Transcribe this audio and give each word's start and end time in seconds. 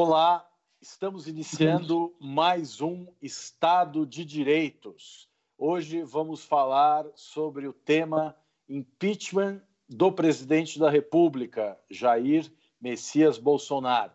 Olá, 0.00 0.48
estamos 0.80 1.26
iniciando 1.26 2.14
mais 2.20 2.80
um 2.80 3.08
Estado 3.20 4.06
de 4.06 4.24
Direitos. 4.24 5.28
Hoje 5.58 6.04
vamos 6.04 6.44
falar 6.44 7.04
sobre 7.16 7.66
o 7.66 7.72
tema 7.72 8.36
impeachment 8.68 9.60
do 9.88 10.12
presidente 10.12 10.78
da 10.78 10.88
República, 10.88 11.76
Jair 11.90 12.48
Messias 12.80 13.38
Bolsonaro. 13.38 14.12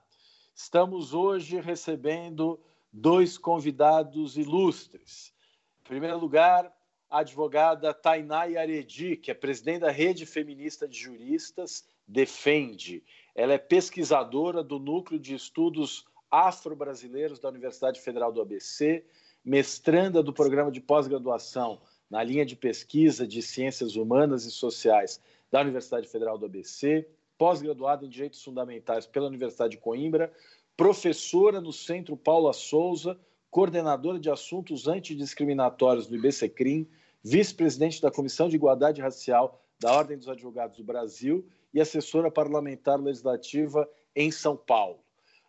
Estamos 0.55 1.13
hoje 1.13 1.59
recebendo 1.59 2.57
dois 2.89 3.37
convidados 3.37 4.37
ilustres. 4.37 5.33
Em 5.81 5.83
primeiro 5.89 6.17
lugar, 6.17 6.73
a 7.09 7.19
advogada 7.19 7.93
Tainai 7.93 8.55
Aredi, 8.55 9.17
que 9.17 9.31
é 9.31 9.33
presidente 9.33 9.81
da 9.81 9.91
Rede 9.91 10.25
Feminista 10.25 10.87
de 10.87 10.97
Juristas, 10.97 11.85
defende 12.07 13.03
ela 13.35 13.53
é 13.53 13.57
pesquisadora 13.57 14.63
do 14.63 14.79
Núcleo 14.79 15.19
de 15.19 15.33
Estudos 15.33 16.05
Afro-Brasileiros 16.29 17.39
da 17.39 17.49
Universidade 17.49 17.99
Federal 17.99 18.31
do 18.31 18.41
ABC, 18.41 19.03
mestranda 19.43 20.21
do 20.21 20.31
programa 20.31 20.71
de 20.71 20.79
pós-graduação 20.79 21.81
na 22.09 22.23
linha 22.23 22.45
de 22.45 22.55
pesquisa 22.55 23.27
de 23.27 23.41
Ciências 23.41 23.95
Humanas 23.95 24.45
e 24.45 24.51
Sociais 24.51 25.19
da 25.51 25.61
Universidade 25.61 26.07
Federal 26.07 26.37
do 26.37 26.45
ABC, 26.45 27.07
pós-graduada 27.37 28.05
em 28.05 28.09
Direitos 28.09 28.43
Fundamentais 28.43 29.05
pela 29.05 29.27
Universidade 29.27 29.71
de 29.71 29.81
Coimbra, 29.81 30.31
professora 30.77 31.59
no 31.59 31.73
Centro 31.73 32.15
Paula 32.15 32.53
Souza, 32.53 33.19
coordenadora 33.49 34.19
de 34.19 34.29
assuntos 34.29 34.87
antidiscriminatórios 34.87 36.07
do 36.07 36.15
IBCCRIM, 36.15 36.87
vice-presidente 37.23 38.01
da 38.01 38.11
Comissão 38.11 38.49
de 38.49 38.55
Igualdade 38.55 39.01
Racial 39.01 39.59
da 39.79 39.91
Ordem 39.91 40.17
dos 40.17 40.29
Advogados 40.29 40.77
do 40.77 40.83
Brasil 40.83 41.47
e 41.73 41.81
assessora 41.81 42.29
parlamentar 42.29 42.99
legislativa 42.99 43.89
em 44.15 44.31
São 44.31 44.55
Paulo. 44.55 45.03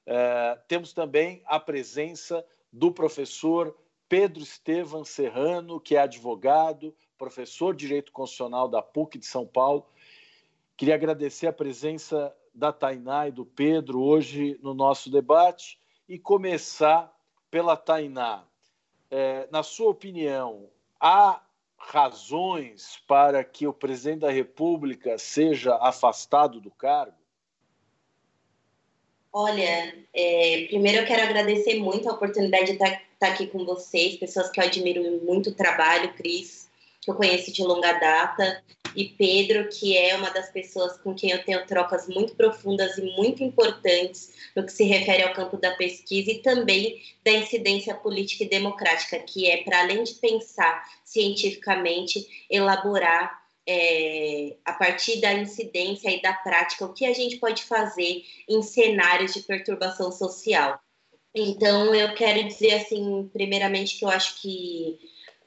É, 0.06 0.58
temos 0.68 0.92
também 0.92 1.42
a 1.46 1.58
presença 1.60 2.44
do 2.72 2.90
professor 2.90 3.76
Pedro 4.08 4.42
Estevam 4.42 5.04
Serrano, 5.04 5.80
que 5.80 5.96
é 5.96 6.00
advogado, 6.00 6.94
professor 7.18 7.74
de 7.74 7.86
Direito 7.86 8.12
Constitucional 8.12 8.68
da 8.68 8.82
PUC 8.82 9.18
de 9.18 9.26
São 9.26 9.46
Paulo. 9.46 9.86
Queria 10.76 10.94
agradecer 10.94 11.46
a 11.46 11.52
presença 11.52 12.34
da 12.54 12.72
Tainá 12.72 13.28
e 13.28 13.32
do 13.32 13.44
Pedro 13.44 14.00
hoje 14.00 14.58
no 14.62 14.74
nosso 14.74 15.10
debate 15.10 15.78
e 16.08 16.18
começar 16.18 17.12
pela 17.50 17.76
Tainá. 17.76 18.44
É, 19.10 19.48
na 19.50 19.62
sua 19.62 19.90
opinião, 19.90 20.68
há 21.00 21.43
razões 21.90 22.98
para 23.06 23.44
que 23.44 23.66
o 23.66 23.72
presidente 23.72 24.20
da 24.20 24.30
República 24.30 25.18
seja 25.18 25.76
afastado 25.76 26.60
do 26.60 26.70
cargo? 26.70 27.16
Olha, 29.32 29.94
é, 30.14 30.64
primeiro 30.68 30.98
eu 30.98 31.06
quero 31.06 31.22
agradecer 31.22 31.80
muito 31.80 32.08
a 32.08 32.12
oportunidade 32.12 32.66
de 32.66 32.72
estar, 32.72 33.02
estar 33.12 33.28
aqui 33.28 33.48
com 33.48 33.64
vocês, 33.64 34.16
pessoas 34.16 34.48
que 34.48 34.60
eu 34.60 34.64
admiro 34.64 35.02
muito 35.24 35.50
o 35.50 35.54
trabalho, 35.54 36.14
Cris, 36.14 36.70
que 37.00 37.10
eu 37.10 37.14
conheço 37.16 37.52
de 37.52 37.62
longa 37.62 37.92
data, 37.94 38.62
e 38.94 39.08
Pedro, 39.08 39.68
que 39.68 39.96
é 39.96 40.16
uma 40.16 40.30
das 40.30 40.50
pessoas 40.50 40.96
com 40.98 41.14
quem 41.14 41.30
eu 41.30 41.44
tenho 41.44 41.66
trocas 41.66 42.06
muito 42.06 42.34
profundas 42.34 42.96
e 42.98 43.02
muito 43.16 43.42
importantes 43.42 44.32
no 44.54 44.64
que 44.64 44.72
se 44.72 44.84
refere 44.84 45.22
ao 45.22 45.34
campo 45.34 45.56
da 45.56 45.72
pesquisa 45.72 46.30
e 46.30 46.42
também 46.42 47.00
da 47.24 47.32
incidência 47.32 47.94
política 47.94 48.44
e 48.44 48.48
democrática, 48.48 49.18
que 49.18 49.50
é, 49.50 49.62
para 49.62 49.80
além 49.80 50.04
de 50.04 50.14
pensar 50.14 50.84
cientificamente, 51.04 52.46
elaborar 52.50 53.42
é, 53.66 54.56
a 54.64 54.72
partir 54.74 55.20
da 55.20 55.32
incidência 55.32 56.10
e 56.10 56.20
da 56.20 56.32
prática, 56.32 56.84
o 56.84 56.92
que 56.92 57.06
a 57.06 57.12
gente 57.12 57.36
pode 57.36 57.62
fazer 57.64 58.22
em 58.48 58.62
cenários 58.62 59.32
de 59.32 59.40
perturbação 59.40 60.12
social. 60.12 60.78
Então, 61.34 61.92
eu 61.94 62.14
quero 62.14 62.46
dizer, 62.46 62.74
assim, 62.74 63.28
primeiramente, 63.32 63.98
que 63.98 64.04
eu 64.04 64.08
acho 64.08 64.40
que 64.40 64.98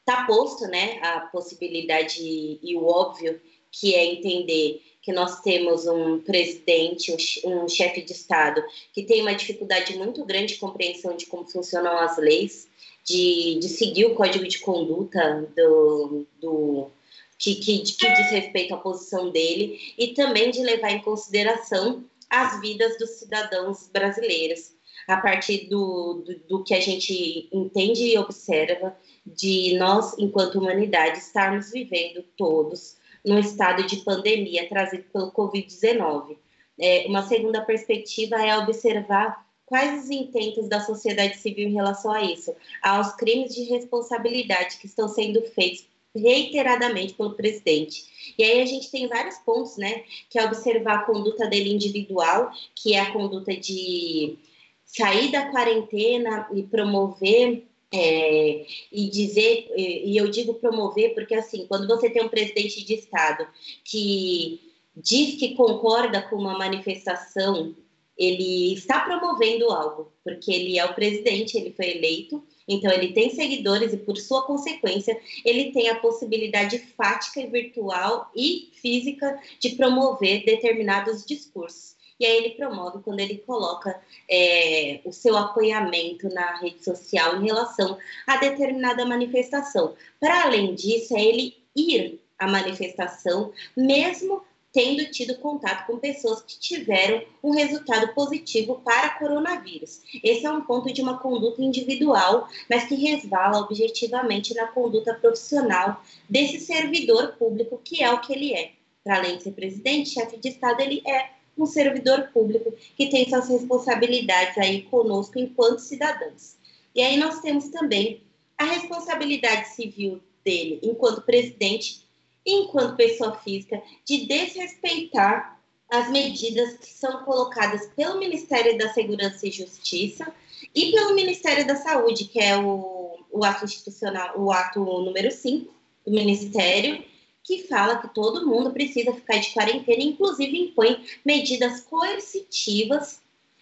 está 0.08 0.24
posto 0.26 0.66
né, 0.68 1.00
a 1.02 1.20
possibilidade 1.20 2.22
e 2.24 2.76
o 2.78 2.86
óbvio, 2.86 3.42
que 3.70 3.94
é 3.94 4.06
entender 4.06 4.82
que 5.02 5.12
nós 5.12 5.42
temos 5.42 5.86
um 5.86 6.20
presidente, 6.20 7.14
um, 7.46 7.68
chefe 7.68 8.02
de 8.02 8.14
Estado, 8.14 8.64
que 8.94 9.04
tem 9.04 9.22
uma 9.22 9.36
dificuldade 9.36 9.98
muito 9.98 10.24
grande 10.24 10.54
de 10.54 10.60
compreensão 10.60 11.16
de 11.16 11.26
como 11.26 11.46
funcionam 11.46 11.98
as 11.98 12.18
leis, 12.18 12.68
de, 13.04 13.60
de 13.60 13.68
seguir 13.68 14.06
o 14.06 14.16
código 14.16 14.48
de 14.48 14.60
conduta 14.60 15.48
do, 15.56 16.26
do 16.40 16.90
que, 17.38 17.56
que, 17.56 17.80
que 17.80 18.14
diz 18.16 18.32
respeito 18.32 18.74
à 18.74 18.78
posição 18.78 19.30
dele, 19.30 19.80
e 19.98 20.08
também 20.14 20.52
de 20.52 20.62
levar 20.62 20.92
em 20.92 21.02
consideração 21.02 22.04
as 22.30 22.60
vidas 22.62 22.98
dos 22.98 23.12
cidadãos 23.12 23.90
brasileiros, 23.92 24.72
a 25.08 25.18
partir 25.18 25.70
do, 25.70 26.24
do, 26.26 26.40
do 26.48 26.64
que 26.64 26.74
a 26.74 26.82
gente 26.82 27.48
entende 27.52 28.04
e 28.04 28.18
observa 28.18 28.96
de 29.26 29.78
nós, 29.78 30.18
enquanto 30.18 30.60
humanidade, 30.60 31.20
estarmos 31.20 31.72
vivendo 31.72 32.24
todos 32.36 32.98
num 33.26 33.40
estado 33.40 33.86
de 33.86 33.98
pandemia 33.98 34.70
trazido 34.70 35.04
pelo 35.12 35.32
Covid-19. 35.32 36.38
É, 36.80 37.06
uma 37.08 37.28
segunda 37.28 37.62
perspectiva 37.62 38.36
é 38.36 38.58
observar 38.58 39.46
quais 39.66 40.04
os 40.04 40.10
intentos 40.10 40.70
da 40.70 40.80
sociedade 40.80 41.38
civil 41.38 41.68
em 41.68 41.74
relação 41.74 42.12
a 42.12 42.22
isso, 42.22 42.56
aos 42.82 43.14
crimes 43.16 43.54
de 43.54 43.64
responsabilidade 43.64 44.78
que 44.78 44.86
estão 44.86 45.08
sendo 45.08 45.42
feitos 45.42 45.86
reiteradamente 46.16 47.14
pelo 47.14 47.36
presidente. 47.36 48.34
E 48.38 48.44
aí 48.44 48.62
a 48.62 48.66
gente 48.66 48.90
tem 48.90 49.08
vários 49.08 49.38
pontos, 49.40 49.78
né, 49.78 50.04
que 50.30 50.40
é 50.40 50.46
observar 50.46 51.00
a 51.00 51.04
conduta 51.04 51.48
dele 51.48 51.74
individual, 51.74 52.52
que 52.76 52.94
é 52.94 53.00
a 53.00 53.12
conduta 53.12 53.56
de 53.56 54.38
sair 54.88 55.32
da 55.32 55.52
quarentena 55.52 56.48
e 56.54 56.64
promover 56.64 57.68
é, 57.94 58.66
e 58.92 59.10
dizer, 59.10 59.70
e 59.78 60.18
eu 60.18 60.30
digo 60.30 60.56
promover, 60.56 61.14
porque 61.14 61.36
assim, 61.36 61.66
quando 61.68 61.88
você 61.88 62.10
tem 62.10 62.24
um 62.24 62.30
presidente 62.30 62.84
de 62.84 62.96
Estado 62.96 63.48
que 63.84 64.60
diz 64.96 65.36
que 65.36 65.56
concorda 65.56 66.22
com 66.24 66.38
uma 66.38 66.58
manifestação, 66.58 67.76
ele 68.18 68.74
está 68.74 69.02
promovendo 69.02 69.70
algo, 69.70 70.12
porque 70.24 70.52
ele 70.52 70.80
é 70.80 70.86
o 70.86 70.96
presidente, 70.96 71.56
ele 71.56 71.72
foi 71.72 71.92
eleito, 71.92 72.44
então 72.68 72.92
ele 72.92 73.14
tem 73.14 73.30
seguidores 73.30 73.94
e, 73.94 73.98
por 73.98 74.18
sua 74.18 74.46
consequência, 74.46 75.18
ele 75.46 75.72
tem 75.72 75.88
a 75.90 76.00
possibilidade 76.00 76.80
fática 76.98 77.40
e 77.40 77.48
virtual 77.48 78.30
e 78.36 78.72
física 78.82 79.40
de 79.60 79.70
promover 79.76 80.44
determinados 80.44 81.24
discursos. 81.26 81.97
E 82.20 82.26
aí 82.26 82.38
ele 82.38 82.50
promove 82.52 83.04
quando 83.04 83.20
ele 83.20 83.38
coloca 83.40 84.00
é, 84.30 85.02
o 85.06 85.12
seu 85.12 85.38
apoiamento 85.38 86.28
na 86.34 86.58
rede 86.58 86.84
social 86.84 87.38
em 87.38 87.46
relação 87.46 87.98
a 88.26 88.38
determinada 88.38 89.06
manifestação. 89.06 89.96
Para 90.20 90.44
além 90.44 90.74
disso, 90.74 91.16
é 91.16 91.22
ele 91.22 91.56
ir 91.76 92.20
à 92.40 92.48
manifestação, 92.48 93.52
mesmo 93.76 94.42
tendo 94.74 95.10
tido 95.10 95.36
contato 95.40 95.88
com 95.88 95.98
pessoas 95.98 96.42
que 96.42 96.60
tiveram 96.60 97.24
um 97.44 97.52
resultado 97.52 98.14
positivo 98.14 98.82
para 98.84 99.18
coronavírus. 99.18 100.02
Esse 100.24 100.46
é 100.46 100.52
um 100.52 100.62
ponto 100.62 100.94
de 100.94 101.02
uma 101.02 101.18
conduta 101.18 101.64
individual, 101.64 102.48
mas 102.70 102.84
que 102.84 102.94
resvala 102.94 103.60
objetivamente 103.60 104.54
na 104.54 104.68
conduta 104.68 105.16
profissional 105.16 106.04
desse 106.30 106.60
servidor 106.60 107.34
público, 107.40 107.82
que 107.84 108.04
é 108.04 108.12
o 108.12 108.22
que 108.22 108.34
ele 108.34 108.54
é. 108.54 108.72
Para 109.04 109.18
além 109.18 109.38
de 109.38 109.44
ser 109.44 109.52
presidente, 109.54 110.10
chefe 110.10 110.38
de 110.38 110.50
Estado, 110.50 110.82
ele 110.82 111.02
é 111.08 111.37
um 111.58 111.66
servidor 111.66 112.30
público 112.34 112.74
que 112.96 113.10
tem 113.10 113.28
suas 113.30 113.50
responsabilidades 113.50 114.58
aí 114.58 114.84
conosco 114.84 115.40
enquanto 115.40 115.80
cidadãos. 115.80 116.56
E 116.94 117.02
aí 117.02 117.18
nós 117.18 117.42
temos 117.42 117.70
também 117.70 118.22
a 118.58 118.66
responsabilidade 118.66 119.70
civil 119.70 120.22
dele 120.44 120.80
enquanto 120.82 121.22
presidente 121.22 122.08
e 122.46 122.64
enquanto 122.64 122.96
pessoa 122.96 123.36
física 123.40 123.82
de 124.06 124.26
desrespeitar 124.26 125.58
as 125.90 126.10
medidas 126.10 126.78
que 126.78 126.88
são 126.88 127.24
colocadas 127.24 127.88
pelo 127.96 128.20
Ministério 128.20 128.78
da 128.78 128.94
Segurança 128.94 129.48
e 129.48 129.52
Justiça 129.52 130.34
e 130.74 130.92
pelo 130.92 131.16
Ministério 131.16 131.66
da 131.66 131.76
Saúde, 131.76 132.26
que 132.26 132.40
é 132.40 132.58
o, 132.58 133.18
o 133.32 133.44
ato 133.44 133.66
institucional, 133.66 134.40
o 134.40 134.52
ato 134.52 134.80
número 134.80 135.32
5 135.32 135.74
do 136.06 136.12
Ministério, 136.12 137.04
que 137.48 137.64
fala 137.64 138.02
que 138.02 138.14
todo 138.14 138.46
mundo 138.46 138.72
precisa 138.72 139.14
ficar 139.14 139.38
de 139.38 139.52
quarentena, 139.52 140.04
inclusive 140.04 140.60
impõe 140.60 141.02
medidas 141.24 141.80
coercitivas 141.80 143.22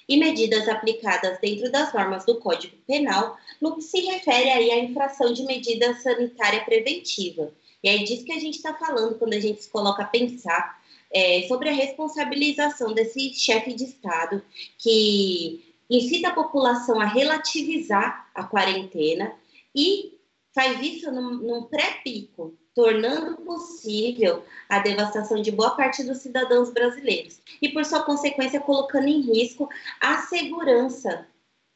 e 0.10 0.18
medidas 0.18 0.68
aplicadas 0.68 1.40
dentro 1.40 1.72
das 1.72 1.94
normas 1.94 2.26
do 2.26 2.40
Código 2.40 2.76
Penal 2.88 3.38
no 3.62 3.76
que 3.76 3.84
se 3.84 4.02
refere 4.02 4.50
aí 4.50 4.72
à 4.72 4.80
infração 4.80 5.32
de 5.32 5.44
medida 5.44 5.94
sanitária 5.96 6.66
preventiva. 6.66 7.54
E 7.84 7.90
é 7.90 7.98
disso 8.00 8.26
que 8.26 8.32
a 8.32 8.40
gente 8.40 8.56
está 8.56 8.74
falando 8.74 9.20
quando 9.20 9.34
a 9.34 9.40
gente 9.40 9.62
se 9.62 9.70
coloca 9.70 10.02
a 10.02 10.08
pensar 10.08 10.82
é, 11.12 11.44
sobre 11.48 11.70
a 11.70 11.74
responsabilização 11.74 12.92
desse 12.92 13.36
chefe 13.36 13.72
de 13.74 13.84
Estado 13.84 14.44
que 14.80 15.76
incita 15.88 16.30
a 16.30 16.34
população 16.34 17.00
a 17.00 17.06
relativizar 17.06 18.32
a 18.34 18.44
quarentena 18.44 19.32
e 19.76 20.16
faz 20.56 20.82
isso 20.82 21.12
num, 21.12 21.36
num 21.36 21.64
pré-pico 21.64 22.56
tornando 22.76 23.38
possível 23.38 24.44
a 24.68 24.80
devastação 24.80 25.42
de 25.42 25.50
boa 25.50 25.72
parte 25.72 26.04
dos 26.04 26.18
cidadãos 26.18 26.70
brasileiros 26.70 27.40
e, 27.62 27.70
por 27.70 27.86
sua 27.86 28.04
consequência, 28.04 28.60
colocando 28.60 29.08
em 29.08 29.22
risco 29.22 29.70
a 30.02 30.18
segurança 30.24 31.26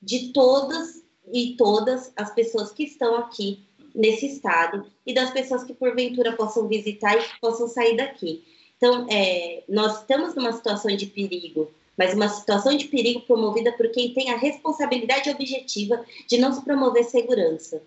de 0.01 0.33
todas 0.33 1.01
e 1.31 1.55
todas 1.55 2.11
as 2.15 2.33
pessoas 2.33 2.71
que 2.71 2.83
estão 2.83 3.15
aqui 3.15 3.65
nesse 3.95 4.27
estado 4.27 4.85
e 5.05 5.13
das 5.13 5.31
pessoas 5.31 5.63
que 5.63 5.73
porventura 5.73 6.35
possam 6.35 6.67
visitar 6.67 7.17
e 7.17 7.39
possam 7.39 7.67
sair 7.67 7.95
daqui. 7.95 8.43
Então, 8.75 9.07
é, 9.09 9.63
nós 9.69 10.01
estamos 10.01 10.35
numa 10.35 10.51
situação 10.51 10.95
de 10.95 11.05
perigo, 11.05 11.71
mas 11.97 12.13
uma 12.13 12.27
situação 12.27 12.75
de 12.75 12.85
perigo 12.85 13.21
promovida 13.21 13.71
por 13.71 13.89
quem 13.89 14.13
tem 14.13 14.31
a 14.31 14.37
responsabilidade 14.37 15.29
objetiva 15.29 16.03
de 16.27 16.37
não 16.37 16.51
se 16.51 16.63
promover 16.63 17.03
segurança. 17.05 17.81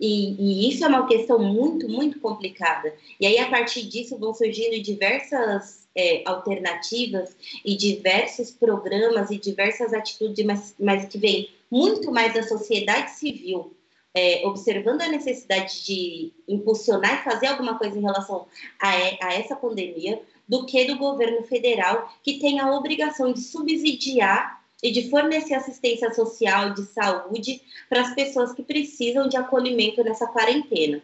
E, 0.00 0.34
e, 0.38 0.68
isso 0.68 0.84
é 0.84 0.88
uma 0.88 1.06
questão 1.06 1.38
muito, 1.38 1.88
muito 1.88 2.18
complicada. 2.18 2.94
E 3.20 3.26
aí, 3.26 3.38
a 3.38 3.48
partir 3.48 3.82
disso, 3.82 4.18
vão 4.18 4.34
surgindo 4.34 4.82
diversas 4.82 5.86
é, 5.96 6.22
alternativas 6.26 7.36
e 7.64 7.76
diversos 7.76 8.50
programas 8.50 9.30
e 9.30 9.38
diversas 9.38 9.92
atitudes, 9.92 10.44
mas, 10.44 10.74
mas 10.78 11.04
que 11.06 11.18
vêm 11.18 11.48
muito 11.70 12.10
mais 12.10 12.34
da 12.34 12.42
sociedade 12.42 13.12
civil, 13.12 13.74
é, 14.14 14.46
observando 14.46 15.00
a 15.02 15.08
necessidade 15.08 15.84
de 15.84 16.32
impulsionar 16.46 17.20
e 17.20 17.24
fazer 17.24 17.46
alguma 17.46 17.78
coisa 17.78 17.98
em 17.98 18.02
relação 18.02 18.46
a, 18.78 18.90
a 19.26 19.34
essa 19.34 19.56
pandemia, 19.56 20.20
do 20.46 20.66
que 20.66 20.84
do 20.84 20.98
governo 20.98 21.42
federal, 21.44 22.12
que 22.22 22.38
tem 22.38 22.60
a 22.60 22.74
obrigação 22.76 23.32
de 23.32 23.40
subsidiar 23.40 24.61
e 24.82 24.90
de 24.90 25.08
fornecer 25.08 25.54
assistência 25.54 26.12
social 26.12 26.74
de 26.74 26.84
saúde 26.86 27.62
para 27.88 28.00
as 28.00 28.14
pessoas 28.14 28.52
que 28.52 28.62
precisam 28.62 29.28
de 29.28 29.36
acolhimento 29.36 30.02
nessa 30.02 30.26
quarentena. 30.26 31.00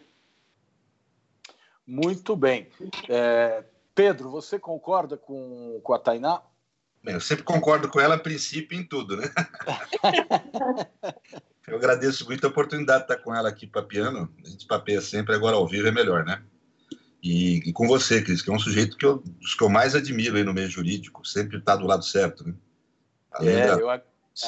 Muito 1.87 2.35
bem. 2.35 2.67
É, 3.07 3.63
Pedro, 3.95 4.29
você 4.29 4.59
concorda 4.59 5.17
com, 5.17 5.79
com 5.81 5.93
a 5.93 5.99
Tainá? 5.99 6.41
Eu 7.05 7.21
sempre 7.21 7.45
concordo 7.45 7.87
com 7.87 7.99
ela 7.99 8.15
a 8.15 8.19
princípio 8.19 8.77
em 8.77 8.83
tudo, 8.83 9.15
né? 9.15 9.31
Eu 11.65 11.77
agradeço 11.77 12.25
muito 12.25 12.45
a 12.45 12.49
oportunidade 12.49 13.05
de 13.05 13.11
estar 13.11 13.23
com 13.23 13.33
ela 13.33 13.47
aqui 13.47 13.67
papiando. 13.67 14.27
A 14.43 14.49
gente 14.49 14.65
papeia 14.65 14.99
sempre, 15.01 15.35
agora 15.35 15.55
ao 15.55 15.67
vivo 15.67 15.87
é 15.87 15.91
melhor, 15.91 16.25
né? 16.25 16.41
E, 17.21 17.69
e 17.69 17.73
com 17.73 17.87
você, 17.87 18.21
Cris, 18.21 18.41
que 18.41 18.49
é 18.49 18.53
um 18.53 18.59
sujeito 18.59 18.97
que 18.97 19.05
eu, 19.05 19.17
dos 19.17 19.53
que 19.53 19.63
eu 19.63 19.69
mais 19.69 19.93
admiro 19.93 20.37
aí 20.37 20.43
no 20.43 20.53
meio 20.53 20.69
jurídico, 20.69 21.25
sempre 21.27 21.57
está 21.57 21.75
do 21.75 21.85
lado 21.85 22.03
certo, 22.03 22.47
né? 22.47 22.55
É, 23.35 23.67
da... 23.67 23.79
eu 23.79 23.89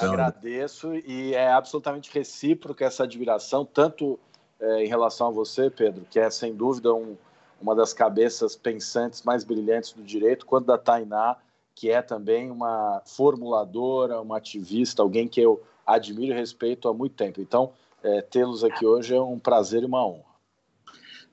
agradeço 0.01 0.95
e 0.95 1.33
é 1.33 1.51
absolutamente 1.51 2.09
recíproca 2.13 2.85
essa 2.85 3.03
admiração, 3.03 3.65
tanto 3.65 4.19
é, 4.59 4.83
em 4.83 4.87
relação 4.87 5.27
a 5.27 5.31
você, 5.31 5.69
Pedro, 5.69 6.05
que 6.09 6.19
é 6.19 6.29
sem 6.29 6.55
dúvida 6.55 6.93
um, 6.93 7.17
uma 7.59 7.75
das 7.75 7.93
cabeças 7.93 8.55
pensantes 8.55 9.23
mais 9.23 9.43
brilhantes 9.43 9.93
do 9.93 10.03
direito, 10.03 10.45
quanto 10.45 10.67
da 10.67 10.77
Tainá, 10.77 11.37
que 11.75 11.89
é 11.89 12.01
também 12.01 12.51
uma 12.51 13.01
formuladora, 13.05 14.21
uma 14.21 14.37
ativista, 14.37 15.01
alguém 15.01 15.27
que 15.27 15.41
eu 15.41 15.61
admiro 15.85 16.33
e 16.33 16.35
respeito 16.35 16.87
há 16.87 16.93
muito 16.93 17.15
tempo. 17.15 17.41
Então, 17.41 17.73
é, 18.03 18.21
tê-los 18.21 18.63
aqui 18.63 18.85
hoje 18.85 19.15
é 19.15 19.21
um 19.21 19.39
prazer 19.39 19.83
e 19.83 19.85
uma 19.85 20.05
honra. 20.05 20.31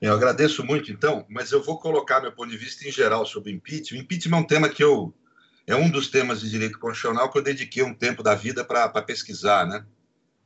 Eu 0.01 0.13
agradeço 0.13 0.63
muito, 0.65 0.91
então, 0.91 1.25
mas 1.27 1.51
eu 1.51 1.61
vou 1.61 1.77
colocar 1.77 2.21
meu 2.21 2.31
ponto 2.31 2.49
de 2.49 2.57
vista 2.57 2.87
em 2.87 2.91
geral 2.91 3.25
sobre 3.25 3.51
o 3.51 3.55
impeachment. 3.55 3.99
O 3.99 4.01
impeachment 4.01 4.37
é 4.37 4.39
um 4.39 4.47
tema 4.47 4.69
que 4.69 4.83
eu 4.83 5.13
é 5.69 5.75
um 5.75 5.87
dos 5.87 6.07
temas 6.07 6.41
de 6.41 6.49
direito 6.49 6.79
constitucional 6.79 7.31
que 7.31 7.37
eu 7.37 7.43
dediquei 7.43 7.83
um 7.83 7.93
tempo 7.93 8.23
da 8.23 8.33
vida 8.33 8.65
para 8.65 8.89
pesquisar, 9.03 9.67
né? 9.67 9.85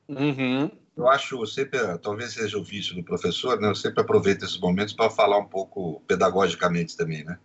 Uhum. 0.09 0.69
Eu 0.97 1.07
acho, 1.07 1.47
sempre, 1.47 1.79
talvez 1.99 2.33
seja 2.33 2.57
o 2.57 2.63
vício 2.63 2.93
do 2.93 3.03
professor, 3.05 3.57
né? 3.57 3.69
Eu 3.69 3.75
sempre 3.75 4.01
aproveito 4.01 4.43
esses 4.43 4.59
momentos 4.59 4.93
para 4.93 5.09
falar 5.09 5.39
um 5.39 5.47
pouco 5.47 6.01
pedagogicamente 6.05 6.97
também, 6.97 7.23
né? 7.23 7.39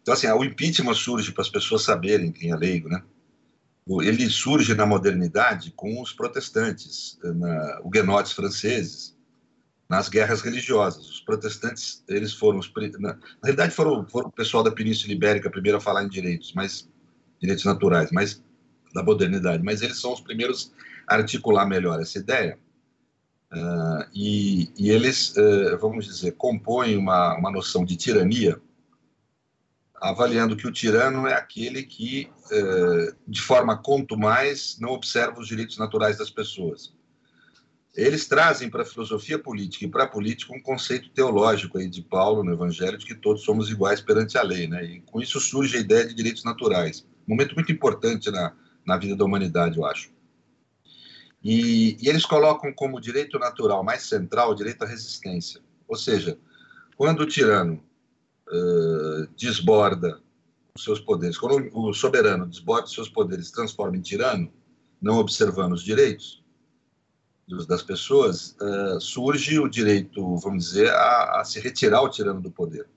Então, 0.00 0.14
assim, 0.14 0.26
o 0.28 0.42
impeachment 0.42 0.94
surge 0.94 1.30
para 1.30 1.42
as 1.42 1.50
pessoas 1.50 1.82
saberem, 1.82 2.32
quem 2.32 2.50
é 2.50 2.56
leigo, 2.56 2.88
né? 2.88 3.02
Ele 4.02 4.26
surge 4.30 4.74
na 4.74 4.86
modernidade 4.86 5.72
com 5.72 6.00
os 6.00 6.10
protestantes, 6.10 7.18
na, 7.22 7.80
huguenotes 7.84 8.32
franceses, 8.32 9.14
nas 9.90 10.08
guerras 10.08 10.40
religiosas. 10.40 11.06
Os 11.06 11.20
protestantes, 11.20 12.02
eles 12.08 12.32
foram, 12.32 12.60
na, 12.98 13.12
na 13.12 13.18
realidade, 13.42 13.74
foram, 13.74 14.06
foram 14.08 14.28
o 14.28 14.32
pessoal 14.32 14.62
da 14.62 14.70
Península 14.70 15.12
Ibérica 15.12 15.50
primeiro 15.50 15.76
a 15.76 15.82
falar 15.82 16.02
em 16.02 16.08
direitos, 16.08 16.54
mas 16.54 16.88
direitos 17.44 17.64
naturais, 17.64 18.10
mas 18.10 18.42
da 18.94 19.02
modernidade, 19.02 19.62
mas 19.62 19.82
eles 19.82 20.00
são 20.00 20.12
os 20.12 20.20
primeiros 20.20 20.72
a 21.06 21.16
articular 21.16 21.66
melhor 21.66 22.00
essa 22.00 22.18
ideia. 22.18 22.58
Uh, 23.52 24.04
e, 24.12 24.72
e, 24.76 24.90
eles, 24.90 25.36
uh, 25.36 25.78
vamos 25.78 26.06
dizer, 26.06 26.32
compõem 26.32 26.96
uma, 26.96 27.36
uma 27.36 27.52
noção 27.52 27.84
de 27.84 27.96
tirania, 27.96 28.60
avaliando 29.96 30.56
que 30.56 30.66
o 30.66 30.72
tirano 30.72 31.26
é 31.26 31.34
aquele 31.34 31.82
que, 31.84 32.30
uh, 32.50 33.14
de 33.28 33.40
forma 33.40 33.76
contumaz, 33.76 34.76
não 34.80 34.90
observa 34.90 35.38
os 35.38 35.46
direitos 35.46 35.78
naturais 35.78 36.18
das 36.18 36.30
pessoas. 36.30 36.92
Eles 37.96 38.26
trazem 38.26 38.68
para 38.68 38.82
a 38.82 38.86
filosofia 38.86 39.38
política 39.38 39.84
e 39.84 39.88
para 39.88 40.04
a 40.04 40.08
política 40.08 40.52
um 40.52 40.60
conceito 40.60 41.10
teológico 41.10 41.78
aí 41.78 41.88
de 41.88 42.02
Paulo 42.02 42.42
no 42.42 42.52
Evangelho 42.52 42.98
de 42.98 43.06
que 43.06 43.14
todos 43.14 43.44
somos 43.44 43.70
iguais 43.70 44.00
perante 44.00 44.36
a 44.36 44.42
lei, 44.42 44.66
né? 44.66 44.84
E 44.84 45.00
com 45.02 45.20
isso 45.20 45.38
surge 45.38 45.76
a 45.76 45.80
ideia 45.80 46.06
de 46.06 46.14
direitos 46.14 46.42
naturais 46.42 47.06
momento 47.26 47.54
muito 47.54 47.72
importante 47.72 48.30
na, 48.30 48.54
na 48.86 48.96
vida 48.96 49.16
da 49.16 49.24
humanidade, 49.24 49.78
eu 49.78 49.86
acho. 49.86 50.12
E, 51.42 51.96
e, 52.00 52.08
eles 52.08 52.24
colocam 52.24 52.72
como 52.72 53.00
direito 53.00 53.38
natural 53.38 53.82
mais 53.82 54.02
central 54.02 54.50
o 54.50 54.54
direito 54.54 54.82
à 54.82 54.86
resistência. 54.86 55.60
Ou 55.86 55.96
seja, 55.96 56.38
quando 56.96 57.20
o 57.20 57.26
tirano 57.26 57.82
uh, 58.48 59.26
desborda 59.36 60.20
os 60.74 60.82
seus 60.82 61.00
poderes, 61.00 61.36
quando 61.36 61.70
o 61.72 61.92
soberano 61.92 62.46
desborda 62.46 62.86
os 62.86 62.94
seus 62.94 63.08
poderes 63.08 63.50
transforma 63.50 63.96
em 63.96 64.00
tirano, 64.00 64.52
não 65.00 65.18
observando 65.18 65.72
os 65.72 65.82
direitos 65.82 66.42
das 67.46 67.82
pessoas, 67.82 68.56
uh, 68.60 69.00
surge 69.00 69.58
o 69.58 69.68
direito, 69.68 70.36
vamos 70.38 70.64
dizer, 70.64 70.90
a, 70.90 71.40
a 71.40 71.44
se 71.44 71.60
retirar 71.60 72.00
o 72.00 72.08
tirano 72.08 72.40
do 72.40 72.50
poder. 72.50 72.88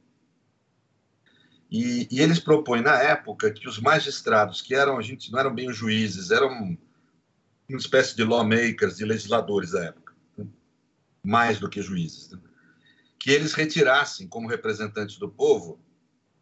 E, 1.69 2.07
e, 2.09 2.21
eles 2.21 2.39
propõem 2.39 2.81
na 2.81 2.97
época 3.01 3.51
que 3.51 3.67
os 3.67 3.77
magistrados, 3.77 4.61
que 4.61 4.73
eram 4.73 4.97
a 4.97 5.01
gente 5.01 5.31
não 5.31 5.39
eram 5.39 5.53
bem 5.53 5.69
os 5.69 5.75
juízes, 5.75 6.31
eram 6.31 6.77
uma 7.67 7.77
espécie 7.77 8.15
de 8.15 8.23
lawmakers, 8.23 8.97
de 8.97 9.03
legisladores 9.03 9.71
da 9.71 9.83
época, 9.83 10.15
né? 10.37 10.47
mais 11.21 11.59
do 11.59 11.69
que 11.69 11.81
juízes, 11.81 12.31
né? 12.31 12.39
que 13.19 13.31
eles 13.31 13.53
retirassem 13.53 14.29
como 14.29 14.47
representantes 14.47 15.17
do 15.17 15.27
povo 15.29 15.77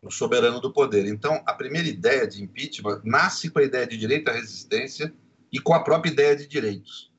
o 0.03 0.11
soberano 0.11 0.61
do 0.61 0.71
poder. 0.71 1.07
Então, 1.07 1.41
a 1.47 1.53
primeira 1.53 1.87
ideia 1.87 2.27
de 2.27 2.43
impeachment 2.43 3.01
nasce 3.03 3.49
com 3.49 3.57
a 3.57 3.63
ideia 3.63 3.87
de 3.87 3.97
direito 3.97 4.29
à 4.29 4.33
resistência 4.33 5.11
e 5.51 5.59
com 5.59 5.73
a 5.73 5.83
própria 5.83 6.11
ideia 6.11 6.35
de 6.35 6.45
direitos. 6.45 7.11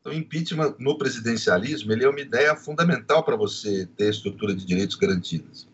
Então, 0.00 0.12
impeachment 0.12 0.74
no 0.78 0.96
presidencialismo 0.96 1.92
ele 1.92 2.04
é 2.04 2.08
uma 2.08 2.20
ideia 2.20 2.54
fundamental 2.54 3.22
para 3.22 3.36
você 3.36 3.86
ter 3.96 4.10
estrutura 4.10 4.54
de 4.54 4.64
direitos 4.64 4.96
garantidas. 4.96 5.68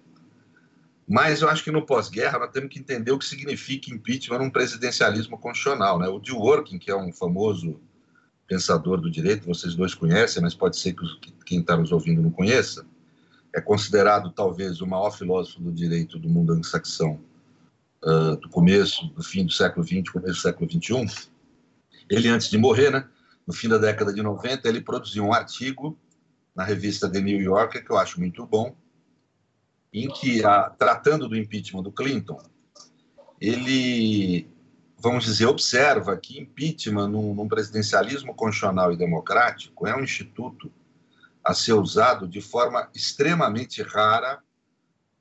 Mas 1.06 1.42
eu 1.42 1.48
acho 1.50 1.62
que 1.62 1.70
no 1.70 1.84
pós-guerra 1.84 2.38
nós 2.38 2.50
temos 2.50 2.70
que 2.70 2.78
entender 2.78 3.12
o 3.12 3.18
que 3.18 3.26
significa 3.26 3.92
impeachment 3.92 4.38
num 4.38 4.50
presidencialismo 4.50 5.38
constitucional. 5.38 5.98
Né? 5.98 6.08
O 6.08 6.18
Dworkin, 6.18 6.78
que 6.78 6.90
é 6.90 6.96
um 6.96 7.12
famoso 7.12 7.78
pensador 8.46 9.00
do 9.00 9.10
direito, 9.10 9.46
vocês 9.46 9.74
dois 9.74 9.94
conhecem, 9.94 10.42
mas 10.42 10.54
pode 10.54 10.78
ser 10.78 10.94
que 10.94 11.04
quem 11.44 11.60
está 11.60 11.76
nos 11.76 11.92
ouvindo 11.92 12.22
não 12.22 12.30
conheça, 12.30 12.86
é 13.54 13.60
considerado 13.60 14.30
talvez 14.32 14.80
o 14.80 14.86
maior 14.86 15.10
filósofo 15.10 15.60
do 15.60 15.72
direito 15.72 16.18
do 16.18 16.28
mundo 16.28 16.52
anglo-saxão 16.52 17.20
uh, 18.02 18.36
do 18.36 18.48
começo, 18.48 19.06
do 19.08 19.22
fim 19.22 19.44
do 19.46 19.52
século 19.52 19.86
XX, 19.86 20.10
começo 20.10 20.34
do 20.34 20.42
século 20.42 20.70
XXI. 20.70 21.28
Ele, 22.10 22.28
antes 22.28 22.50
de 22.50 22.58
morrer, 22.58 22.90
né, 22.90 23.06
no 23.46 23.52
fim 23.52 23.68
da 23.68 23.78
década 23.78 24.12
de 24.12 24.22
90, 24.22 24.68
ele 24.68 24.80
produziu 24.80 25.24
um 25.24 25.32
artigo 25.32 25.98
na 26.54 26.64
revista 26.64 27.10
The 27.10 27.20
New 27.20 27.40
Yorker, 27.40 27.84
que 27.84 27.90
eu 27.90 27.98
acho 27.98 28.20
muito 28.20 28.46
bom, 28.46 28.76
em 29.92 30.08
que, 30.08 30.44
a, 30.44 30.70
tratando 30.70 31.28
do 31.28 31.36
impeachment 31.36 31.82
do 31.82 31.92
Clinton, 31.92 32.42
ele, 33.40 34.48
vamos 34.98 35.24
dizer, 35.24 35.46
observa 35.46 36.16
que 36.16 36.40
impeachment 36.40 37.08
num, 37.08 37.34
num 37.34 37.48
presidencialismo 37.48 38.34
constitucional 38.34 38.92
e 38.92 38.96
democrático 38.96 39.86
é 39.86 39.94
um 39.96 40.02
instituto 40.02 40.72
a 41.44 41.52
ser 41.52 41.74
usado 41.74 42.26
de 42.26 42.40
forma 42.40 42.88
extremamente 42.94 43.82
rara, 43.82 44.42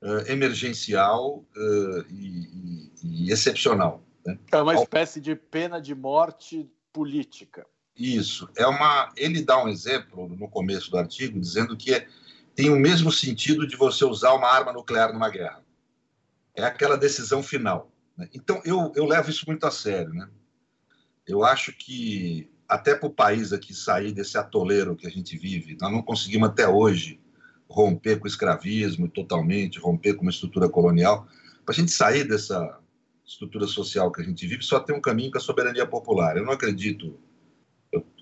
uh, 0.00 0.30
emergencial 0.30 1.44
uh, 1.56 2.04
e, 2.10 2.90
e, 3.02 3.26
e, 3.26 3.32
excepcional. 3.32 4.02
Né? 4.24 4.38
É 4.50 4.62
uma 4.62 4.74
espécie 4.74 5.20
de 5.20 5.36
pena 5.36 5.80
de 5.80 5.94
morte 5.94 6.70
política. 6.92 7.66
Isso. 7.96 8.48
É 8.56 8.66
uma. 8.66 9.12
Ele 9.16 9.42
dá 9.42 9.62
um 9.62 9.68
exemplo 9.68 10.28
no 10.28 10.48
começo 10.48 10.90
do 10.90 10.98
artigo 10.98 11.40
dizendo 11.40 11.76
que 11.76 11.94
é 11.94 12.08
tem 12.54 12.70
o 12.70 12.76
mesmo 12.76 13.10
sentido 13.10 13.66
de 13.66 13.76
você 13.76 14.04
usar 14.04 14.32
uma 14.32 14.48
arma 14.48 14.72
nuclear 14.72 15.12
numa 15.12 15.28
guerra. 15.28 15.64
É 16.54 16.64
aquela 16.64 16.96
decisão 16.96 17.42
final. 17.42 17.90
Né? 18.16 18.28
Então, 18.32 18.62
eu, 18.64 18.92
eu 18.94 19.04
levo 19.04 19.28
isso 19.28 19.44
muito 19.46 19.66
a 19.66 19.70
sério. 19.70 20.12
Né? 20.14 20.28
Eu 21.26 21.44
acho 21.44 21.72
que, 21.72 22.48
até 22.68 22.94
para 22.94 23.08
o 23.08 23.12
país 23.12 23.52
aqui 23.52 23.74
sair 23.74 24.12
desse 24.12 24.38
atoleiro 24.38 24.94
que 24.94 25.06
a 25.06 25.10
gente 25.10 25.36
vive, 25.36 25.76
nós 25.80 25.90
não 25.90 26.00
conseguimos 26.00 26.48
até 26.48 26.68
hoje 26.68 27.20
romper 27.68 28.18
com 28.18 28.24
o 28.24 28.28
escravismo 28.28 29.08
totalmente, 29.08 29.80
romper 29.80 30.14
com 30.14 30.22
uma 30.22 30.30
estrutura 30.30 30.68
colonial. 30.68 31.26
Para 31.64 31.74
a 31.74 31.76
gente 31.76 31.90
sair 31.90 32.22
dessa 32.22 32.78
estrutura 33.26 33.66
social 33.66 34.12
que 34.12 34.20
a 34.20 34.24
gente 34.24 34.46
vive, 34.46 34.62
só 34.62 34.78
tem 34.78 34.94
um 34.94 35.00
caminho 35.00 35.32
com 35.32 35.38
a 35.38 35.40
soberania 35.40 35.86
popular. 35.86 36.36
Eu 36.36 36.44
não 36.44 36.52
acredito. 36.52 37.18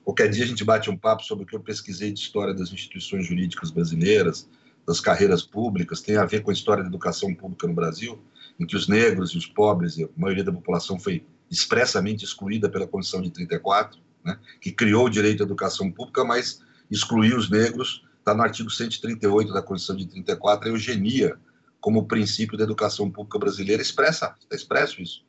Qualquer 0.04 0.28
dia 0.28 0.44
a 0.44 0.46
gente 0.46 0.64
bate 0.64 0.90
um 0.90 0.96
papo 0.96 1.22
sobre 1.22 1.44
o 1.44 1.46
que 1.46 1.54
eu 1.54 1.60
pesquisei 1.60 2.12
de 2.12 2.20
história 2.20 2.52
das 2.52 2.72
instituições 2.72 3.26
jurídicas 3.26 3.70
brasileiras, 3.70 4.48
das 4.86 5.00
carreiras 5.00 5.42
públicas, 5.42 6.00
tem 6.00 6.16
a 6.16 6.24
ver 6.24 6.42
com 6.42 6.50
a 6.50 6.52
história 6.52 6.82
da 6.82 6.88
educação 6.88 7.32
pública 7.34 7.66
no 7.68 7.74
Brasil, 7.74 8.20
em 8.58 8.66
que 8.66 8.76
os 8.76 8.88
negros 8.88 9.30
e 9.30 9.38
os 9.38 9.46
pobres 9.46 9.96
e 9.96 10.04
a 10.04 10.08
maioria 10.16 10.42
da 10.42 10.52
população 10.52 10.98
foi 10.98 11.24
expressamente 11.50 12.24
excluída 12.24 12.68
pela 12.68 12.86
Constituição 12.86 13.22
de 13.22 13.30
34, 13.30 14.00
né, 14.24 14.38
que 14.60 14.72
criou 14.72 15.06
o 15.06 15.10
direito 15.10 15.42
à 15.42 15.46
educação 15.46 15.90
pública, 15.90 16.24
mas 16.24 16.60
excluiu 16.90 17.36
os 17.36 17.48
negros. 17.48 18.04
Está 18.18 18.34
no 18.34 18.42
artigo 18.42 18.70
138 18.70 19.52
da 19.52 19.62
Constituição 19.62 19.96
de 19.96 20.10
34, 20.10 20.68
a 20.68 20.72
eugenia 20.72 21.36
como 21.80 22.06
princípio 22.06 22.56
da 22.56 22.64
educação 22.64 23.10
pública 23.10 23.38
brasileira 23.38 23.82
expressa, 23.82 24.34
está 24.40 24.54
expresso 24.54 25.02
isso. 25.02 25.24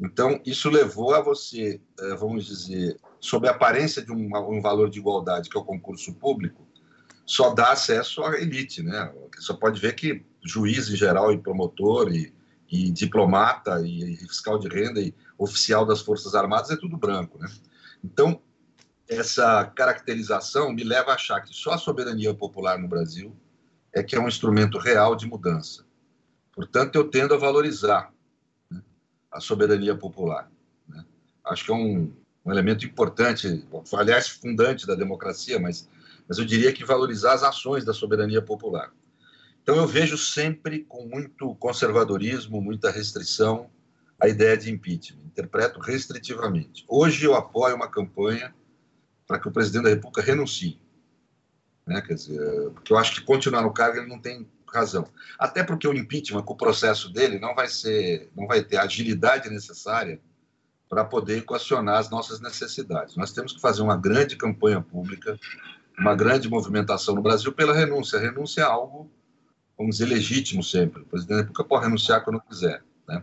Então, 0.00 0.40
isso 0.46 0.70
levou 0.70 1.14
a 1.14 1.20
você, 1.20 1.80
eh, 2.00 2.14
vamos 2.16 2.46
dizer, 2.46 2.98
sob 3.20 3.46
a 3.46 3.50
aparência 3.50 4.00
de 4.02 4.10
um, 4.10 4.60
valor 4.60 4.88
de 4.88 4.98
igualdade, 4.98 5.50
que 5.50 5.56
é 5.56 5.60
o 5.60 5.64
concurso 5.64 6.14
público, 6.14 6.66
só 7.26 7.52
dá 7.52 7.72
acesso 7.72 8.24
à 8.24 8.40
elite, 8.40 8.82
né? 8.82 9.12
Só 9.38 9.54
pode 9.54 9.78
ver 9.78 9.94
que 9.94 10.24
juiz 10.42 10.88
em 10.88 10.96
geral 10.96 11.30
e 11.32 11.38
promotor 11.38 12.10
e, 12.12 12.32
e 12.70 12.90
diplomata 12.90 13.80
e, 13.82 14.14
e, 14.14 14.16
fiscal 14.16 14.58
de 14.58 14.68
renda 14.68 15.00
e 15.00 15.14
oficial 15.36 15.84
das 15.84 16.00
Forças 16.00 16.34
Armadas 16.34 16.70
é 16.70 16.76
tudo 16.76 16.96
branco, 16.96 17.38
né? 17.38 17.48
Então, 18.02 18.40
essa 19.06 19.66
caracterização 19.66 20.72
me 20.72 20.82
leva 20.82 21.10
a 21.10 21.14
achar 21.14 21.40
que 21.42 21.52
só 21.52 21.72
a 21.72 21.78
soberania 21.78 22.32
popular 22.32 22.78
no 22.78 22.88
Brasil 22.88 23.36
é 23.92 24.02
que 24.02 24.16
é 24.16 24.20
um 24.20 24.28
instrumento 24.28 24.78
real 24.78 25.14
de 25.14 25.26
mudança. 25.26 25.84
Portanto, 26.54 26.96
eu 26.96 27.08
tendo 27.08 27.34
a 27.34 27.38
valorizar 27.38 28.12
a 29.30 29.40
soberania 29.40 29.94
popular. 29.94 30.50
Né? 30.88 31.04
Acho 31.44 31.64
que 31.64 31.70
é 31.70 31.74
um, 31.74 32.12
um, 32.44 32.50
elemento 32.50 32.84
importante, 32.84 33.66
aliás, 33.92 34.28
fundante 34.28 34.86
da 34.86 34.94
democracia, 34.94 35.58
mas, 35.58 35.88
mas 36.28 36.38
eu 36.38 36.44
diria 36.44 36.72
que 36.72 36.84
valorizar 36.84 37.34
as 37.34 37.42
ações 37.42 37.84
da 37.84 37.92
soberania 37.92 38.42
popular. 38.42 38.92
Então, 39.62 39.76
eu 39.76 39.86
vejo 39.86 40.16
sempre 40.16 40.84
com 40.84 41.06
muito 41.06 41.54
conservadorismo, 41.56 42.60
muita 42.60 42.90
restrição, 42.90 43.70
a 44.18 44.28
ideia 44.28 44.56
de 44.56 44.70
impeachment. 44.70 45.22
Interpreto 45.26 45.80
restritivamente. 45.80 46.84
Hoje, 46.88 47.24
eu 47.24 47.34
apoio 47.34 47.76
uma 47.76 47.88
campanha 47.88 48.54
para 49.26 49.38
que 49.38 49.48
o 49.48 49.52
presidente 49.52 49.84
da 49.84 49.90
República 49.90 50.22
renuncie 50.22 50.80
né? 51.90 52.00
Quer 52.00 52.14
dizer, 52.14 52.70
porque 52.70 52.92
eu 52.92 52.96
acho 52.96 53.16
que 53.16 53.22
continuar 53.22 53.62
no 53.62 53.72
cargo 53.72 53.98
ele 53.98 54.06
não 54.06 54.18
tem 54.18 54.48
razão. 54.72 55.06
Até 55.38 55.62
porque 55.62 55.86
o 55.86 55.94
impeachment, 55.94 56.42
com 56.42 56.54
o 56.54 56.56
processo 56.56 57.12
dele, 57.12 57.38
não 57.38 57.54
vai 57.54 57.68
ser, 57.68 58.30
não 58.36 58.46
vai 58.46 58.62
ter 58.62 58.76
a 58.76 58.82
agilidade 58.82 59.50
necessária 59.50 60.20
para 60.88 61.04
poder 61.04 61.38
equacionar 61.38 61.98
as 61.98 62.10
nossas 62.10 62.40
necessidades. 62.40 63.16
Nós 63.16 63.32
temos 63.32 63.52
que 63.52 63.60
fazer 63.60 63.80
uma 63.80 63.96
grande 63.96 64.36
campanha 64.36 64.80
pública, 64.80 65.38
uma 65.98 66.16
grande 66.16 66.48
movimentação 66.48 67.14
no 67.14 67.22
Brasil 67.22 67.52
pela 67.52 67.72
renúncia. 67.72 68.18
A 68.18 68.22
renúncia 68.22 68.62
é 68.62 68.64
algo, 68.64 69.08
vamos 69.78 69.98
dizer, 69.98 70.12
legítimo 70.12 70.64
sempre. 70.64 71.02
O 71.02 71.06
presidente 71.06 71.36
República 71.38 71.64
pode 71.64 71.84
renunciar 71.84 72.24
quando 72.24 72.40
quiser. 72.40 72.82
Né? 73.06 73.22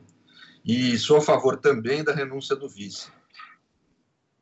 E 0.63 0.98
sou 0.98 1.18
a 1.18 1.22
favor 1.22 1.58
também 1.58 2.04
da 2.04 2.13
renúncia 2.13 2.56
do 2.56 2.70
vice, 2.70 3.10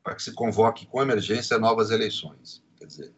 para 0.04 0.14
que 0.14 0.22
se 0.22 0.34
convoque 0.34 0.86
com 0.86 1.02
emergência 1.02 1.58
novas 1.58 1.90
eleições. 1.90 2.64
Quer 2.78 2.86
dizer, 2.86 3.14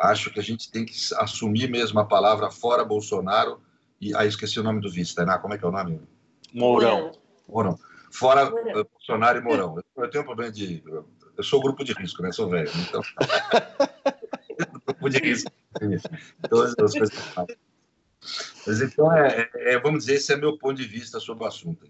acho 0.00 0.30
que 0.30 0.40
a 0.40 0.42
gente 0.42 0.70
tem 0.70 0.84
que 0.84 0.94
assumir 1.16 1.68
mesmo 1.70 2.00
a 2.00 2.04
palavra 2.04 2.50
fora 2.50 2.84
Bolsonaro 2.84 3.60
e 4.00 4.14
aí 4.14 4.24
ah, 4.24 4.26
esqueci 4.26 4.58
o 4.58 4.62
nome 4.62 4.80
do 4.80 4.90
vice, 4.90 5.14
Tainá, 5.14 5.38
como 5.38 5.52
é 5.52 5.58
que 5.58 5.64
é 5.64 5.68
o 5.68 5.72
nome? 5.72 6.00
Mourão. 6.54 7.12
Mourão. 7.46 7.78
Fora 8.10 8.48
Mourão. 8.50 8.86
Bolsonaro 8.92 9.38
e 9.38 9.42
Mourão. 9.42 9.78
Eu 9.96 10.10
tenho 10.10 10.24
um 10.24 10.26
problema 10.26 10.50
de 10.50 10.82
eu 11.36 11.44
sou 11.44 11.60
grupo 11.60 11.84
de 11.84 11.92
risco, 11.92 12.22
né? 12.22 12.32
Sou 12.32 12.48
velho, 12.48 12.70
então 12.88 13.00
grupo 14.86 15.08
de 15.08 15.18
risco. 15.18 15.50
Todas 16.48 16.74
as 16.78 16.92
coisas. 16.92 17.34
Mas 18.66 18.80
então, 18.82 19.12
é, 19.12 19.50
é, 19.54 19.78
vamos 19.78 20.00
dizer, 20.00 20.16
esse 20.16 20.32
é 20.32 20.36
meu 20.36 20.58
ponto 20.58 20.74
de 20.74 20.86
vista 20.86 21.18
sobre 21.18 21.44
o 21.44 21.46
assunto. 21.46 21.86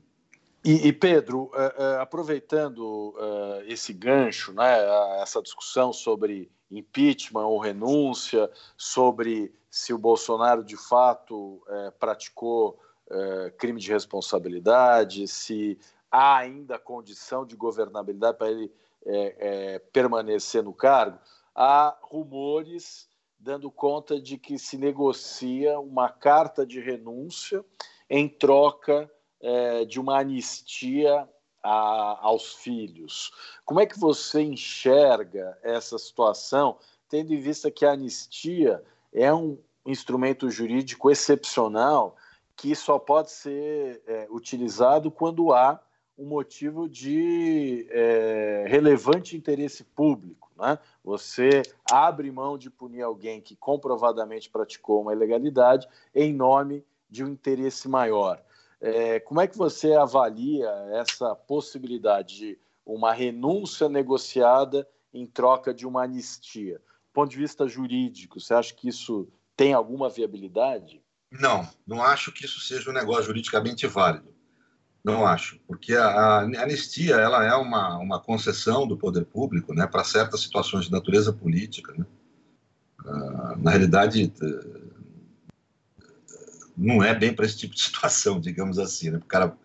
E, 0.64 0.88
e 0.88 0.92
Pedro, 0.92 1.44
uh, 1.44 1.82
uh, 1.82 2.00
aproveitando 2.00 3.14
uh, 3.16 3.62
esse 3.66 3.92
gancho, 3.92 4.52
né, 4.52 4.76
essa 5.22 5.40
discussão 5.40 5.92
sobre 5.92 6.50
impeachment 6.70 7.46
ou 7.46 7.58
renúncia, 7.58 8.50
sobre 8.76 9.52
se 9.70 9.94
o 9.94 9.98
Bolsonaro 9.98 10.64
de 10.64 10.76
fato 10.76 11.62
é, 11.68 11.90
praticou 11.92 12.78
é, 13.08 13.50
crime 13.56 13.80
de 13.80 13.90
responsabilidade, 13.90 15.28
se 15.28 15.78
há 16.10 16.38
ainda 16.38 16.78
condição 16.78 17.46
de 17.46 17.56
governabilidade 17.56 18.36
para 18.36 18.50
ele 18.50 18.72
é, 19.06 19.36
é, 19.74 19.78
permanecer 19.78 20.62
no 20.62 20.72
cargo, 20.72 21.18
há 21.54 21.96
rumores 22.02 23.08
dando 23.38 23.70
conta 23.70 24.20
de 24.20 24.36
que 24.36 24.58
se 24.58 24.76
negocia 24.76 25.78
uma 25.80 26.08
carta 26.10 26.66
de 26.66 26.80
renúncia 26.80 27.64
em 28.08 28.28
troca 28.28 29.10
é, 29.40 29.84
de 29.84 29.98
uma 29.98 30.18
anistia 30.18 31.28
a, 31.62 32.18
aos 32.22 32.54
filhos. 32.54 33.32
Como 33.64 33.80
é 33.80 33.86
que 33.86 33.98
você 33.98 34.42
enxerga 34.42 35.58
essa 35.62 35.98
situação, 35.98 36.78
tendo 37.08 37.32
em 37.32 37.40
vista 37.40 37.70
que 37.70 37.84
a 37.84 37.92
anistia 37.92 38.82
é 39.12 39.32
um 39.32 39.58
instrumento 39.84 40.50
jurídico 40.50 41.10
excepcional 41.10 42.16
que 42.56 42.74
só 42.74 42.98
pode 42.98 43.30
ser 43.30 44.02
é, 44.06 44.26
utilizado 44.30 45.10
quando 45.10 45.52
há 45.52 45.80
um 46.18 46.26
motivo 46.26 46.86
de 46.86 47.86
é, 47.90 48.66
relevante 48.68 49.34
interesse 49.34 49.82
público. 49.82 50.50
Né? 50.58 50.78
Você 51.02 51.62
abre 51.90 52.30
mão 52.30 52.58
de 52.58 52.68
punir 52.68 53.00
alguém 53.00 53.40
que 53.40 53.56
comprovadamente 53.56 54.50
praticou 54.50 55.00
uma 55.00 55.14
ilegalidade 55.14 55.88
em 56.14 56.34
nome 56.34 56.84
de 57.08 57.24
um 57.24 57.28
interesse 57.28 57.88
maior. 57.88 58.42
É, 58.80 59.20
como 59.20 59.40
é 59.40 59.46
que 59.46 59.58
você 59.58 59.92
avalia 59.92 60.68
essa 60.92 61.34
possibilidade 61.34 62.36
de 62.36 62.58
uma 62.84 63.12
renúncia 63.12 63.88
negociada 63.88 64.88
em 65.12 65.26
troca 65.26 65.74
de 65.74 65.86
uma 65.86 66.04
anistia? 66.04 66.78
Do 66.78 67.12
ponto 67.12 67.30
de 67.30 67.36
vista 67.36 67.68
jurídico, 67.68 68.40
você 68.40 68.54
acha 68.54 68.74
que 68.74 68.88
isso 68.88 69.28
tem 69.56 69.74
alguma 69.74 70.08
viabilidade? 70.08 71.02
Não, 71.30 71.68
não 71.86 72.02
acho 72.02 72.32
que 72.32 72.44
isso 72.44 72.60
seja 72.60 72.90
um 72.90 72.94
negócio 72.94 73.24
juridicamente 73.24 73.86
válido. 73.86 74.32
Não 75.02 75.26
acho, 75.26 75.58
porque 75.66 75.94
a, 75.94 76.06
a 76.06 76.40
anistia 76.42 77.16
ela 77.16 77.44
é 77.44 77.54
uma, 77.54 77.96
uma 77.98 78.20
concessão 78.20 78.86
do 78.86 78.98
poder 78.98 79.24
público 79.24 79.72
né, 79.72 79.86
para 79.86 80.04
certas 80.04 80.40
situações 80.40 80.86
de 80.86 80.92
natureza 80.92 81.32
política. 81.32 81.94
Né? 81.94 82.04
Uh, 83.00 83.62
na 83.62 83.70
realidade, 83.70 84.30
não 86.80 87.04
é 87.04 87.14
bem 87.14 87.34
para 87.34 87.44
esse 87.44 87.58
tipo 87.58 87.74
de 87.74 87.82
situação, 87.82 88.40
digamos 88.40 88.78
assim, 88.78 89.10
né? 89.10 89.18
O 89.18 89.24
cara 89.24 89.56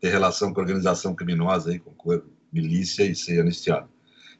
ter 0.00 0.10
relação 0.10 0.52
com 0.52 0.60
organização 0.60 1.14
criminosa, 1.14 1.70
aí, 1.70 1.78
com 1.78 2.22
milícia 2.52 3.04
e 3.04 3.14
ser 3.14 3.40
anistiado. 3.40 3.88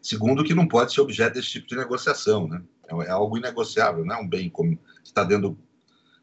Segundo, 0.01 0.45
que 0.45 0.55
não 0.55 0.67
pode 0.67 0.93
ser 0.93 1.01
objeto 1.01 1.35
desse 1.35 1.51
tipo 1.51 1.67
de 1.67 1.77
negociação, 1.77 2.49
né? 2.49 2.63
É, 2.89 3.07
é 3.07 3.11
algo 3.11 3.37
inegociável, 3.37 4.05
não 4.05 4.17
é 4.17 4.19
um 4.21 4.29
bem 4.29 4.49
como 4.49 4.79
está 5.05 5.25
dentro, 5.25 5.59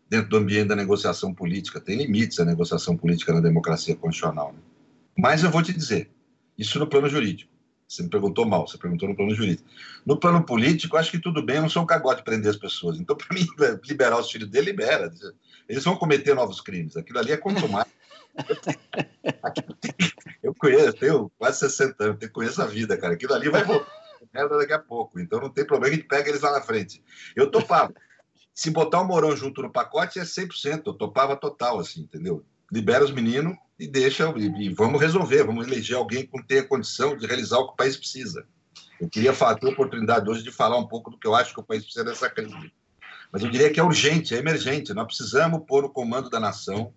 dentro 0.09 0.29
do 0.29 0.37
ambiente 0.37 0.67
da 0.67 0.75
negociação 0.75 1.33
política. 1.33 1.79
Tem 1.79 1.97
limites 1.97 2.39
a 2.39 2.45
negociação 2.45 2.97
política 2.97 3.33
na 3.33 3.41
democracia 3.41 3.95
constitucional. 3.95 4.53
Né? 4.53 4.59
Mas 5.17 5.43
eu 5.43 5.51
vou 5.51 5.61
te 5.61 5.73
dizer, 5.73 6.09
isso 6.57 6.79
no 6.79 6.87
plano 6.87 7.09
jurídico. 7.09 7.51
Você 7.87 8.03
me 8.03 8.09
perguntou 8.09 8.45
mal, 8.45 8.67
você 8.67 8.77
perguntou 8.77 9.07
no 9.07 9.15
plano 9.15 9.35
jurídico. 9.35 9.69
No 10.05 10.19
plano 10.19 10.43
político, 10.43 10.97
acho 10.97 11.11
que 11.11 11.19
tudo 11.19 11.43
bem, 11.43 11.57
eu 11.57 11.61
não 11.61 11.69
sou 11.69 11.83
um 11.83 11.85
cagote 11.85 12.17
de 12.17 12.25
prender 12.25 12.49
as 12.49 12.57
pessoas. 12.57 12.99
Então, 12.99 13.15
para 13.17 13.35
mim, 13.35 13.47
liberar 13.85 14.19
os 14.19 14.31
filhos 14.31 14.49
dele, 14.49 14.71
libera. 14.71 15.11
Eles 15.69 15.83
vão 15.83 15.95
cometer 15.95 16.33
novos 16.33 16.61
crimes. 16.61 16.97
Aquilo 16.97 17.19
ali 17.19 17.31
é 17.31 17.37
consumado. 17.37 17.89
eu 20.43 20.53
conheço, 20.55 20.93
tenho 20.93 21.31
quase 21.37 21.59
60 21.59 22.03
anos, 22.03 22.17
eu 22.21 22.31
conheço 22.31 22.61
a 22.61 22.65
vida, 22.65 22.97
cara. 22.97 23.13
Aquilo 23.13 23.33
ali 23.33 23.49
vai 23.49 23.63
voltar 23.63 24.05
merda 24.33 24.57
daqui 24.57 24.73
a 24.73 24.79
pouco. 24.79 25.19
Então 25.19 25.39
não 25.39 25.49
tem 25.49 25.65
problema, 25.65 25.93
a 25.93 25.97
gente 25.97 26.07
pega 26.07 26.29
eles 26.29 26.41
lá 26.41 26.51
na 26.51 26.61
frente. 26.61 27.01
Eu 27.35 27.49
topava. 27.49 27.93
Se 28.53 28.69
botar 28.69 29.01
o 29.01 29.05
Morão 29.05 29.35
junto 29.35 29.61
no 29.61 29.71
pacote 29.71 30.19
é 30.19 30.23
100%, 30.23 30.83
eu 30.85 30.93
topava 30.93 31.35
total, 31.35 31.79
assim, 31.79 32.01
entendeu? 32.01 32.45
Libera 32.71 33.03
os 33.03 33.11
meninos 33.11 33.55
e 33.79 33.87
deixa, 33.87 34.33
e, 34.37 34.65
e 34.65 34.69
vamos 34.69 35.01
resolver, 35.01 35.43
vamos 35.43 35.67
eleger 35.67 35.97
alguém 35.97 36.25
que 36.25 36.43
tenha 36.43 36.63
condição 36.63 37.15
de 37.17 37.25
realizar 37.27 37.57
o 37.59 37.67
que 37.67 37.73
o 37.73 37.77
país 37.77 37.97
precisa. 37.97 38.45
Eu 38.99 39.09
queria 39.09 39.33
ter 39.33 39.67
a 39.67 39.69
oportunidade 39.69 40.29
hoje 40.29 40.43
de 40.43 40.51
falar 40.51 40.77
um 40.77 40.87
pouco 40.87 41.11
do 41.11 41.17
que 41.17 41.27
eu 41.27 41.35
acho 41.35 41.53
que 41.53 41.59
o 41.59 41.63
país 41.63 41.83
precisa 41.83 42.05
dessa 42.05 42.29
crise. 42.29 42.71
Mas 43.31 43.43
eu 43.43 43.49
diria 43.49 43.71
que 43.71 43.79
é 43.79 43.83
urgente, 43.83 44.33
é 44.33 44.37
emergente. 44.37 44.93
Nós 44.93 45.05
precisamos 45.05 45.63
pôr 45.67 45.83
no 45.83 45.89
comando 45.89 46.29
da 46.29 46.39
nação 46.39 46.93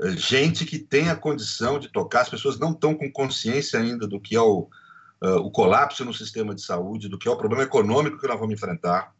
eh, 0.00 0.10
gente 0.10 0.66
que 0.66 0.78
tenha 0.78 1.16
condição 1.16 1.78
de 1.78 1.88
tocar. 1.88 2.22
As 2.22 2.28
pessoas 2.28 2.58
não 2.58 2.72
estão 2.72 2.94
com 2.94 3.10
consciência 3.10 3.80
ainda 3.80 4.06
do 4.06 4.20
que 4.20 4.36
é 4.36 4.40
o, 4.40 4.68
uh, 5.22 5.38
o 5.38 5.50
colapso 5.50 6.04
no 6.04 6.12
sistema 6.12 6.54
de 6.54 6.62
saúde, 6.62 7.08
do 7.08 7.18
que 7.18 7.26
é 7.26 7.30
o 7.30 7.36
problema 7.36 7.62
econômico 7.62 8.18
que 8.18 8.28
nós 8.28 8.38
vamos 8.38 8.54
enfrentar. 8.54 9.14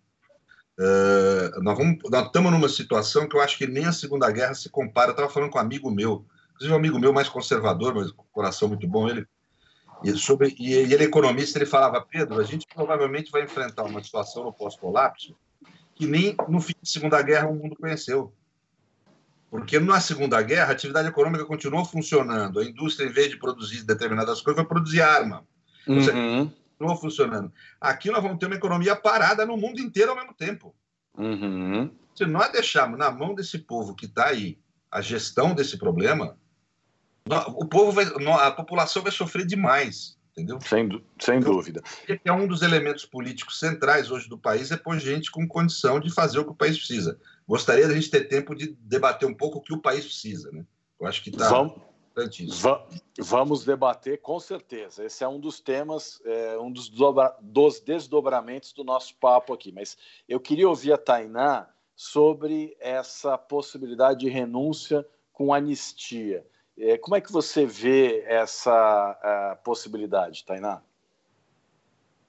Uh, 0.79 1.61
nós, 1.61 1.79
estamos 2.27 2.53
numa 2.53 2.69
situação 2.69 3.29
que 3.29 3.37
eu 3.37 3.41
acho 3.41 3.59
que 3.59 3.67
nem 3.67 3.85
a 3.85 3.93
Segunda 3.93 4.31
Guerra 4.31 4.55
se 4.55 4.69
compara. 4.69 5.09
Eu 5.09 5.13
estava 5.13 5.29
falando 5.29 5.51
com 5.51 5.59
um 5.59 5.61
amigo 5.61 5.91
meu, 5.91 6.25
inclusive 6.51 6.73
um 6.73 6.77
amigo 6.77 6.99
meu 6.99 7.13
mais 7.13 7.29
conservador, 7.29 7.95
mas 7.95 8.13
com 8.13 8.25
coração 8.31 8.69
muito 8.69 8.87
bom, 8.87 9.09
ele, 9.09 9.27
e, 10.05 10.13
sobre, 10.13 10.55
e 10.59 10.73
ele 10.73 10.95
é 10.95 11.03
economista, 11.03 11.59
ele 11.59 11.67
falava, 11.67 12.01
Pedro, 12.01 12.41
a 12.41 12.45
gente 12.45 12.67
provavelmente 12.73 13.31
vai 13.33 13.43
enfrentar 13.43 13.85
uma 13.85 14.03
situação 14.03 14.45
no 14.45 14.53
pós-colapso 14.53 15.35
que 15.99 16.07
nem 16.07 16.37
no 16.49 16.61
fim 16.61 16.75
da 16.75 16.89
Segunda 16.89 17.21
Guerra 17.21 17.49
o 17.49 17.57
mundo 17.57 17.75
conheceu. 17.77 18.33
Porque 19.51 19.81
na 19.81 20.01
Segunda 20.01 20.41
Guerra 20.41 20.69
a 20.69 20.73
atividade 20.73 21.09
econômica 21.09 21.45
continuou 21.45 21.85
funcionando. 21.85 22.61
A 22.61 22.65
indústria, 22.65 23.07
em 23.07 23.13
vez 23.13 23.31
de 23.31 23.37
produzir 23.37 23.83
determinadas 23.83 24.41
coisas, 24.41 24.63
vai 24.63 24.69
produzir 24.69 25.03
arma. 25.03 25.45
Uhum. 25.89 26.53
Continuou 26.79 26.97
funcionando. 26.97 27.53
Aqui 27.81 28.11
nós 28.11 28.23
vamos 28.23 28.39
ter 28.39 28.47
uma 28.47 28.55
economia 28.55 28.95
parada 28.95 29.45
no 29.45 29.57
mundo 29.57 29.81
inteiro 29.81 30.13
ao 30.13 30.17
mesmo 30.17 30.33
tempo. 30.33 30.75
Uhum. 31.17 31.91
Se 32.15 32.25
nós 32.25 32.51
deixarmos 32.53 32.99
na 32.99 33.11
mão 33.11 33.35
desse 33.35 33.59
povo 33.59 33.95
que 33.95 34.07
está 34.07 34.29
aí 34.29 34.59
a 34.91 35.01
gestão 35.01 35.55
desse 35.55 35.77
problema, 35.77 36.39
o 37.57 37.67
povo 37.67 37.93
vai, 37.93 38.07
a 38.41 38.51
população 38.53 39.03
vai 39.03 39.13
sofrer 39.13 39.45
demais 39.45 40.17
entendeu? 40.33 40.61
Sem, 40.61 40.89
sem 41.19 41.39
então, 41.39 41.53
dúvida. 41.53 41.83
É 42.25 42.33
um 42.33 42.47
dos 42.47 42.63
elementos 42.63 43.05
políticos 43.05 43.59
centrais 43.59 44.09
hoje 44.09 44.29
do 44.29 44.39
país 44.39 44.71
é 44.71 44.77
pôr 44.77 44.97
gente 45.01 45.33
com 45.33 45.49
condição 45.49 45.99
de 45.99 46.15
fazer 46.15 46.39
o 46.39 46.45
que 46.45 46.53
o 46.53 46.55
país 46.55 46.79
precisa. 46.79 47.19
Gostaria 47.45 47.87
de 47.87 47.93
a 47.93 47.95
gente 47.97 48.09
ter 48.09 48.29
tempo 48.29 48.55
de 48.55 48.77
debater 48.81 49.29
um 49.29 49.35
pouco 49.35 49.59
o 49.59 49.61
que 49.61 49.75
o 49.75 49.83
país 49.83 50.05
precisa, 50.05 50.49
né? 50.53 50.65
Eu 51.01 51.09
acho 51.09 51.25
que 51.25 51.31
está 51.31 51.49
vamos, 51.49 51.81
vamos 53.19 53.65
debater 53.65 54.21
com 54.21 54.41
certeza. 54.41 55.05
Esse 55.05 55.25
é 55.25 55.29
um 55.29 55.39
dos 55.39 55.61
temas, 55.61 56.21
é, 56.25 56.59
um 56.59 56.71
dos, 56.71 56.91
dos 57.41 57.81
desdobramentos 57.81 58.73
do 58.73 58.85
nosso 58.85 59.15
papo 59.17 59.53
aqui. 59.53 59.73
Mas 59.73 59.97
eu 60.29 60.41
queria 60.41 60.69
ouvir 60.69 60.93
a 60.93 60.99
Tainá 60.99 61.69
sobre 61.95 62.77
essa 62.81 63.37
possibilidade 63.37 64.21
de 64.21 64.29
renúncia 64.29 65.07
com 65.33 65.53
anistia. 65.53 66.47
É, 66.79 66.97
como 66.97 67.17
é 67.17 67.21
que 67.21 67.33
você 67.33 67.67
vê 67.67 68.23
essa 68.27 69.59
possibilidade, 69.65 70.45
Tainá? 70.45 70.83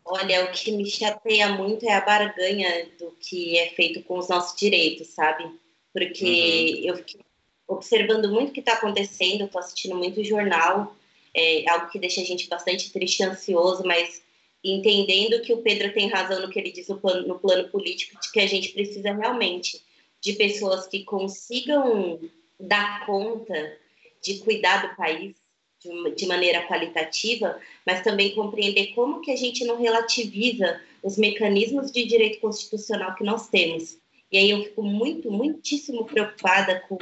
Olha, 0.03 0.46
o 0.46 0.51
que 0.51 0.72
me 0.72 0.89
chateia 0.89 1.50
muito 1.50 1.86
é 1.86 1.93
a 1.93 2.01
barganha 2.01 2.89
do 2.98 3.12
que 3.19 3.60
é 3.60 3.69
feito 3.69 4.01
com 4.03 4.17
os 4.17 4.27
nossos 4.27 4.60
direitos, 4.60 5.08
sabe? 5.10 5.48
Porque 5.93 6.81
uhum. 6.81 6.89
eu 6.89 6.98
fiquei 6.98 7.22
observando 7.69 8.27
muito 8.29 8.49
o 8.49 8.51
que 8.51 8.59
está 8.59 8.73
acontecendo, 8.73 9.45
estou 9.45 9.59
assistindo 9.59 9.95
muito 9.95 10.23
jornal, 10.23 10.95
é 11.33 11.69
algo 11.69 11.89
que 11.89 11.99
deixa 11.99 12.19
a 12.19 12.25
gente 12.25 12.49
bastante 12.49 12.91
triste 12.91 13.19
e 13.19 13.23
ansioso, 13.23 13.83
mas 13.85 14.23
entendendo 14.63 15.41
que 15.41 15.53
o 15.53 15.61
Pedro 15.61 15.93
tem 15.93 16.09
razão 16.09 16.41
no 16.41 16.49
que 16.49 16.59
ele 16.59 16.71
diz 16.71 16.88
no 16.88 16.99
plano, 16.99 17.27
no 17.27 17.39
plano 17.39 17.69
político, 17.69 18.19
de 18.19 18.31
que 18.31 18.39
a 18.39 18.47
gente 18.47 18.69
precisa 18.69 19.13
realmente 19.13 19.81
de 20.19 20.33
pessoas 20.33 20.88
que 20.88 21.03
consigam 21.03 22.19
dar 22.59 23.05
conta 23.05 23.77
de 24.21 24.39
cuidar 24.39 24.89
do 24.89 24.95
país 24.97 25.35
de, 25.79 25.89
uma, 25.89 26.11
de 26.11 26.25
maneira 26.25 26.67
qualitativa, 26.67 27.57
mas 27.85 28.01
também 28.01 28.33
compreender 28.33 28.88
como 28.95 29.21
que 29.21 29.31
a 29.31 29.35
gente 29.35 29.63
não 29.63 29.77
relativiza 29.79 30.81
os 31.03 31.17
mecanismos 31.17 31.91
de 31.91 32.03
direito 32.03 32.41
constitucional 32.41 33.15
que 33.15 33.23
nós 33.23 33.47
temos. 33.47 33.98
E 34.31 34.38
aí 34.38 34.51
eu 34.51 34.63
fico 34.63 34.83
muito, 34.83 35.31
muitíssimo 35.31 36.05
preocupada 36.05 36.81
com. 36.88 36.98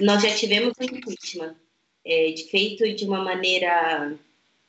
Nós 0.00 0.22
já 0.22 0.34
tivemos 0.34 0.72
um 0.80 0.84
impeachment 0.84 1.54
é, 2.04 2.34
feito 2.50 2.90
de 2.94 3.04
uma 3.04 3.22
maneira 3.22 4.16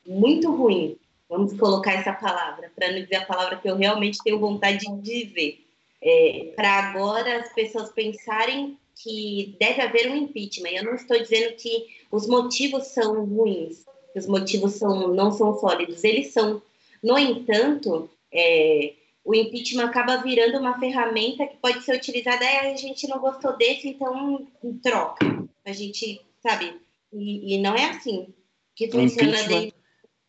muito 0.06 0.52
ruim, 0.52 0.98
vamos 1.30 1.58
colocar 1.58 1.94
essa 1.94 2.14
palavra, 2.14 2.72
para 2.76 2.92
não 2.92 3.02
dizer 3.02 3.18
a 3.18 3.26
palavra 3.26 3.58
que 3.58 3.70
eu 3.70 3.76
realmente 3.76 4.20
tenho 4.24 4.40
vontade 4.40 4.86
de 4.86 5.02
dizer. 5.02 5.64
É, 6.02 6.54
para 6.56 6.70
agora 6.70 7.42
as 7.42 7.54
pessoas 7.54 7.90
pensarem 7.90 8.78
que 8.96 9.56
deve 9.60 9.82
haver 9.82 10.10
um 10.10 10.16
impeachment. 10.16 10.70
Eu 10.70 10.86
não 10.86 10.96
estou 10.96 11.20
dizendo 11.20 11.56
que 11.56 11.88
os 12.12 12.28
motivos 12.28 12.88
são 12.88 13.26
ruins, 13.26 13.86
que 14.14 14.20
os 14.20 14.28
motivos 14.28 14.74
são, 14.74 15.14
não 15.14 15.32
são 15.32 15.58
sólidos, 15.60 16.04
eles 16.04 16.34
são. 16.34 16.62
No 17.04 17.18
entanto, 17.18 18.10
é, 18.32 18.94
o 19.28 19.36
impeachment 19.36 19.84
acaba 19.84 20.24
virando 20.24 20.58
uma 20.58 20.80
ferramenta 20.80 21.46
que 21.46 21.58
pode 21.58 21.84
ser 21.84 21.98
utilizada. 21.98 22.46
É, 22.46 22.72
a 22.72 22.78
gente 22.78 23.10
não 23.10 23.20
gostou 23.20 23.58
desse, 23.58 23.90
então 23.90 24.48
troca. 24.82 25.26
A 25.66 25.74
gente, 25.74 26.22
sabe? 26.42 26.74
E, 27.12 27.56
e 27.56 27.58
não 27.58 27.76
é 27.76 27.90
assim 27.90 28.34
que 28.74 28.90
funciona 28.90 29.42
impeachment, 29.42 29.74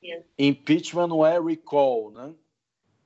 desde... 0.01 0.25
Impeachment 0.37 1.07
não 1.07 1.25
é 1.25 1.41
recall, 1.41 2.11
né? 2.11 2.33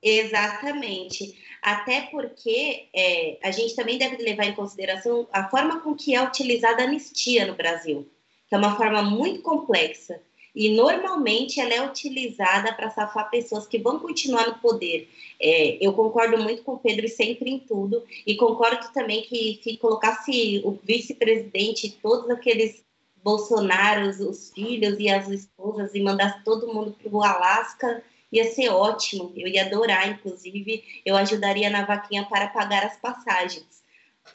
Exatamente. 0.01 1.37
Até 1.61 2.01
porque 2.09 2.89
é, 2.91 3.37
a 3.43 3.51
gente 3.51 3.75
também 3.75 3.99
deve 3.99 4.17
levar 4.17 4.45
em 4.45 4.55
consideração 4.55 5.27
a 5.31 5.47
forma 5.47 5.79
com 5.81 5.93
que 5.93 6.15
é 6.15 6.23
utilizada 6.23 6.81
a 6.81 6.85
anistia 6.85 7.45
no 7.45 7.53
Brasil, 7.53 8.09
que 8.49 8.55
é 8.55 8.57
uma 8.57 8.75
forma 8.75 9.03
muito 9.03 9.43
complexa. 9.43 10.19
E 10.55 10.69
normalmente 10.69 11.59
ela 11.59 11.73
é 11.73 11.85
utilizada 11.85 12.73
para 12.73 12.89
safar 12.89 13.29
pessoas 13.29 13.65
que 13.65 13.79
vão 13.79 13.99
continuar 13.99 14.47
no 14.47 14.59
poder. 14.59 15.09
É, 15.39 15.77
eu 15.85 15.93
concordo 15.93 16.37
muito 16.37 16.63
com 16.63 16.73
o 16.73 16.79
Pedro 16.79 17.07
sempre 17.07 17.49
em 17.49 17.59
tudo, 17.59 18.03
e 18.25 18.35
concordo 18.35 18.91
também 18.93 19.23
que 19.23 19.59
se 19.63 19.77
colocasse 19.77 20.61
o 20.63 20.77
vice-presidente, 20.83 21.97
todos 22.01 22.29
aqueles 22.29 22.83
Bolsonaros, 23.23 24.19
os 24.19 24.51
filhos 24.51 24.97
e 24.99 25.09
as 25.09 25.29
esposas, 25.29 25.95
e 25.95 26.01
mandasse 26.01 26.43
todo 26.43 26.73
mundo 26.73 26.95
para 27.01 27.11
o 27.11 27.23
Alasca, 27.23 28.03
ia 28.29 28.43
ser 28.51 28.69
ótimo, 28.69 29.31
eu 29.35 29.47
ia 29.47 29.65
adorar, 29.65 30.09
inclusive, 30.09 30.83
eu 31.05 31.15
ajudaria 31.15 31.69
na 31.69 31.85
vaquinha 31.85 32.25
para 32.25 32.47
pagar 32.47 32.83
as 32.83 32.97
passagens. 32.97 33.81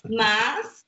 Mas 0.09 0.88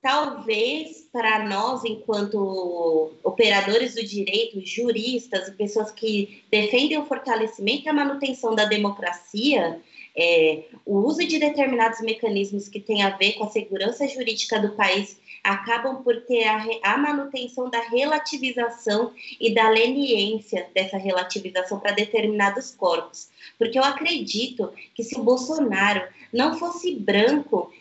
talvez 0.00 1.08
para 1.12 1.44
nós, 1.48 1.84
enquanto 1.84 3.12
operadores 3.22 3.94
do 3.94 4.04
direito, 4.04 4.64
juristas, 4.64 5.50
pessoas 5.50 5.90
que 5.90 6.42
defendem 6.50 6.98
o 6.98 7.06
fortalecimento 7.06 7.84
e 7.84 7.88
a 7.88 7.92
manutenção 7.92 8.54
da 8.54 8.64
democracia, 8.64 9.80
é, 10.16 10.64
o 10.84 10.98
uso 10.98 11.24
de 11.26 11.38
determinados 11.38 12.00
mecanismos 12.00 12.68
que 12.68 12.80
têm 12.80 13.02
a 13.02 13.10
ver 13.10 13.34
com 13.34 13.44
a 13.44 13.50
segurança 13.50 14.06
jurídica 14.08 14.58
do 14.58 14.72
país 14.72 15.16
acabam 15.44 16.02
por 16.02 16.20
ter 16.22 16.44
a, 16.44 16.64
a 16.82 16.98
manutenção 16.98 17.70
da 17.70 17.80
relativização 17.80 19.12
e 19.40 19.54
da 19.54 19.68
leniência 19.70 20.68
dessa 20.74 20.96
relativização 20.96 21.78
para 21.78 21.92
determinados 21.92 22.72
corpos. 22.72 23.28
Porque 23.56 23.78
eu 23.78 23.84
acredito 23.84 24.72
que 24.94 25.04
se 25.04 25.18
o 25.18 25.22
Bolsonaro 25.22 26.02
não 26.32 26.58
fosse 26.58 26.94
branco, 26.94 27.72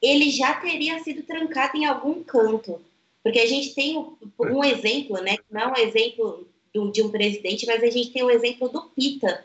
ele 0.00 0.30
já 0.30 0.54
teria 0.54 0.98
sido 1.00 1.22
trancado 1.22 1.76
em 1.76 1.84
algum 1.84 2.22
canto. 2.22 2.80
Porque 3.22 3.38
a 3.38 3.46
gente 3.46 3.74
tem 3.74 3.98
um, 3.98 4.16
um 4.38 4.64
exemplo, 4.64 5.20
né? 5.20 5.36
Não 5.50 5.60
é 5.60 5.66
um 5.68 5.76
exemplo 5.76 6.46
do, 6.72 6.90
de 6.90 7.02
um 7.02 7.10
presidente, 7.10 7.66
mas 7.66 7.82
a 7.82 7.90
gente 7.90 8.10
tem 8.10 8.22
o 8.22 8.30
exemplo 8.30 8.68
do 8.68 8.82
Pita, 8.82 9.44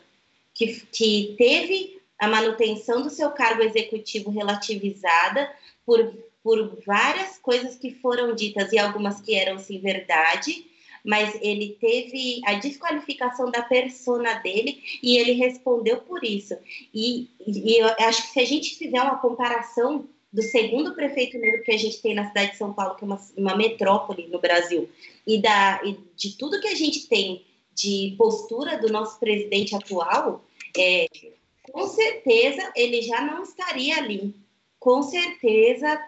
que, 0.54 0.80
que 0.90 1.34
teve 1.36 2.00
a 2.18 2.26
manutenção 2.26 3.02
do 3.02 3.10
seu 3.10 3.30
cargo 3.30 3.62
executivo 3.62 4.30
relativizada 4.30 5.52
por 5.84 6.14
por 6.46 6.78
várias 6.86 7.38
coisas 7.38 7.74
que 7.74 7.90
foram 7.90 8.32
ditas 8.32 8.72
e 8.72 8.78
algumas 8.78 9.20
que 9.20 9.34
eram 9.34 9.58
sim 9.58 9.80
verdade, 9.80 10.64
mas 11.04 11.36
ele 11.42 11.76
teve 11.80 12.40
a 12.44 12.54
desqualificação 12.54 13.50
da 13.50 13.62
persona 13.62 14.34
dele 14.34 14.80
e 15.02 15.16
ele 15.16 15.32
respondeu 15.32 15.96
por 16.02 16.22
isso. 16.22 16.56
E, 16.94 17.28
e 17.44 17.80
eu 17.80 17.88
acho 17.98 18.22
que 18.22 18.28
se 18.28 18.38
a 18.38 18.44
gente 18.44 18.76
fizer 18.76 19.02
uma 19.02 19.18
comparação 19.18 20.08
do 20.32 20.42
segundo 20.42 20.94
prefeito 20.94 21.38
negro 21.38 21.62
que 21.62 21.72
a 21.72 21.78
gente 21.78 22.02
tem 22.02 22.14
na 22.14 22.28
cidade 22.28 22.52
de 22.52 22.58
São 22.58 22.72
Paulo, 22.72 22.96
que 22.96 23.04
é 23.04 23.06
uma, 23.06 23.20
uma 23.36 23.56
metrópole 23.56 24.26
no 24.28 24.40
Brasil, 24.40 24.88
e, 25.26 25.40
da, 25.40 25.80
e 25.84 25.98
de 26.16 26.36
tudo 26.36 26.60
que 26.60 26.68
a 26.68 26.74
gente 26.74 27.08
tem 27.08 27.44
de 27.74 28.14
postura 28.16 28.78
do 28.78 28.88
nosso 28.88 29.18
presidente 29.20 29.74
atual, 29.74 30.44
é, 30.76 31.06
com 31.62 31.86
certeza 31.86 32.72
ele 32.74 33.02
já 33.02 33.20
não 33.20 33.42
estaria 33.42 33.96
ali. 33.96 34.34
Com 34.78 35.02
certeza 35.02 36.00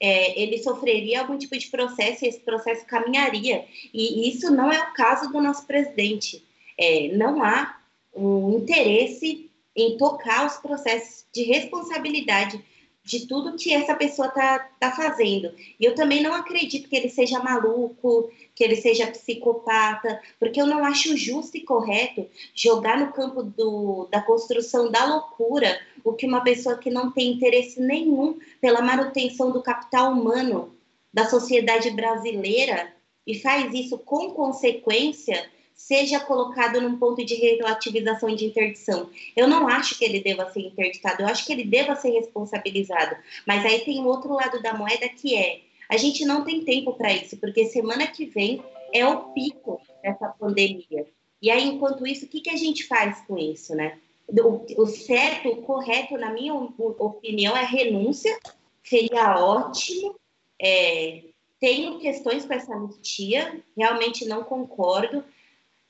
é, 0.00 0.40
ele 0.40 0.58
sofreria 0.58 1.20
algum 1.20 1.38
tipo 1.38 1.56
de 1.56 1.68
processo 1.68 2.24
e 2.24 2.28
esse 2.28 2.40
processo 2.40 2.84
caminharia. 2.86 3.64
E 3.94 4.28
isso 4.28 4.50
não 4.50 4.70
é 4.72 4.80
o 4.80 4.92
caso 4.94 5.30
do 5.30 5.40
nosso 5.40 5.64
presidente. 5.66 6.44
É, 6.76 7.08
não 7.08 7.42
há 7.42 7.78
um 8.14 8.58
interesse 8.58 9.48
em 9.76 9.96
tocar 9.96 10.46
os 10.46 10.56
processos 10.56 11.24
de 11.32 11.44
responsabilidade 11.44 12.62
de 13.04 13.26
tudo 13.26 13.56
que 13.56 13.72
essa 13.72 13.94
pessoa 13.94 14.28
está 14.28 14.58
tá 14.78 14.92
fazendo. 14.92 15.52
E 15.78 15.84
eu 15.84 15.94
também 15.94 16.22
não 16.22 16.32
acredito 16.32 16.88
que 16.88 16.96
ele 16.96 17.08
seja 17.08 17.42
maluco, 17.42 18.30
que 18.54 18.62
ele 18.62 18.76
seja 18.76 19.08
psicopata, 19.08 20.20
porque 20.38 20.60
eu 20.60 20.66
não 20.66 20.84
acho 20.84 21.16
justo 21.16 21.56
e 21.56 21.62
correto 21.62 22.28
jogar 22.54 22.98
no 22.98 23.12
campo 23.12 23.42
do, 23.42 24.06
da 24.10 24.22
construção 24.22 24.90
da 24.90 25.04
loucura 25.04 25.80
o 26.04 26.12
que 26.12 26.26
uma 26.26 26.42
pessoa 26.42 26.78
que 26.78 26.90
não 26.90 27.10
tem 27.10 27.32
interesse 27.32 27.80
nenhum 27.80 28.38
pela 28.60 28.80
manutenção 28.80 29.50
do 29.50 29.62
capital 29.62 30.12
humano 30.12 30.74
da 31.12 31.28
sociedade 31.28 31.90
brasileira 31.90 32.92
e 33.26 33.38
faz 33.38 33.72
isso 33.74 33.98
com 33.98 34.30
consequência 34.30 35.48
seja 35.74 36.20
colocado 36.20 36.80
num 36.80 36.98
ponto 36.98 37.24
de 37.24 37.34
relativização 37.34 38.34
de 38.34 38.46
interdição. 38.46 39.10
Eu 39.36 39.48
não 39.48 39.68
acho 39.68 39.98
que 39.98 40.04
ele 40.04 40.20
deva 40.20 40.50
ser 40.50 40.60
interditado, 40.60 41.22
eu 41.22 41.26
acho 41.26 41.44
que 41.44 41.52
ele 41.52 41.64
deva 41.64 41.96
ser 41.96 42.10
responsabilizado. 42.10 43.16
Mas 43.46 43.64
aí 43.64 43.80
tem 43.80 44.00
o 44.00 44.06
outro 44.06 44.32
lado 44.32 44.62
da 44.62 44.74
moeda 44.74 45.08
que 45.08 45.36
é: 45.36 45.60
a 45.88 45.96
gente 45.96 46.24
não 46.24 46.44
tem 46.44 46.64
tempo 46.64 46.92
para 46.94 47.12
isso, 47.12 47.36
porque 47.36 47.66
semana 47.66 48.06
que 48.06 48.26
vem 48.26 48.62
é 48.92 49.06
o 49.06 49.32
pico 49.32 49.80
dessa 50.02 50.28
pandemia. 50.28 51.06
E 51.40 51.50
aí, 51.50 51.66
enquanto 51.66 52.06
isso, 52.06 52.26
o 52.26 52.28
que, 52.28 52.40
que 52.40 52.50
a 52.50 52.56
gente 52.56 52.86
faz 52.86 53.20
com 53.26 53.36
isso, 53.36 53.74
né? 53.74 53.98
O, 54.28 54.64
o 54.82 54.86
certo, 54.86 55.48
o 55.48 55.62
correto, 55.62 56.16
na 56.16 56.32
minha 56.32 56.54
opinião, 56.54 57.56
é 57.56 57.64
renúncia, 57.64 58.38
seria 58.84 59.44
ótimo. 59.44 60.14
É, 60.60 61.24
tenho 61.58 61.98
questões 61.98 62.44
com 62.44 62.52
essa 62.52 62.74
anistia, 62.74 63.60
realmente 63.76 64.24
não 64.24 64.44
concordo, 64.44 65.24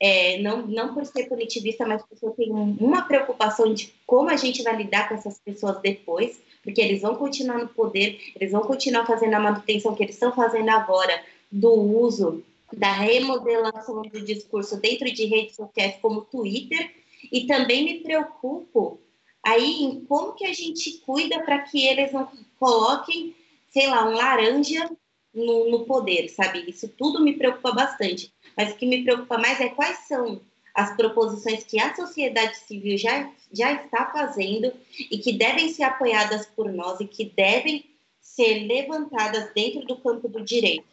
é, 0.05 0.37
não, 0.39 0.67
não 0.67 0.93
por 0.93 1.07
ser 1.07 1.29
punitivista, 1.29 1.87
mas 1.87 2.03
porque 2.03 2.27
eu 2.27 2.33
tenho 2.33 2.57
uma 2.57 3.03
preocupação 3.03 3.73
de 3.73 3.95
como 4.05 4.31
a 4.31 4.37
gente 4.37 4.61
vai 4.65 4.77
lidar 4.77 5.09
com 5.09 5.15
essas 5.15 5.39
pessoas 5.39 5.81
depois, 5.81 6.41
porque 6.61 6.81
eles 6.81 7.03
vão 7.03 7.15
continuar 7.15 7.59
no 7.59 7.69
poder, 7.69 8.19
eles 8.35 8.51
vão 8.51 8.63
continuar 8.63 9.07
fazendo 9.07 9.35
a 9.35 9.39
manutenção 9.39 9.95
que 9.95 10.03
eles 10.03 10.17
estão 10.17 10.35
fazendo 10.35 10.69
agora 10.71 11.23
do 11.53 11.73
uso 11.73 12.43
da 12.73 12.91
remodelação 12.91 14.03
do 14.03 14.21
discurso 14.23 14.81
dentro 14.81 15.09
de 15.13 15.25
redes 15.27 15.55
sociais 15.55 15.95
como 16.03 16.23
Twitter, 16.23 16.91
e 17.31 17.47
também 17.47 17.85
me 17.85 18.01
preocupo 18.01 18.99
aí 19.41 19.85
em 19.85 20.01
como 20.07 20.33
que 20.33 20.47
a 20.47 20.53
gente 20.53 20.99
cuida 21.07 21.45
para 21.45 21.61
que 21.61 21.87
eles 21.87 22.11
não 22.13 22.29
coloquem, 22.59 23.37
sei 23.71 23.87
lá, 23.87 24.09
um 24.09 24.15
laranja 24.15 24.91
no, 25.35 25.71
no 25.71 25.85
poder, 25.85 26.29
sabe? 26.29 26.65
Isso 26.69 26.89
tudo 26.89 27.23
me 27.23 27.35
preocupa 27.35 27.73
bastante. 27.73 28.33
Mas 28.57 28.73
o 28.73 28.77
que 28.77 28.87
me 28.87 29.03
preocupa 29.03 29.39
mais 29.39 29.61
é 29.61 29.69
quais 29.69 29.99
são 30.07 30.41
as 30.75 30.97
proposições 30.97 31.65
que 31.65 31.79
a 31.79 31.95
sociedade 31.95 32.57
civil 32.59 32.97
já, 32.97 33.31
já 33.53 33.73
está 33.73 34.07
fazendo 34.11 34.73
e 35.11 35.19
que 35.19 35.33
devem 35.33 35.69
ser 35.69 35.85
apoiadas 35.85 36.47
por 36.47 36.73
nós 36.73 37.01
e 37.01 37.07
que 37.07 37.25
devem 37.25 37.85
ser 38.21 38.67
levantadas 38.67 39.53
dentro 39.55 39.85
do 39.85 39.97
campo 39.97 40.29
do 40.29 40.43
direito. 40.43 40.87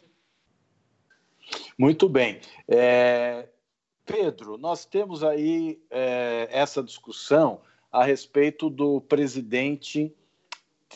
Muito 1.78 2.08
bem. 2.08 2.40
É, 2.68 3.48
Pedro, 4.04 4.58
nós 4.58 4.84
temos 4.84 5.24
aí 5.24 5.80
é, 5.90 6.48
essa 6.50 6.82
discussão 6.82 7.60
a 7.90 8.04
respeito 8.04 8.68
do 8.68 9.00
presidente 9.00 10.14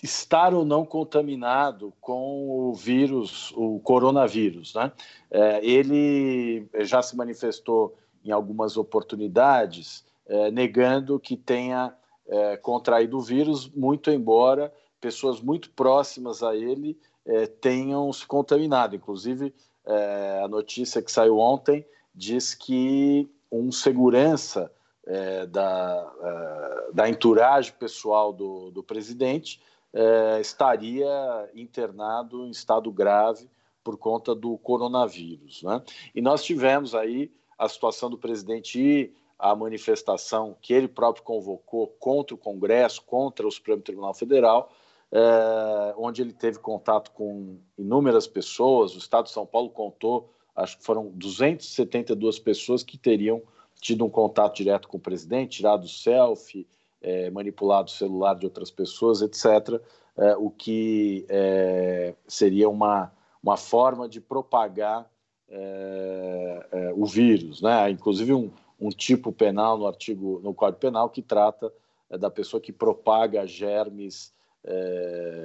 estar 0.03 0.53
ou 0.53 0.65
não 0.65 0.85
contaminado 0.85 1.93
com 2.01 2.49
o 2.49 2.75
vírus, 2.75 3.53
o 3.57 3.79
coronavírus. 3.81 4.75
Né? 4.75 4.93
É, 5.31 5.65
ele 5.65 6.67
já 6.81 7.03
se 7.03 7.17
manifestou 7.17 7.97
em 8.25 8.31
algumas 8.31 8.77
oportunidades, 8.77 10.05
é, 10.27 10.51
negando 10.51 11.21
que 11.21 11.37
tenha 11.37 11.95
é, 12.27 12.57
contraído 12.57 13.19
o 13.19 13.21
vírus, 13.21 13.69
muito 13.69 14.11
embora 14.11 14.73
pessoas 15.01 15.41
muito 15.41 15.71
próximas 15.71 16.43
a 16.43 16.57
ele 16.57 16.99
é, 17.27 17.47
tenham 17.47 18.11
se 18.13 18.27
contaminado. 18.27 18.97
Inclusive, 18.97 19.55
é, 19.87 20.41
a 20.43 20.49
notícia 20.49 21.03
que 21.03 21.13
saiu 21.13 21.39
ontem 21.39 21.85
diz 22.15 22.55
que 22.55 23.29
um 23.53 23.71
segurança 23.71 24.73
é, 25.07 25.45
da, 25.47 26.83
da 26.95 27.09
entourage 27.09 27.73
pessoal 27.73 28.33
do, 28.33 28.71
do 28.71 28.83
presidente 28.83 29.61
é, 29.95 30.41
estaria 30.41 31.09
internado 31.55 32.45
em 32.45 32.51
estado 32.51 32.91
grave 32.91 33.49
por 33.83 33.97
conta 33.97 34.35
do 34.35 34.59
coronavírus. 34.59 35.63
Né? 35.63 35.83
E 36.15 36.21
nós 36.21 36.43
tivemos 36.43 36.95
aí 36.95 37.31
a 37.57 37.69
situação 37.69 38.11
do 38.11 38.19
presidente 38.19 38.81
ir 38.81 39.15
à 39.39 39.55
manifestação 39.55 40.57
que 40.61 40.73
ele 40.73 40.89
próprio 40.89 41.23
convocou 41.25 41.87
contra 42.01 42.35
o 42.35 42.39
Congresso, 42.39 43.03
contra 43.03 43.47
o 43.47 43.53
Supremo 43.53 43.83
Tribunal 43.83 44.15
Federal, 44.15 44.73
é, 45.13 45.95
onde 45.97 46.23
ele 46.23 46.33
teve 46.33 46.59
contato 46.59 47.13
com 47.13 47.59
inúmeras 47.79 48.27
pessoas. 48.27 48.95
O 48.97 48.99
Estado 48.99 49.27
de 49.27 49.31
São 49.31 49.47
Paulo 49.47 49.71
contou, 49.71 50.31
acho 50.57 50.79
que 50.79 50.85
foram 50.85 51.11
272 51.15 52.41
pessoas 52.41 52.83
que 52.83 52.99
teriam 52.99 53.43
tido 53.81 54.05
um 54.05 54.11
contato 54.11 54.57
direto 54.57 54.89
com 54.89 54.97
o 54.97 55.01
presidente, 55.01 55.59
tirado 55.59 55.87
selfie, 55.87 56.67
é, 57.05 57.31
manipulado 57.31 57.89
o 57.89 57.93
celular 57.93 58.35
de 58.35 58.47
outras 58.47 58.71
pessoas, 58.71 59.21
etc., 59.21 59.79
é, 60.17 60.35
o 60.37 60.49
que 60.49 61.27
é, 61.29 62.15
seria 62.27 62.69
uma, 62.69 63.13
uma 63.43 63.57
forma 63.57 64.09
de 64.09 64.21
propagar 64.21 65.11
é, 65.49 66.67
é, 66.73 66.93
o 66.97 67.05
vírus. 67.05 67.61
Né? 67.61 67.91
Inclusive, 67.91 68.33
um, 68.33 68.51
um 68.81 68.89
tipo 68.89 69.33
penal 69.33 69.77
no 69.77 69.87
artigo, 69.87 70.41
no 70.43 70.55
Código 70.55 70.81
Penal, 70.81 71.11
que 71.11 71.21
trata 71.21 71.71
é, 72.09 72.17
da 72.17 72.31
pessoa 72.31 72.61
que 72.61 72.73
propaga 72.73 73.47
germes 73.47 74.33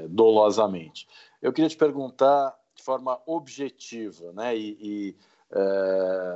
dolosamente. 0.08 1.06
Eu 1.42 1.52
queria 1.52 1.68
te 1.68 1.76
perguntar 1.76 2.58
de 2.74 2.82
forma 2.82 3.20
objetiva, 3.26 4.32
né? 4.32 4.56
E, 4.56 4.78
e 4.80 5.16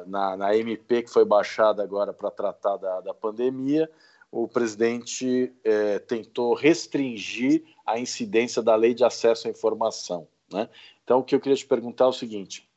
na, 0.05 0.35
na, 0.35 0.57
MP 0.57 1.03
que 1.03 1.09
foi 1.09 1.23
baixada 1.23 1.81
agora 1.81 2.11
para 2.11 2.29
tratar 2.29 2.75
da, 2.75 2.99
da 2.99 3.13
pandemia, 3.13 3.89
o 4.35 4.47
presidente 4.47 5.53
é, 5.63 5.99
tentou 5.99 6.55
restringir 6.55 7.63
a 7.85 7.99
incidência 7.99 8.63
da 8.63 8.75
lei 8.75 8.95
de 8.95 9.03
acesso 9.03 9.47
à 9.47 9.51
informação. 9.51 10.27
Né? 10.51 10.67
Então, 11.03 11.19
o 11.19 11.23
que 11.23 11.35
eu 11.35 11.39
queria 11.39 11.55
te 11.55 11.67
perguntar 11.67 12.05
é 12.05 12.07
o 12.07 12.13
seguinte: 12.13 12.67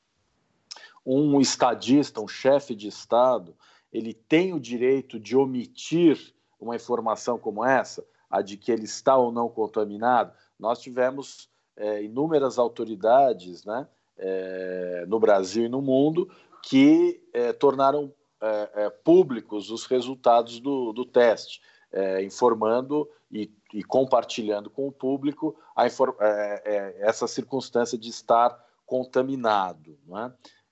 um 1.05 1.41
estadista, 1.41 2.21
um 2.21 2.29
chefe 2.29 2.75
de 2.75 2.89
Estado, 2.89 3.57
ele 3.91 4.13
tem 4.13 4.53
o 4.53 4.61
direito 4.61 5.19
de 5.19 5.35
omitir 5.35 6.35
uma 6.61 6.77
informação 6.77 7.39
como 7.39 7.65
essa, 7.65 8.07
a 8.29 8.43
de 8.43 8.59
que 8.59 8.71
ele 8.71 8.85
está 8.85 9.17
ou 9.17 9.33
não 9.33 9.49
contaminado? 9.49 10.35
Nós 10.59 10.79
tivemos 10.81 11.49
é, 11.75 12.03
inúmeras 12.03 12.59
autoridades 12.59 13.65
né, 13.65 13.89
é, 14.19 15.07
no 15.09 15.19
Brasil 15.19 15.65
e 15.65 15.71
no 15.71 15.81
mundo 15.81 16.31
que 16.63 17.19
é, 17.33 17.55
tornaram 17.55 18.13
é, 18.41 18.71
é, 18.75 18.91
públicos 18.91 19.71
os 19.71 19.87
resultados 19.87 20.61
do, 20.61 20.93
do 20.93 21.05
teste, 21.05 21.61
é, 21.93 22.23
informando 22.23 23.09
e, 23.31 23.51
e, 23.73 23.83
compartilhando 23.83 24.69
com 24.69 24.87
o 24.87 24.93
público 24.93 25.57
a, 25.75 25.87
é, 25.87 26.97
essa 27.01 27.27
circunstância 27.27 27.97
de 27.97 28.11
estar 28.11 28.65
contaminado. 28.85 29.99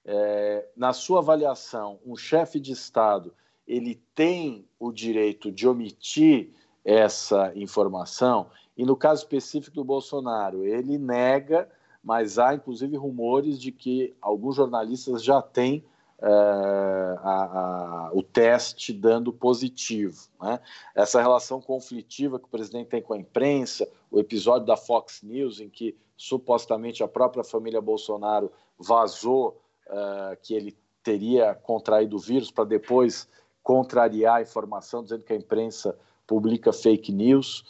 É? 0.07 0.69
na 0.77 0.93
sua 0.93 1.21
avaliação, 1.21 1.99
um 2.05 2.15
chefe 2.15 2.61
de 2.61 2.73
Estado 2.73 3.33
ele 3.67 4.01
tem 4.15 4.69
o 4.79 4.93
direito 4.93 5.51
de 5.51 5.67
omitir 5.67 6.51
essa 6.85 7.51
informação? 7.57 8.51
E 8.77 8.85
no 8.85 8.97
caso 8.97 9.23
específico 9.23 9.77
do 9.77 9.85
Bolsonaro, 9.85 10.65
ele 10.65 10.99
nega, 10.99 11.69
mas 12.03 12.39
há 12.39 12.55
inclusive 12.55 12.97
rumores 12.97 13.59
de 13.59 13.73
que 13.73 14.15
alguns 14.21 14.57
jornalistas 14.57 15.25
já 15.25 15.41
têm 15.41 15.83
é, 16.23 16.27
a, 16.27 18.09
a, 18.09 18.11
o 18.13 18.23
teste 18.23 18.93
dando 18.93 19.33
positivo. 19.33 20.29
Né? 20.41 20.61
Essa 20.95 21.21
relação 21.21 21.61
conflitiva 21.61 22.39
que 22.39 22.47
o 22.47 22.51
presidente 22.51 22.89
tem 22.89 23.03
com 23.03 23.15
a 23.15 23.19
imprensa, 23.19 23.89
o 24.11 24.19
episódio 24.19 24.67
da 24.67 24.77
Fox 24.77 25.23
News, 25.23 25.61
em 25.61 25.69
que 25.69 25.97
supostamente 26.17 27.03
a 27.03 27.09
própria 27.09 27.45
família 27.45 27.81
Bolsonaro 27.81 28.53
vazou 28.79 29.61
uh, 29.89 30.37
que 30.43 30.55
ele 30.55 30.77
teria 31.03 31.55
contraído 31.55 32.17
o 32.17 32.21
vírus 32.21 32.51
para 32.51 32.65
depois 32.65 33.29
contrariar 33.63 34.37
a 34.37 34.43
informação, 34.43 35.03
dizendo 35.03 35.25
que 35.25 35.33
a 35.33 35.37
imprensa 35.37 35.99
publica 36.27 36.73
fake 36.73 37.13
news. 37.13 37.65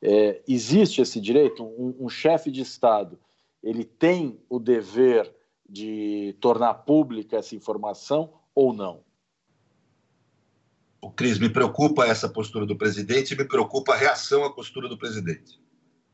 É, 0.00 0.40
existe 0.46 1.02
esse 1.02 1.20
direito? 1.20 1.64
Um, 1.64 1.94
um 2.00 2.08
chefe 2.08 2.50
de 2.50 2.62
Estado 2.62 3.18
ele 3.62 3.84
tem 3.84 4.40
o 4.48 4.58
dever 4.58 5.32
de 5.68 6.36
tornar 6.40 6.74
pública 6.74 7.36
essa 7.36 7.54
informação 7.54 8.32
ou 8.54 8.72
não? 8.72 9.02
O 11.00 11.10
Cris, 11.10 11.38
me 11.38 11.48
preocupa 11.48 12.06
essa 12.06 12.28
postura 12.28 12.66
do 12.66 12.76
presidente 12.76 13.34
e 13.34 13.36
me 13.36 13.44
preocupa 13.44 13.92
a 13.92 13.96
reação 13.96 14.44
à 14.44 14.52
postura 14.52 14.88
do 14.88 14.98
presidente. 14.98 15.60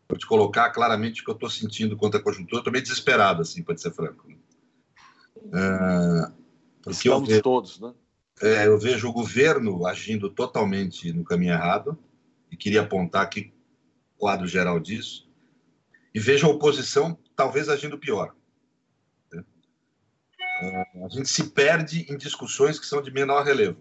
Vou 0.09 0.19
te 0.19 0.27
colocar 0.27 0.71
claramente 0.71 1.23
o 1.23 1.25
que 1.25 1.31
eu 1.31 1.35
estou 1.35 1.49
sentindo 1.49 1.97
quanto 1.97 2.17
à 2.17 2.23
conjuntura. 2.23 2.59
Estou 2.59 2.73
meio 2.73 2.83
desesperado, 2.83 3.41
assim, 3.41 3.63
para 3.63 3.77
ser 3.77 3.93
franco. 3.93 4.29
É, 5.53 6.91
Estamos 6.91 7.29
vejo, 7.29 7.43
todos, 7.43 7.81
né? 7.81 7.95
É, 8.43 8.67
eu 8.67 8.79
vejo 8.79 9.09
o 9.09 9.13
governo 9.13 9.87
agindo 9.87 10.29
totalmente 10.29 11.13
no 11.13 11.25
caminho 11.25 11.53
errado 11.53 11.99
e 12.51 12.57
queria 12.57 12.83
apontar 12.83 13.23
aqui 13.23 13.53
o 14.17 14.19
quadro 14.19 14.47
geral 14.47 14.79
disso. 14.79 15.31
E 16.15 16.21
vejo 16.21 16.47
a 16.47 16.51
oposição 16.51 17.17
talvez 17.35 17.69
agindo 17.69 17.99
pior. 17.99 18.35
A 21.05 21.09
gente 21.09 21.29
se 21.29 21.51
perde 21.51 22.07
em 22.09 22.17
discussões 22.17 22.79
que 22.79 22.87
são 22.87 23.03
de 23.03 23.11
menor 23.11 23.45
relevo. 23.45 23.81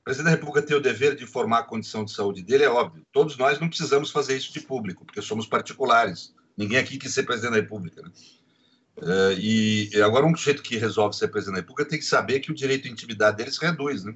O 0.00 0.04
presidente 0.04 0.30
da 0.30 0.36
República 0.36 0.62
tem 0.62 0.76
o 0.76 0.80
dever 0.80 1.14
de 1.14 1.24
informar 1.24 1.58
a 1.58 1.64
condição 1.64 2.04
de 2.04 2.12
saúde 2.12 2.42
dele, 2.42 2.64
é 2.64 2.70
óbvio. 2.70 3.04
Todos 3.12 3.36
nós 3.36 3.60
não 3.60 3.68
precisamos 3.68 4.10
fazer 4.10 4.36
isso 4.36 4.52
de 4.52 4.60
público, 4.60 5.04
porque 5.04 5.20
somos 5.20 5.46
particulares. 5.46 6.34
Ninguém 6.56 6.78
aqui 6.78 6.96
quis 6.96 7.12
ser 7.12 7.24
presidente 7.24 7.52
da 7.52 7.60
República. 7.60 8.00
Né? 8.02 8.10
É, 9.00 9.34
e 9.38 9.90
agora, 10.02 10.26
um 10.26 10.34
jeito 10.34 10.62
que 10.62 10.76
resolve 10.76 11.16
ser 11.16 11.28
presidente 11.28 11.56
da 11.56 11.60
República 11.60 11.88
tem 11.88 11.98
que 11.98 12.04
saber 12.04 12.40
que 12.40 12.50
o 12.50 12.54
direito 12.54 12.88
à 12.88 12.90
intimidade 12.90 13.36
dele 13.36 13.52
se 13.52 13.60
reduz, 13.60 14.04
né? 14.04 14.14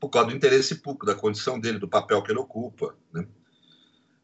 Por 0.00 0.08
causa 0.08 0.30
do 0.30 0.36
interesse 0.36 0.76
público, 0.76 1.04
da 1.04 1.14
condição 1.14 1.58
dele, 1.58 1.78
do 1.78 1.88
papel 1.88 2.22
que 2.22 2.30
ele 2.30 2.38
ocupa. 2.38 2.94
Né? 3.12 3.26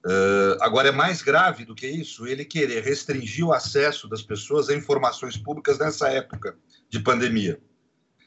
Uh, 0.04 0.60
agora, 0.60 0.88
é 0.88 0.92
mais 0.92 1.22
grave 1.22 1.64
do 1.64 1.74
que 1.74 1.86
isso 1.86 2.26
ele 2.26 2.44
querer 2.44 2.82
restringir 2.82 3.46
o 3.46 3.54
acesso 3.54 4.06
das 4.06 4.22
pessoas 4.22 4.68
a 4.68 4.74
informações 4.74 5.36
públicas 5.36 5.78
nessa 5.78 6.08
época 6.08 6.58
de 6.90 7.00
pandemia. 7.00 7.58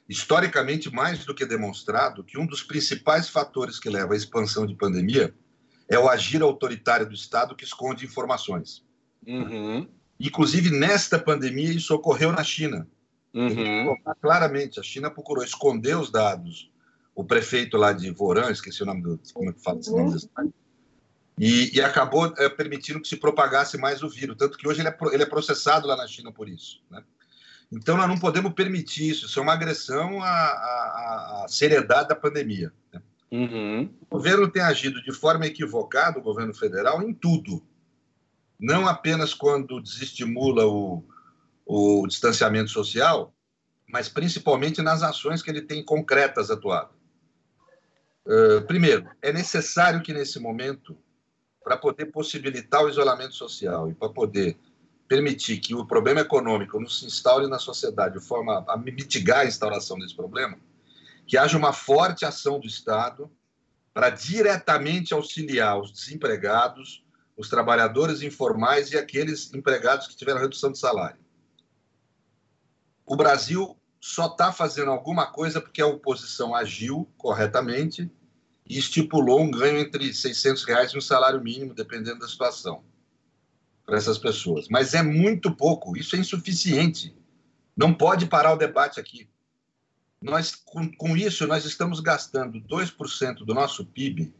Historicamente, 0.10 0.92
mais 0.92 1.24
do 1.24 1.36
que 1.36 1.46
demonstrado 1.46 2.24
que 2.24 2.40
um 2.40 2.48
dos 2.48 2.63
principais 2.63 3.30
fatores 3.30 3.80
que 3.80 3.90
leva 3.90 4.13
à 4.13 4.18
expansão 4.18 4.66
de 4.66 4.74
pandemia 4.74 5.36
é 5.88 6.00
o 6.00 6.10
agir 6.10 6.42
autoritário 6.42 7.08
do 7.08 7.13
Estado 7.13 7.56
que 7.56 7.63
esconde 7.63 8.06
informações. 8.06 8.84
Uhum. 9.28 9.88
Inclusive, 10.20 10.72
nesta 10.72 11.20
pandemia, 11.20 11.72
isso 11.72 11.94
ocorreu 11.94 12.32
na 12.32 12.44
China. 12.44 12.88
Uhum. 13.34 13.96
Claramente, 14.20 14.80
a 14.80 14.84
China 14.84 15.12
procurou 15.12 15.44
esconder 15.44 15.96
os 15.96 16.10
dados. 16.10 16.72
O 17.13 17.24
prefeito 17.24 17.78
lá 17.78 17.94
de 17.94 18.10
Voran, 18.10 18.50
esqueci 18.50 18.82
o 18.82 18.86
nome 18.86 19.04
do. 19.04 19.20
Como 19.34 19.50
é 19.50 19.54
que 19.54 19.62
fala 19.62 19.80
esse 19.80 19.92
nome 19.92 20.13
desse 20.13 20.30
e, 21.38 21.76
e 21.76 21.82
acabou 21.82 22.34
é, 22.38 22.50
permitindo 22.50 23.02
que 23.02 23.08
se 23.08 23.17
propagasse 23.17 23.78
mais 23.78 24.02
o 24.02 24.10
vírus. 24.10 24.36
Tanto 24.38 24.58
que 24.58 24.67
hoje 24.67 24.82
ele 24.82 24.89
é, 24.89 24.97
ele 25.12 25.23
é 25.23 25.28
processado 25.28 25.88
lá 25.88 25.95
na 25.95 26.08
China 26.08 26.32
por 26.32 26.50
isso. 26.50 26.82
Né? 26.89 27.04
Então, 27.71 27.97
nós 27.97 28.08
não 28.08 28.17
podemos 28.17 28.54
permitir 28.54 29.10
isso. 29.10 29.26
Isso 29.26 29.39
é 29.39 29.41
uma 29.41 29.54
agressão 29.54 30.21
à, 30.21 30.28
à, 30.28 31.43
à 31.43 31.47
seriedade 31.47 32.10
da 32.10 32.15
pandemia. 32.15 32.73
Né? 32.93 33.02
Uhum. 33.32 33.93
O 34.10 34.15
governo 34.15 34.50
tem 34.50 34.62
agido 34.62 35.02
de 35.04 35.12
forma 35.12 35.45
equivocada, 35.45 36.17
o 36.17 36.23
governo 36.23 36.54
federal, 36.54 37.02
em 37.02 37.13
tudo 37.13 37.62
não 38.60 38.88
apenas 38.88 39.34
quando 39.34 39.82
desestimula 39.82 40.65
o, 40.65 41.04
o 41.65 42.08
distanciamento 42.08 42.71
social, 42.71 43.34
mas 43.88 44.10
principalmente 44.10 44.82
nas 44.82 45.04
ações 45.04 45.41
que 45.41 45.50
ele 45.50 45.62
tem 45.62 45.84
concretas 45.84 46.50
atuado. 46.50 46.89
Uh, 48.26 48.62
primeiro, 48.65 49.10
é 49.21 49.32
necessário 49.32 50.02
que 50.02 50.13
nesse 50.13 50.39
momento, 50.39 50.97
para 51.67 51.75
poder 51.75 52.06
possibilitar 52.06 52.82
o 52.82 52.89
isolamento 52.89 53.36
social 53.36 53.91
e 53.91 53.93
para 53.93 54.08
poder 54.08 54.58
permitir 55.06 55.60
que 55.60 55.75
o 55.75 55.86
problema 55.86 56.21
econômico 56.21 56.80
não 56.80 56.88
se 56.88 57.06
instaure 57.06 57.45
na 57.47 57.60
sociedade 57.60 58.17
de 58.17 58.25
forma 58.25 58.63
a 58.69 58.77
mitigar 58.77 59.39
a 59.39 59.45
instauração 59.45 59.99
desse 59.99 60.15
problema, 60.15 60.58
que 61.25 61.38
haja 61.38 61.58
uma 61.58 61.73
forte 61.73 62.23
ação 62.23 62.58
do 62.58 62.65
Estado 62.65 63.30
para 63.93 64.10
diretamente 64.10 65.13
auxiliar 65.13 65.77
os 65.77 65.91
desempregados, 65.91 67.03
os 67.36 67.49
trabalhadores 67.49 68.21
informais 68.21 68.93
e 68.93 68.97
aqueles 68.97 69.53
empregados 69.53 70.08
que 70.08 70.15
tiveram 70.15 70.39
redução 70.39 70.71
de 70.71 70.80
salário. 70.80 71.19
O 73.06 73.17
Brasil 73.17 73.77
só 73.99 74.27
está 74.27 74.53
fazendo 74.53 74.89
alguma 74.89 75.27
coisa 75.27 75.60
porque 75.60 75.82
a 75.82 75.88
oposição 75.88 76.56
agiu 76.56 77.12
corretamente 77.17 78.10
e 78.69 78.77
estipulou 78.77 79.41
um 79.41 79.51
ganho 79.51 79.80
entre 79.80 80.13
600 80.13 80.63
reais 80.65 80.91
e 80.91 80.97
um 80.97 81.01
salário 81.01 81.41
mínimo, 81.41 81.73
dependendo 81.73 82.19
da 82.19 82.27
situação, 82.27 82.84
para 83.86 83.97
essas 83.97 84.17
pessoas. 84.17 84.67
Mas 84.69 84.93
é 84.93 85.01
muito 85.01 85.51
pouco, 85.51 85.97
isso 85.97 86.15
é 86.15 86.19
insuficiente. 86.19 87.15
Não 87.75 87.93
pode 87.93 88.25
parar 88.25 88.53
o 88.53 88.58
debate 88.58 88.99
aqui. 88.99 89.30
Nós, 90.21 90.56
com, 90.56 90.91
com 90.95 91.15
isso, 91.15 91.45
nós 91.47 91.63
estamos 91.63 91.99
gastando 91.99 92.60
2% 92.60 93.45
do 93.45 93.53
nosso 93.53 93.86
PIB 93.86 94.34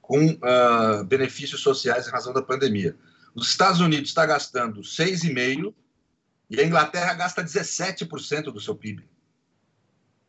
com 0.00 0.26
uh, 0.26 1.04
benefícios 1.04 1.60
sociais 1.60 2.06
em 2.06 2.10
razão 2.10 2.32
da 2.32 2.42
pandemia. 2.42 2.96
Os 3.34 3.48
Estados 3.48 3.80
Unidos 3.80 4.10
está 4.10 4.24
gastando 4.26 4.80
6,5% 4.80 5.74
e 6.50 6.60
a 6.60 6.64
Inglaterra 6.64 7.14
gasta 7.14 7.44
17% 7.44 8.44
do 8.44 8.60
seu 8.60 8.74
PIB. 8.74 9.08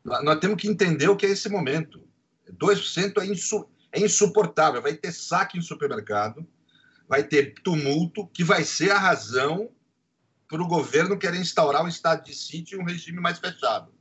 Nós 0.03 0.39
temos 0.39 0.61
que 0.61 0.67
entender 0.67 1.07
o 1.09 1.15
que 1.15 1.25
é 1.25 1.29
esse 1.29 1.49
momento. 1.49 2.04
2% 2.53 3.21
é, 3.21 3.25
insu 3.25 3.69
é 3.91 3.99
insuportável. 3.99 4.81
Vai 4.81 4.93
ter 4.93 5.11
saque 5.11 5.57
em 5.57 5.61
supermercado, 5.61 6.45
vai 7.07 7.23
ter 7.23 7.53
tumulto, 7.63 8.27
que 8.27 8.43
vai 8.43 8.63
ser 8.63 8.91
a 8.91 8.99
razão 8.99 9.69
para 10.47 10.61
o 10.61 10.67
governo 10.67 11.17
querer 11.17 11.39
instaurar 11.39 11.83
um 11.83 11.87
estado 11.87 12.23
de 12.23 12.35
sítio 12.35 12.77
e 12.77 12.81
um 12.81 12.85
regime 12.85 13.19
mais 13.19 13.39
fechado 13.39 13.95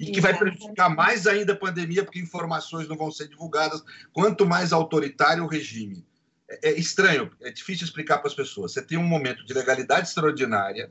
e 0.00 0.10
que 0.10 0.20
vai 0.20 0.36
prejudicar 0.36 0.88
mais 0.88 1.26
ainda 1.26 1.52
a 1.52 1.56
pandemia, 1.56 2.02
porque 2.02 2.18
informações 2.18 2.88
não 2.88 2.96
vão 2.96 3.10
ser 3.10 3.28
divulgadas, 3.28 3.84
quanto 4.14 4.46
mais 4.46 4.72
autoritário 4.72 5.44
o 5.44 5.46
regime. 5.46 6.06
É, 6.48 6.70
é 6.70 6.78
estranho, 6.78 7.30
é 7.42 7.50
difícil 7.50 7.84
explicar 7.84 8.18
para 8.18 8.28
as 8.28 8.34
pessoas. 8.34 8.72
Você 8.72 8.80
tem 8.80 8.96
um 8.96 9.06
momento 9.06 9.44
de 9.44 9.52
legalidade 9.52 10.08
extraordinária, 10.08 10.90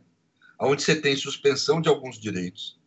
onde 0.60 0.84
você 0.84 0.96
tem 0.96 1.16
suspensão 1.16 1.82
de 1.82 1.90
alguns 1.90 2.20
direitos, 2.20 2.79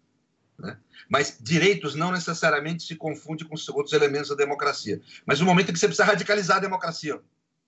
né? 0.63 0.79
mas 1.09 1.37
direitos 1.41 1.95
não 1.95 2.13
necessariamente 2.13 2.85
se 2.85 2.95
confundem 2.95 3.47
com 3.47 3.57
outros 3.73 3.93
elementos 3.93 4.31
da 4.31 4.37
democracia. 4.37 5.01
Mas 5.27 5.41
o 5.41 5.45
momento 5.45 5.71
em 5.71 5.73
que 5.73 5.79
você 5.79 5.89
precisa 5.89 6.07
radicalizar 6.07 6.59
a 6.59 6.61
democracia. 6.61 7.21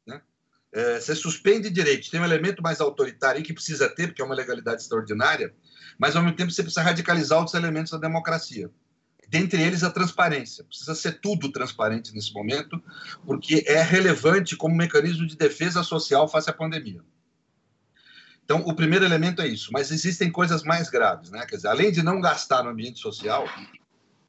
Né? 0.07 0.23
É, 0.73 1.01
você 1.01 1.15
suspende 1.15 1.69
direitos, 1.69 2.09
tem 2.09 2.21
um 2.21 2.25
elemento 2.25 2.63
mais 2.63 2.81
autoritário 2.81 3.43
que 3.43 3.53
precisa 3.53 3.89
ter, 3.89 4.07
porque 4.07 4.23
é 4.23 4.25
uma 4.25 4.35
legalidade 4.35 4.83
extraordinária, 4.83 5.53
mas 5.99 6.15
ao 6.15 6.23
mesmo 6.23 6.37
tempo 6.37 6.53
você 6.53 6.63
precisa 6.63 6.83
radicalizar 6.83 7.39
outros 7.39 7.55
elementos 7.55 7.93
da 7.93 7.99
democracia. 7.99 8.71
Dentre 9.29 9.61
eles 9.61 9.83
a 9.83 9.91
transparência. 9.91 10.63
Precisa 10.65 10.95
ser 10.95 11.21
tudo 11.21 11.51
transparente 11.51 12.15
nesse 12.15 12.33
momento, 12.33 12.81
porque 13.27 13.65
é 13.67 13.83
relevante 13.83 14.57
como 14.57 14.77
mecanismo 14.77 15.27
de 15.27 15.37
defesa 15.37 15.83
social 15.83 16.29
face 16.29 16.49
à 16.49 16.53
pandemia. 16.53 17.03
Então, 18.45 18.61
o 18.67 18.75
primeiro 18.75 19.05
elemento 19.05 19.41
é 19.41 19.49
isso, 19.49 19.71
mas 19.73 19.91
existem 19.91 20.31
coisas 20.31 20.63
mais 20.63 20.91
graves, 20.91 21.31
né? 21.31 21.47
Quer 21.47 21.57
dizer, 21.57 21.69
além 21.69 21.91
de 21.91 22.03
não 22.03 22.21
gastar 22.21 22.63
no 22.63 22.71
ambiente 22.71 23.01
social, 23.01 23.47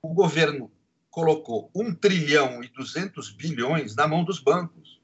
o 0.01 0.13
governo 0.13 0.71
colocou 1.09 1.69
1 1.75 1.95
trilhão 1.95 2.63
e 2.63 2.69
200 2.69 3.31
bilhões 3.31 3.95
na 3.95 4.07
mão 4.07 4.23
dos 4.23 4.39
bancos, 4.39 5.01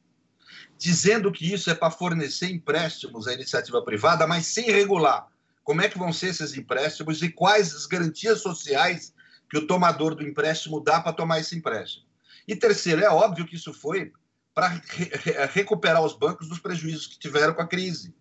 dizendo 0.77 1.31
que 1.31 1.53
isso 1.53 1.69
é 1.69 1.75
para 1.75 1.91
fornecer 1.91 2.49
empréstimos 2.49 3.27
à 3.27 3.33
iniciativa 3.33 3.83
privada, 3.83 4.25
mas 4.25 4.47
sem 4.47 4.71
regular 4.71 5.27
como 5.63 5.81
é 5.81 5.89
que 5.89 5.97
vão 5.97 6.11
ser 6.11 6.27
esses 6.27 6.55
empréstimos 6.57 7.21
e 7.21 7.29
quais 7.29 7.75
as 7.75 7.85
garantias 7.85 8.41
sociais 8.41 9.13
que 9.49 9.57
o 9.57 9.67
tomador 9.67 10.15
do 10.15 10.23
empréstimo 10.23 10.81
dá 10.81 10.99
para 11.01 11.13
tomar 11.13 11.39
esse 11.39 11.55
empréstimo. 11.55 12.05
E 12.47 12.55
terceiro, 12.55 13.03
é 13.03 13.09
óbvio 13.09 13.45
que 13.45 13.55
isso 13.55 13.73
foi 13.73 14.11
para 14.53 14.67
re 14.67 15.11
recuperar 15.53 16.03
os 16.03 16.13
bancos 16.13 16.49
dos 16.49 16.59
prejuízos 16.59 17.07
que 17.07 17.19
tiveram 17.19 17.53
com 17.53 17.61
a 17.61 17.67
crise, 17.67 18.13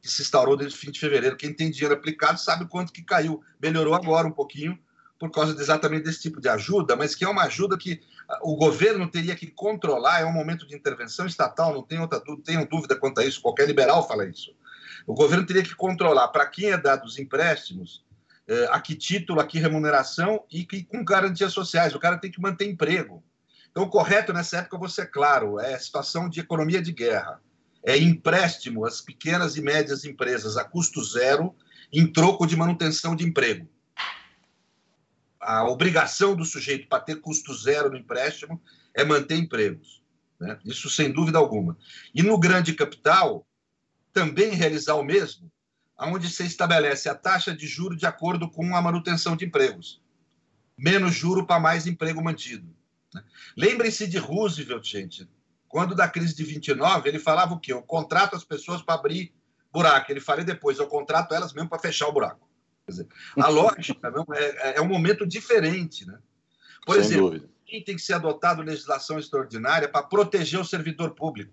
que 0.00 0.08
se 0.08 0.22
instaurou 0.22 0.56
desde 0.56 0.76
o 0.76 0.80
fim 0.80 0.90
de 0.90 1.00
fevereiro. 1.00 1.36
Quem 1.36 1.52
tem 1.52 1.70
dinheiro 1.70 1.94
aplicado 1.94 2.38
sabe 2.38 2.66
quanto 2.66 2.92
que 2.92 3.02
caiu. 3.02 3.42
Melhorou 3.60 3.94
agora 3.94 4.26
um 4.26 4.32
pouquinho 4.32 4.78
por 5.18 5.30
causa 5.30 5.52
de 5.52 5.60
exatamente 5.60 6.04
desse 6.04 6.22
tipo 6.22 6.40
de 6.40 6.48
ajuda, 6.48 6.94
mas 6.94 7.14
que 7.14 7.24
é 7.24 7.28
uma 7.28 7.42
ajuda 7.42 7.76
que 7.76 8.00
ah, 8.28 8.38
o 8.42 8.56
governo 8.56 9.10
teria 9.10 9.34
que 9.34 9.48
controlar, 9.48 10.20
é 10.20 10.24
um 10.24 10.32
momento 10.32 10.66
de 10.66 10.76
intervenção 10.76 11.26
estatal, 11.26 11.74
não 11.74 11.82
tem 11.82 11.98
outra 11.98 12.22
tenho 12.44 12.66
dúvida 12.68 12.94
quanto 12.94 13.20
a 13.20 13.24
isso, 13.24 13.42
qualquer 13.42 13.66
liberal 13.66 14.06
fala 14.06 14.26
isso. 14.26 14.54
O 15.06 15.14
governo 15.14 15.44
teria 15.44 15.62
que 15.62 15.74
controlar 15.74 16.28
para 16.28 16.46
quem 16.46 16.70
é 16.70 16.78
dado 16.78 17.04
os 17.04 17.18
empréstimos, 17.18 18.04
é, 18.46 18.68
a 18.70 18.80
que 18.80 18.94
título, 18.94 19.40
a 19.40 19.46
que 19.46 19.58
remuneração 19.58 20.44
e 20.50 20.64
que, 20.64 20.84
com 20.84 21.04
garantias 21.04 21.52
sociais. 21.52 21.94
O 21.94 21.98
cara 21.98 22.16
tem 22.16 22.30
que 22.30 22.40
manter 22.40 22.66
emprego. 22.66 23.22
Então, 23.70 23.82
o 23.82 23.90
correto 23.90 24.32
nessa 24.32 24.58
época, 24.58 24.78
você 24.78 25.02
é 25.02 25.06
claro, 25.06 25.60
é 25.60 25.78
situação 25.78 26.28
de 26.28 26.40
economia 26.40 26.80
de 26.80 26.92
guerra. 26.92 27.40
É 27.88 27.96
empréstimo 27.96 28.84
às 28.84 29.00
pequenas 29.00 29.56
e 29.56 29.62
médias 29.62 30.04
empresas 30.04 30.58
a 30.58 30.64
custo 30.64 31.02
zero 31.02 31.56
em 31.90 32.06
troco 32.06 32.46
de 32.46 32.54
manutenção 32.54 33.16
de 33.16 33.24
emprego. 33.24 33.66
A 35.40 35.66
obrigação 35.66 36.36
do 36.36 36.44
sujeito 36.44 36.86
para 36.86 37.02
ter 37.02 37.18
custo 37.22 37.54
zero 37.54 37.88
no 37.88 37.96
empréstimo 37.96 38.62
é 38.92 39.06
manter 39.06 39.36
empregos. 39.36 40.02
Né? 40.38 40.58
Isso 40.66 40.90
sem 40.90 41.10
dúvida 41.10 41.38
alguma. 41.38 41.78
E 42.14 42.22
no 42.22 42.38
grande 42.38 42.74
capital, 42.74 43.48
também 44.12 44.50
realizar 44.50 44.96
o 44.96 45.02
mesmo, 45.02 45.50
onde 45.98 46.28
se 46.28 46.44
estabelece 46.44 47.08
a 47.08 47.14
taxa 47.14 47.56
de 47.56 47.66
juro 47.66 47.96
de 47.96 48.04
acordo 48.04 48.50
com 48.50 48.76
a 48.76 48.82
manutenção 48.82 49.34
de 49.34 49.46
empregos. 49.46 50.02
Menos 50.76 51.14
juro 51.14 51.46
para 51.46 51.58
mais 51.58 51.86
emprego 51.86 52.22
mantido. 52.22 52.68
Né? 53.14 53.24
Lembrem-se 53.56 54.06
de 54.06 54.18
Roosevelt, 54.18 54.86
gente. 54.86 55.26
Quando 55.68 55.94
da 55.94 56.08
crise 56.08 56.34
de 56.34 56.44
29, 56.44 57.08
ele 57.08 57.18
falava 57.18 57.54
o 57.54 57.60
quê? 57.60 57.72
Eu 57.72 57.82
contrato 57.82 58.34
as 58.34 58.44
pessoas 58.44 58.80
para 58.80 58.94
abrir 58.94 59.32
buraco. 59.72 60.10
Ele 60.10 60.20
faria 60.20 60.44
depois, 60.44 60.78
eu 60.78 60.86
contrato 60.86 61.34
elas 61.34 61.52
mesmo 61.52 61.68
para 61.68 61.78
fechar 61.78 62.08
o 62.08 62.12
buraco. 62.12 62.48
Quer 62.86 62.92
dizer, 62.92 63.08
a 63.36 63.48
lógica 63.48 64.10
não, 64.10 64.26
é, 64.32 64.78
é 64.78 64.80
um 64.80 64.88
momento 64.88 65.26
diferente. 65.26 66.06
Né? 66.06 66.18
Por 66.86 66.94
Sem 66.94 67.04
exemplo, 67.04 67.30
dúvida. 67.30 67.48
tem 67.66 67.96
que 67.96 67.98
ser 67.98 68.14
adotado 68.14 68.62
legislação 68.62 69.18
extraordinária 69.18 69.88
para 69.88 70.02
proteger 70.02 70.58
o 70.58 70.64
servidor 70.64 71.10
público. 71.10 71.52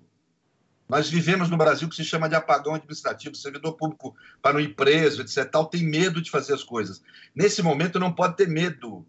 Nós 0.88 1.10
vivemos 1.10 1.50
no 1.50 1.58
Brasil 1.58 1.90
que 1.90 1.96
se 1.96 2.04
chama 2.04 2.30
de 2.30 2.36
apagão 2.36 2.76
administrativo. 2.76 3.34
O 3.34 3.38
servidor 3.38 3.74
público, 3.74 4.16
para 4.42 4.54
não 4.54 4.60
ir 4.60 4.76
preso, 4.76 5.22
etc., 5.22 5.50
tal, 5.50 5.66
tem 5.66 5.84
medo 5.84 6.22
de 6.22 6.30
fazer 6.30 6.54
as 6.54 6.64
coisas. 6.64 7.02
Nesse 7.36 7.62
momento, 7.62 8.00
não 8.00 8.14
pode 8.14 8.38
ter 8.38 8.48
medo. 8.48 9.06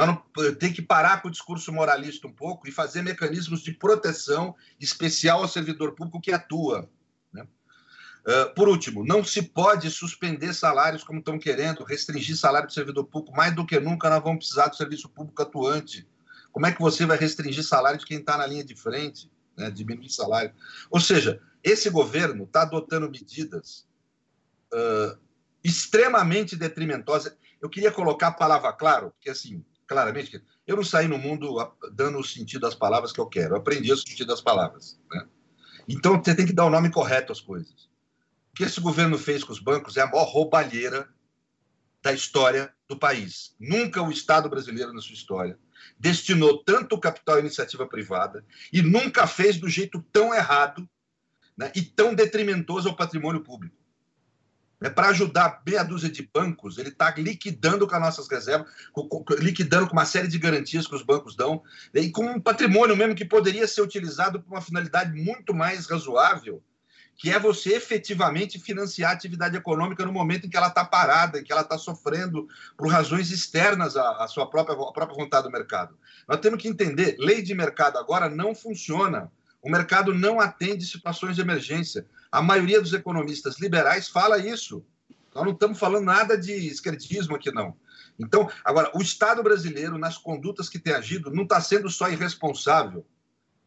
Nós 0.00 0.08
não, 0.08 0.54
tem 0.54 0.72
que 0.72 0.80
parar 0.80 1.20
com 1.20 1.28
o 1.28 1.30
discurso 1.30 1.70
moralista 1.70 2.26
um 2.26 2.32
pouco 2.32 2.66
e 2.66 2.72
fazer 2.72 3.02
mecanismos 3.02 3.62
de 3.62 3.70
proteção 3.72 4.56
especial 4.80 5.42
ao 5.42 5.48
servidor 5.48 5.94
público 5.94 6.22
que 6.22 6.32
atua. 6.32 6.88
Né? 7.30 7.46
Uh, 8.26 8.54
por 8.54 8.66
último, 8.66 9.04
não 9.04 9.22
se 9.22 9.42
pode 9.42 9.90
suspender 9.90 10.54
salários 10.54 11.04
como 11.04 11.18
estão 11.18 11.38
querendo, 11.38 11.84
restringir 11.84 12.34
salário 12.34 12.66
do 12.66 12.72
servidor 12.72 13.04
público. 13.04 13.36
Mais 13.36 13.54
do 13.54 13.66
que 13.66 13.78
nunca, 13.78 14.08
nós 14.08 14.22
vamos 14.22 14.38
precisar 14.38 14.68
do 14.68 14.76
serviço 14.76 15.06
público 15.06 15.42
atuante. 15.42 16.08
Como 16.50 16.64
é 16.64 16.72
que 16.72 16.80
você 16.80 17.04
vai 17.04 17.18
restringir 17.18 17.62
salário 17.62 17.98
de 17.98 18.06
quem 18.06 18.20
está 18.20 18.38
na 18.38 18.46
linha 18.46 18.64
de 18.64 18.74
frente, 18.74 19.30
né? 19.54 19.70
diminuir 19.70 20.08
salário? 20.08 20.54
Ou 20.90 20.98
seja, 20.98 21.42
esse 21.62 21.90
governo 21.90 22.44
está 22.44 22.62
adotando 22.62 23.10
medidas 23.10 23.86
uh, 24.72 25.18
extremamente 25.62 26.56
detrimentosas. 26.56 27.36
Eu 27.60 27.68
queria 27.68 27.92
colocar 27.92 28.28
a 28.28 28.32
palavra 28.32 28.72
claro, 28.72 29.10
porque 29.10 29.28
assim, 29.28 29.62
claramente, 29.90 30.40
eu 30.68 30.76
não 30.76 30.84
saí 30.84 31.08
no 31.08 31.18
mundo 31.18 31.52
dando 31.92 32.16
o 32.20 32.24
sentido 32.24 32.60
das 32.60 32.76
palavras 32.76 33.10
que 33.10 33.18
eu 33.18 33.26
quero, 33.26 33.54
eu 33.54 33.58
aprendi 33.58 33.92
o 33.92 33.96
sentido 33.96 34.28
das 34.28 34.40
palavras. 34.40 35.00
Né? 35.10 35.26
Então, 35.88 36.16
você 36.16 36.32
tem 36.32 36.46
que 36.46 36.52
dar 36.52 36.64
o 36.66 36.70
nome 36.70 36.92
correto 36.92 37.32
às 37.32 37.40
coisas. 37.40 37.90
O 38.52 38.54
que 38.54 38.62
esse 38.62 38.80
governo 38.80 39.18
fez 39.18 39.42
com 39.42 39.52
os 39.52 39.58
bancos 39.58 39.96
é 39.96 40.02
a 40.02 40.06
maior 40.06 40.28
roubalheira 40.28 41.08
da 42.00 42.12
história 42.12 42.72
do 42.88 42.96
país. 42.96 43.56
Nunca 43.58 44.00
o 44.00 44.12
Estado 44.12 44.48
brasileiro, 44.48 44.92
na 44.92 45.00
sua 45.00 45.14
história, 45.14 45.58
destinou 45.98 46.62
tanto 46.62 46.96
capital 46.96 47.38
à 47.38 47.40
iniciativa 47.40 47.84
privada 47.84 48.44
e 48.72 48.82
nunca 48.82 49.26
fez 49.26 49.56
do 49.56 49.68
jeito 49.68 50.00
tão 50.12 50.32
errado 50.32 50.88
né, 51.58 51.72
e 51.74 51.82
tão 51.82 52.14
detrimentoso 52.14 52.88
ao 52.88 52.94
patrimônio 52.94 53.42
público. 53.42 53.76
É, 54.82 54.88
Para 54.88 55.08
ajudar 55.08 55.62
meia 55.66 55.82
dúzia 55.82 56.08
de 56.08 56.28
bancos, 56.32 56.78
ele 56.78 56.88
está 56.88 57.14
liquidando 57.16 57.86
com 57.86 57.94
as 57.94 58.00
nossas 58.00 58.28
reservas, 58.28 58.70
liquidando 59.38 59.86
com 59.86 59.92
uma 59.92 60.06
série 60.06 60.28
de 60.28 60.38
garantias 60.38 60.86
que 60.86 60.94
os 60.94 61.02
bancos 61.02 61.36
dão, 61.36 61.62
e 61.94 62.10
com 62.10 62.24
um 62.24 62.40
patrimônio 62.40 62.96
mesmo 62.96 63.14
que 63.14 63.24
poderia 63.24 63.68
ser 63.68 63.82
utilizado 63.82 64.40
para 64.40 64.50
uma 64.50 64.62
finalidade 64.62 65.12
muito 65.12 65.52
mais 65.52 65.86
razoável, 65.86 66.62
que 67.20 67.30
é 67.30 67.38
você 67.38 67.74
efetivamente 67.74 68.58
financiar 68.58 69.10
a 69.10 69.14
atividade 69.14 69.54
econômica 69.54 70.06
no 70.06 70.12
momento 70.12 70.46
em 70.46 70.50
que 70.50 70.56
ela 70.56 70.68
está 70.68 70.82
parada, 70.82 71.38
em 71.38 71.44
que 71.44 71.52
ela 71.52 71.60
está 71.60 71.76
sofrendo 71.76 72.48
por 72.78 72.88
razões 72.88 73.30
externas 73.30 73.94
à, 73.94 74.24
à 74.24 74.26
sua 74.26 74.48
própria, 74.48 74.74
à 74.74 74.92
própria 74.92 75.22
vontade 75.22 75.44
do 75.44 75.52
mercado. 75.52 75.94
Nós 76.26 76.40
temos 76.40 76.62
que 76.62 76.68
entender, 76.68 77.16
lei 77.18 77.42
de 77.42 77.54
mercado 77.54 77.98
agora 77.98 78.30
não 78.30 78.54
funciona. 78.54 79.30
O 79.60 79.70
mercado 79.70 80.14
não 80.14 80.40
atende 80.40 80.86
situações 80.86 81.36
de 81.36 81.42
emergência. 81.42 82.06
A 82.30 82.40
maioria 82.40 82.80
dos 82.80 82.92
economistas 82.92 83.58
liberais 83.58 84.08
fala 84.08 84.38
isso. 84.38 84.84
Nós 85.34 85.44
não 85.44 85.52
estamos 85.52 85.78
falando 85.78 86.04
nada 86.04 86.36
de 86.36 86.52
esquerdismo 86.52 87.36
aqui, 87.36 87.52
não. 87.52 87.76
Então, 88.18 88.50
agora, 88.64 88.90
o 88.94 89.00
Estado 89.00 89.42
brasileiro, 89.42 89.98
nas 89.98 90.18
condutas 90.18 90.68
que 90.68 90.78
tem 90.78 90.92
agido, 90.92 91.30
não 91.30 91.44
está 91.44 91.60
sendo 91.60 91.88
só 91.88 92.08
irresponsável, 92.10 93.06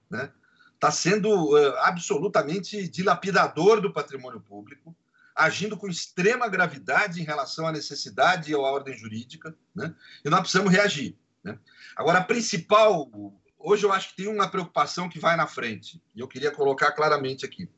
né? 0.10 0.32
Está 0.76 0.92
sendo 0.92 1.30
uh, 1.30 1.78
absolutamente 1.80 2.88
dilapidador 2.90 3.80
do 3.80 3.94
patrimônio 3.94 4.42
público, 4.42 4.96
agindo 5.34 5.78
com 5.78 5.88
extrema 5.88 6.48
gravidade 6.50 7.22
em 7.22 7.24
relação 7.24 7.66
à 7.66 7.72
necessidade 7.72 8.52
e 8.52 8.54
à 8.54 8.60
ordem 8.60 8.96
jurídica, 8.96 9.56
né? 9.74 9.96
E 10.24 10.30
nós 10.30 10.42
precisamos 10.42 10.72
reagir. 10.72 11.18
Né? 11.44 11.58
Agora, 11.96 12.20
a 12.20 12.24
principal. 12.24 13.10
Hoje 13.58 13.86
eu 13.86 13.94
acho 13.94 14.10
que 14.10 14.18
tem 14.18 14.28
uma 14.28 14.50
preocupação 14.50 15.08
que 15.08 15.20
vai 15.20 15.38
na 15.38 15.48
frente, 15.48 16.04
e 16.14 16.20
eu 16.20 16.28
queria 16.28 16.52
colocar 16.52 16.92
claramente 16.92 17.46
aqui 17.46 17.70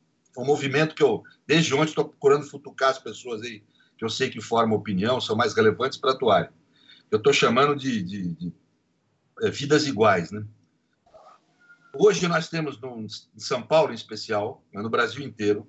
um 0.42 0.46
movimento 0.46 0.94
que 0.94 1.02
eu, 1.02 1.22
desde 1.46 1.74
ontem, 1.74 1.90
estou 1.90 2.08
procurando 2.08 2.48
futucar 2.48 2.90
as 2.90 2.98
pessoas 2.98 3.42
aí, 3.42 3.62
que 3.96 4.04
eu 4.04 4.08
sei 4.08 4.28
que 4.28 4.40
formam 4.40 4.76
opinião, 4.76 5.20
são 5.20 5.36
mais 5.36 5.54
relevantes 5.54 5.98
para 5.98 6.12
atuarem. 6.12 6.50
Eu 7.10 7.18
estou 7.18 7.32
chamando 7.32 7.74
de, 7.74 8.02
de, 8.02 8.34
de 8.34 8.52
é, 9.42 9.50
vidas 9.50 9.86
iguais, 9.86 10.30
né? 10.30 10.44
Hoje 11.94 12.28
nós 12.28 12.48
temos, 12.48 12.78
no, 12.78 13.00
em 13.00 13.40
São 13.40 13.62
Paulo 13.62 13.92
em 13.92 13.94
especial, 13.94 14.62
mas 14.72 14.82
no 14.82 14.90
Brasil 14.90 15.24
inteiro, 15.24 15.66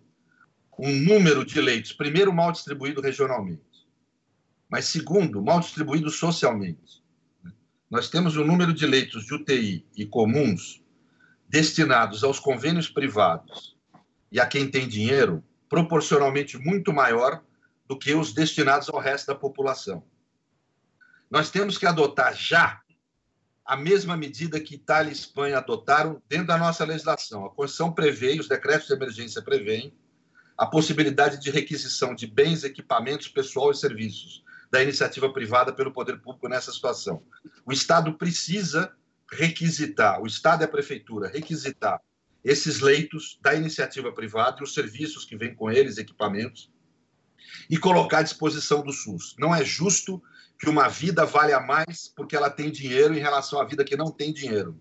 um 0.78 0.92
número 0.92 1.46
de 1.46 1.62
leitos, 1.62 1.94
primeiro, 1.94 2.34
mal 2.34 2.52
distribuído 2.52 3.02
regionalmente, 3.02 3.88
mas 4.70 4.86
segundo, 4.86 5.42
mal 5.42 5.60
distribuído 5.60 6.10
socialmente. 6.10 7.02
Nós 7.90 8.10
temos 8.10 8.36
um 8.36 8.46
número 8.46 8.74
de 8.74 8.86
leitos 8.86 9.26
de 9.26 9.34
UTI 9.34 9.86
e 9.96 10.06
comuns 10.06 10.84
destinados 11.48 12.24
aos 12.24 12.38
convênios 12.40 12.90
privados 12.90 13.77
e 14.32 14.40
a 14.40 14.46
quem 14.46 14.70
tem 14.70 14.88
dinheiro 14.88 15.44
proporcionalmente 15.70 16.58
muito 16.58 16.94
maior 16.94 17.44
do 17.88 17.98
que 17.98 18.14
os 18.14 18.34
destinados 18.34 18.90
ao 18.90 19.00
resto 19.00 19.28
da 19.28 19.36
população. 19.36 20.04
Nós 21.30 21.50
temos 21.50 21.78
que 21.78 21.86
adotar 21.86 22.36
já 22.36 22.82
a 23.66 23.76
mesma 23.76 24.16
medida 24.16 24.62
que 24.62 24.76
Itália 24.76 25.10
e 25.10 25.14
Espanha 25.14 25.58
adotaram 25.58 26.22
dentro 26.30 26.48
da 26.48 26.58
nossa 26.58 26.86
legislação. 26.86 27.46
A 27.46 27.50
Constituição 27.50 27.92
prevê, 27.92 28.40
os 28.40 28.48
decretos 28.48 28.88
de 28.88 28.94
emergência 28.94 29.42
prevêem, 29.42 29.94
a 30.58 30.66
possibilidade 30.66 31.40
de 31.40 31.52
requisição 31.52 32.16
de 32.16 32.26
bens, 32.26 32.64
equipamentos, 32.64 33.28
pessoal 33.28 33.72
e 33.72 33.76
serviços 33.76 34.44
da 34.72 34.82
iniciativa 34.82 35.32
privada 35.32 35.74
pelo 35.74 35.94
poder 35.94 36.20
público 36.20 36.48
nessa 36.48 36.72
situação. 36.72 37.22
O 37.66 37.72
Estado 37.72 38.14
precisa 38.14 38.94
requisitar, 39.32 40.22
o 40.22 40.28
Estado 40.28 40.62
e 40.62 40.66
a 40.66 40.68
prefeitura 40.68 41.28
requisitar 41.28 42.02
esses 42.48 42.80
leitos 42.80 43.38
da 43.42 43.54
iniciativa 43.54 44.10
privada 44.14 44.58
e 44.60 44.64
os 44.64 44.74
serviços 44.74 45.26
que 45.26 45.36
vêm 45.36 45.54
com 45.54 45.70
eles, 45.70 45.98
equipamentos, 45.98 46.72
e 47.70 47.78
colocar 47.78 48.20
à 48.20 48.24
disposição 48.24 48.82
do 48.82 48.94
SUS. 48.94 49.36
Não 49.38 49.54
é 49.54 49.66
justo 49.66 50.24
que 50.58 50.70
uma 50.70 50.88
vida 50.88 51.26
valha 51.26 51.60
mais 51.60 52.08
porque 52.16 52.38
ela 52.38 52.50
tem 52.50 52.72
dinheiro 52.72 53.14
em 53.14 53.20
relação 53.20 53.60
à 53.60 53.66
vida 53.66 53.84
que 53.84 53.98
não 53.98 54.10
tem 54.10 54.34
dinheiro. 54.34 54.80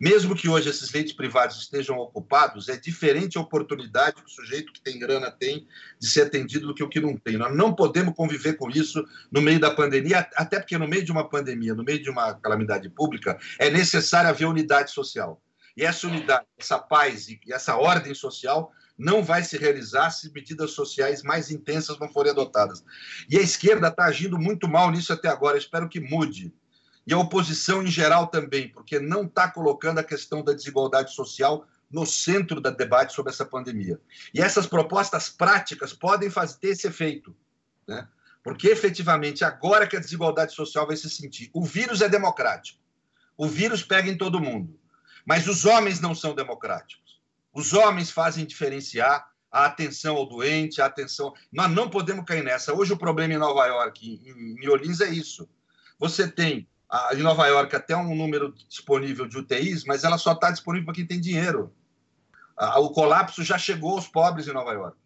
Mesmo 0.00 0.36
que 0.36 0.48
hoje 0.48 0.68
esses 0.70 0.92
leitos 0.92 1.12
privados 1.12 1.58
estejam 1.58 1.98
ocupados, 1.98 2.68
é 2.68 2.76
diferente 2.76 3.36
a 3.36 3.40
oportunidade 3.40 4.22
que 4.22 4.24
o 4.24 4.32
sujeito 4.32 4.72
que 4.72 4.80
tem 4.80 4.96
grana 4.96 5.28
tem 5.28 5.66
de 6.00 6.06
ser 6.06 6.22
atendido 6.22 6.68
do 6.68 6.74
que 6.74 6.84
o 6.84 6.88
que 6.88 7.00
não 7.00 7.16
tem. 7.16 7.36
Nós 7.36 7.54
não 7.54 7.74
podemos 7.74 8.14
conviver 8.14 8.54
com 8.54 8.70
isso 8.70 9.04
no 9.30 9.42
meio 9.42 9.58
da 9.58 9.72
pandemia, 9.72 10.20
até 10.36 10.60
porque 10.60 10.78
no 10.78 10.86
meio 10.86 11.04
de 11.04 11.10
uma 11.10 11.28
pandemia, 11.28 11.74
no 11.74 11.82
meio 11.82 12.00
de 12.00 12.08
uma 12.08 12.34
calamidade 12.34 12.88
pública, 12.90 13.36
é 13.58 13.70
necessário 13.70 14.30
haver 14.30 14.46
unidade 14.46 14.92
social. 14.92 15.42
E 15.76 15.84
essa 15.84 16.06
unidade, 16.06 16.46
essa 16.58 16.78
paz 16.78 17.28
e 17.28 17.40
essa 17.50 17.76
ordem 17.76 18.14
social 18.14 18.72
não 18.96 19.22
vai 19.22 19.42
se 19.42 19.56
realizar 19.56 20.10
se 20.10 20.32
medidas 20.32 20.72
sociais 20.72 21.22
mais 21.22 21.50
intensas 21.50 21.98
não 21.98 22.08
forem 22.08 22.32
adotadas. 22.32 22.84
E 23.28 23.38
a 23.38 23.42
esquerda 23.42 23.88
está 23.88 24.04
agindo 24.04 24.38
muito 24.38 24.68
mal 24.68 24.90
nisso 24.90 25.12
até 25.12 25.28
agora, 25.28 25.58
espero 25.58 25.88
que 25.88 26.00
mude. 26.00 26.52
E 27.06 27.12
a 27.12 27.18
oposição 27.18 27.82
em 27.82 27.88
geral 27.88 28.28
também, 28.28 28.68
porque 28.68 29.00
não 29.00 29.24
está 29.24 29.50
colocando 29.50 29.98
a 29.98 30.04
questão 30.04 30.42
da 30.44 30.52
desigualdade 30.52 31.12
social 31.14 31.66
no 31.90 32.06
centro 32.06 32.60
do 32.60 32.70
debate 32.70 33.12
sobre 33.12 33.32
essa 33.32 33.44
pandemia. 33.44 34.00
E 34.32 34.40
essas 34.40 34.66
propostas 34.66 35.28
práticas 35.28 35.92
podem 35.92 36.30
fazer 36.30 36.58
ter 36.58 36.68
esse 36.68 36.86
efeito, 36.86 37.36
né? 37.86 38.08
Porque 38.42 38.68
efetivamente 38.68 39.44
agora 39.44 39.86
que 39.86 39.96
a 39.96 40.00
desigualdade 40.00 40.52
social 40.52 40.86
vai 40.86 40.96
se 40.96 41.08
sentir, 41.08 41.50
o 41.52 41.64
vírus 41.64 42.00
é 42.00 42.08
democrático, 42.08 42.80
o 43.36 43.46
vírus 43.46 43.82
pega 43.82 44.08
em 44.08 44.16
todo 44.16 44.40
mundo. 44.40 44.78
Mas 45.24 45.46
os 45.46 45.64
homens 45.64 46.00
não 46.00 46.14
são 46.14 46.34
democráticos. 46.34 47.20
Os 47.52 47.72
homens 47.72 48.10
fazem 48.10 48.46
diferenciar 48.46 49.30
a 49.50 49.66
atenção 49.66 50.16
ao 50.16 50.26
doente, 50.26 50.80
a 50.80 50.86
atenção. 50.86 51.34
Nós 51.52 51.70
não 51.70 51.90
podemos 51.90 52.24
cair 52.24 52.42
nessa. 52.42 52.74
Hoje 52.74 52.94
o 52.94 52.98
problema 52.98 53.34
em 53.34 53.38
Nova 53.38 53.66
York, 53.66 54.20
em 54.24 54.54
New 54.54 54.72
Orleans, 54.72 55.00
é 55.00 55.10
isso. 55.10 55.48
Você 55.98 56.26
tem 56.26 56.66
em 57.12 57.22
Nova 57.22 57.46
York 57.46 57.74
até 57.76 57.96
um 57.96 58.14
número 58.14 58.54
disponível 58.68 59.26
de 59.26 59.38
UTIs, 59.38 59.84
mas 59.84 60.04
ela 60.04 60.18
só 60.18 60.32
está 60.32 60.50
disponível 60.50 60.86
para 60.86 60.94
quem 60.94 61.06
tem 61.06 61.20
dinheiro. 61.20 61.72
O 62.78 62.90
colapso 62.90 63.42
já 63.42 63.58
chegou 63.58 63.92
aos 63.92 64.08
pobres 64.08 64.46
em 64.46 64.52
Nova 64.52 64.72
York. 64.72 64.96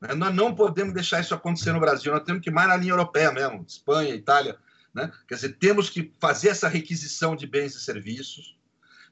Né? 0.00 0.14
Nós 0.14 0.34
não 0.34 0.54
podemos 0.54 0.94
deixar 0.94 1.20
isso 1.20 1.34
acontecer 1.34 1.72
no 1.72 1.80
Brasil. 1.80 2.12
Nós 2.12 2.24
temos 2.24 2.42
que 2.42 2.50
ir 2.50 2.52
mais 2.52 2.68
na 2.68 2.76
linha 2.76 2.92
europeia 2.92 3.30
mesmo, 3.30 3.64
Espanha, 3.66 4.14
Itália. 4.14 4.58
Né? 4.92 5.10
Quer 5.28 5.34
dizer, 5.34 5.58
temos 5.58 5.90
que 5.90 6.12
fazer 6.18 6.48
essa 6.48 6.68
requisição 6.68 7.36
de 7.36 7.46
bens 7.46 7.74
e 7.74 7.80
serviços 7.80 8.58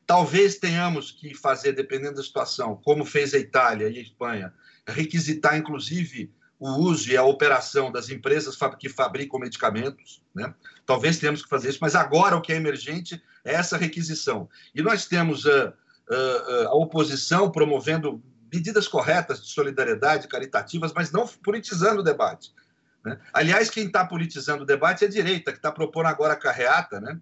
Talvez 0.09 0.57
tenhamos 0.57 1.11
que 1.11 1.35
fazer, 1.35 1.73
dependendo 1.73 2.15
da 2.15 2.23
situação, 2.23 2.81
como 2.83 3.05
fez 3.05 3.35
a 3.35 3.39
Itália 3.39 3.91
e 3.91 3.99
a 3.99 4.01
Espanha, 4.01 4.55
requisitar, 4.87 5.55
inclusive, 5.59 6.33
o 6.59 6.71
uso 6.77 7.11
e 7.11 7.17
a 7.19 7.23
operação 7.23 7.93
das 7.93 8.09
empresas 8.09 8.57
que 8.79 8.89
fabricam 8.89 9.39
medicamentos. 9.39 10.23
Né? 10.35 10.55
Talvez 10.87 11.19
tenhamos 11.19 11.43
que 11.43 11.49
fazer 11.51 11.69
isso, 11.69 11.81
mas 11.83 11.95
agora 11.95 12.35
o 12.35 12.41
que 12.41 12.55
é 12.55 12.57
emergente 12.57 13.23
é 13.45 13.53
essa 13.53 13.77
requisição. 13.77 14.49
E 14.75 14.81
nós 14.81 15.05
temos 15.05 15.47
a, 15.47 15.75
a, 16.09 16.69
a 16.69 16.75
oposição 16.75 17.51
promovendo 17.51 18.23
medidas 18.51 18.89
corretas 18.89 19.43
de 19.43 19.51
solidariedade, 19.51 20.27
caritativas, 20.27 20.91
mas 20.95 21.13
não 21.13 21.29
politizando 21.29 22.01
o 22.01 22.03
debate. 22.03 22.51
Né? 23.05 23.21
Aliás, 23.31 23.69
quem 23.69 23.85
está 23.85 24.07
politizando 24.07 24.63
o 24.63 24.67
debate 24.67 25.05
é 25.05 25.07
a 25.07 25.11
direita, 25.11 25.53
que 25.53 25.59
está 25.59 25.71
propondo 25.71 26.07
agora 26.07 26.33
a 26.33 26.37
carreata, 26.37 26.99
né? 26.99 27.21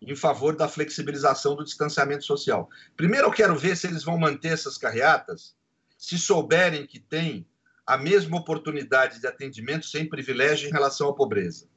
Em 0.00 0.14
favor 0.14 0.54
da 0.54 0.68
flexibilização 0.68 1.56
do 1.56 1.64
distanciamento 1.64 2.24
social. 2.24 2.68
Primeiro, 2.96 3.26
eu 3.26 3.32
quero 3.32 3.56
ver 3.56 3.76
se 3.76 3.86
eles 3.86 4.04
vão 4.04 4.18
manter 4.18 4.52
essas 4.52 4.76
carreatas, 4.76 5.56
se 5.96 6.18
souberem 6.18 6.86
que 6.86 7.00
têm 7.00 7.46
a 7.86 7.96
mesma 7.96 8.36
oportunidade 8.36 9.20
de 9.20 9.26
atendimento 9.26 9.86
sem 9.86 10.08
privilégio 10.08 10.68
em 10.68 10.72
relação 10.72 11.08
à 11.08 11.14
pobreza, 11.14 11.68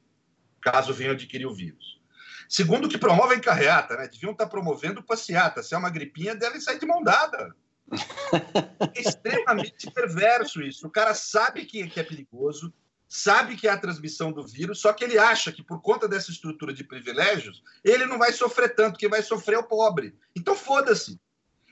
caso 0.60 0.92
venham 0.92 1.12
adquirir 1.12 1.46
o 1.46 1.54
vírus. 1.54 2.00
Segundo, 2.48 2.88
que 2.88 2.98
promovem 2.98 3.40
carreata, 3.40 3.96
né? 3.96 4.08
Deviam 4.08 4.32
estar 4.32 4.48
promovendo 4.48 5.04
passeata. 5.04 5.62
Se 5.62 5.72
é 5.72 5.78
uma 5.78 5.88
gripinha, 5.88 6.34
devem 6.34 6.60
sair 6.60 6.80
de 6.80 6.86
mão 6.86 7.02
dada. 7.02 7.54
É 8.94 9.00
extremamente 9.00 9.90
perverso 9.90 10.62
isso. 10.62 10.86
O 10.86 10.90
cara 10.90 11.14
sabe 11.14 11.64
que 11.64 11.82
é 11.96 12.02
perigoso, 12.02 12.72
sabe 13.12 13.56
que 13.56 13.66
é 13.66 13.70
a 13.72 13.76
transmissão 13.76 14.30
do 14.30 14.46
vírus, 14.46 14.80
só 14.80 14.92
que 14.92 15.02
ele 15.02 15.18
acha 15.18 15.50
que 15.50 15.64
por 15.64 15.82
conta 15.82 16.06
dessa 16.06 16.30
estrutura 16.30 16.72
de 16.72 16.84
privilégios, 16.84 17.60
ele 17.82 18.06
não 18.06 18.16
vai 18.16 18.32
sofrer 18.32 18.72
tanto, 18.72 18.98
que 19.00 19.08
vai 19.08 19.20
sofrer 19.20 19.58
o 19.58 19.64
pobre. 19.64 20.16
Então 20.34 20.54
foda-se. 20.54 21.20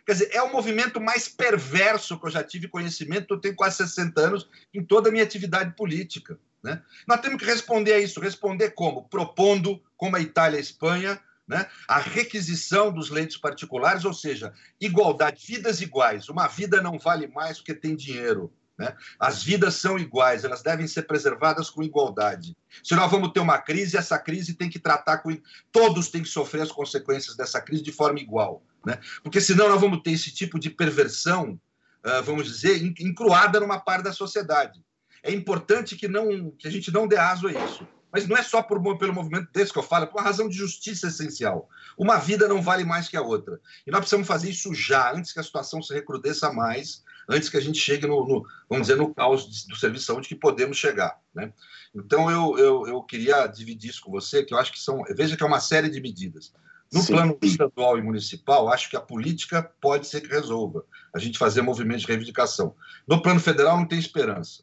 Quer 0.04 0.12
dizer, 0.12 0.30
é 0.32 0.42
o 0.42 0.52
movimento 0.52 1.00
mais 1.00 1.28
perverso 1.28 2.18
que 2.18 2.26
eu 2.26 2.30
já 2.30 2.42
tive 2.42 2.66
conhecimento, 2.66 3.34
eu 3.34 3.40
tenho 3.40 3.54
quase 3.54 3.76
60 3.76 4.20
anos, 4.20 4.48
em 4.74 4.82
toda 4.82 5.10
a 5.10 5.12
minha 5.12 5.22
atividade 5.22 5.76
política. 5.76 6.40
Né? 6.60 6.82
Nós 7.06 7.20
temos 7.20 7.38
que 7.38 7.44
responder 7.44 7.92
a 7.92 8.00
isso. 8.00 8.18
Responder 8.18 8.70
como? 8.70 9.08
Propondo, 9.08 9.80
como 9.96 10.16
a 10.16 10.20
Itália 10.20 10.56
e 10.56 10.58
a 10.58 10.62
Espanha, 10.62 11.20
né? 11.46 11.68
a 11.86 11.98
requisição 11.98 12.92
dos 12.92 13.10
leitos 13.10 13.36
particulares, 13.36 14.04
ou 14.04 14.12
seja, 14.12 14.52
igualdade, 14.80 15.46
vidas 15.46 15.80
iguais. 15.80 16.28
Uma 16.28 16.48
vida 16.48 16.82
não 16.82 16.98
vale 16.98 17.28
mais 17.28 17.58
porque 17.58 17.74
tem 17.74 17.94
dinheiro. 17.94 18.52
Né? 18.78 18.94
As 19.18 19.42
vidas 19.42 19.74
são 19.74 19.98
iguais, 19.98 20.44
elas 20.44 20.62
devem 20.62 20.86
ser 20.86 21.02
preservadas 21.02 21.68
com 21.68 21.82
igualdade. 21.82 22.56
Se 22.82 22.94
nós 22.94 23.10
vamos 23.10 23.32
ter 23.32 23.40
uma 23.40 23.58
crise, 23.58 23.96
essa 23.96 24.18
crise 24.18 24.54
tem 24.54 24.70
que 24.70 24.78
tratar 24.78 25.18
com. 25.18 25.36
Todos 25.72 26.08
têm 26.08 26.22
que 26.22 26.28
sofrer 26.28 26.62
as 26.62 26.70
consequências 26.70 27.36
dessa 27.36 27.60
crise 27.60 27.82
de 27.82 27.90
forma 27.90 28.20
igual. 28.20 28.62
Né? 28.86 29.00
Porque 29.22 29.40
senão 29.40 29.68
nós 29.68 29.80
vamos 29.80 30.00
ter 30.02 30.12
esse 30.12 30.32
tipo 30.32 30.60
de 30.60 30.70
perversão, 30.70 31.60
uh, 32.06 32.22
vamos 32.22 32.46
dizer, 32.46 32.80
incruada 33.00 33.58
numa 33.58 33.80
parte 33.80 34.04
da 34.04 34.12
sociedade. 34.12 34.80
É 35.24 35.32
importante 35.32 35.96
que, 35.96 36.06
não, 36.06 36.52
que 36.52 36.68
a 36.68 36.70
gente 36.70 36.92
não 36.92 37.08
dê 37.08 37.16
aso 37.16 37.48
a 37.48 37.52
isso. 37.52 37.86
Mas 38.12 38.26
não 38.26 38.36
é 38.36 38.42
só 38.42 38.62
por, 38.62 38.80
pelo 38.96 39.12
movimento 39.12 39.50
desse 39.52 39.72
que 39.72 39.78
eu 39.78 39.82
falo, 39.82 40.04
é 40.04 40.06
por 40.06 40.16
uma 40.18 40.24
razão 40.24 40.48
de 40.48 40.56
justiça 40.56 41.08
essencial. 41.08 41.68
Uma 41.96 42.16
vida 42.16 42.48
não 42.48 42.62
vale 42.62 42.84
mais 42.84 43.08
que 43.08 43.16
a 43.16 43.22
outra. 43.22 43.60
E 43.86 43.90
nós 43.90 44.00
precisamos 44.00 44.26
fazer 44.26 44.48
isso 44.48 44.72
já, 44.72 45.12
antes 45.12 45.32
que 45.32 45.40
a 45.40 45.42
situação 45.42 45.82
se 45.82 45.92
recrudesça 45.92 46.50
mais, 46.50 47.02
antes 47.28 47.48
que 47.48 47.56
a 47.56 47.60
gente 47.60 47.78
chegue 47.78 48.06
no, 48.06 48.26
no 48.26 48.46
vamos 48.68 48.86
dizer, 48.86 48.96
no 48.96 49.14
caos 49.14 49.66
do 49.66 49.76
serviço 49.76 50.04
de 50.04 50.06
saúde 50.06 50.28
que 50.28 50.34
podemos 50.34 50.76
chegar. 50.76 51.20
Né? 51.34 51.52
Então, 51.94 52.30
eu, 52.30 52.58
eu, 52.58 52.86
eu 52.86 53.02
queria 53.02 53.46
dividir 53.46 53.90
isso 53.90 54.02
com 54.02 54.10
você, 54.10 54.42
que 54.42 54.54
eu 54.54 54.58
acho 54.58 54.72
que 54.72 54.80
são. 54.80 55.02
Veja 55.14 55.36
que 55.36 55.42
é 55.42 55.46
uma 55.46 55.60
série 55.60 55.88
de 55.88 56.00
medidas. 56.00 56.52
No 56.90 57.02
Sim. 57.02 57.12
plano 57.12 57.38
estadual 57.42 57.98
e 57.98 58.02
municipal, 58.02 58.72
acho 58.72 58.88
que 58.88 58.96
a 58.96 59.00
política 59.00 59.62
pode 59.78 60.06
ser 60.06 60.22
que 60.22 60.28
resolva 60.28 60.84
a 61.14 61.18
gente 61.18 61.38
fazer 61.38 61.60
movimentos 61.60 62.02
de 62.02 62.08
reivindicação. 62.08 62.74
No 63.06 63.20
plano 63.20 63.40
federal, 63.40 63.76
não 63.76 63.86
tem 63.86 63.98
esperança. 63.98 64.62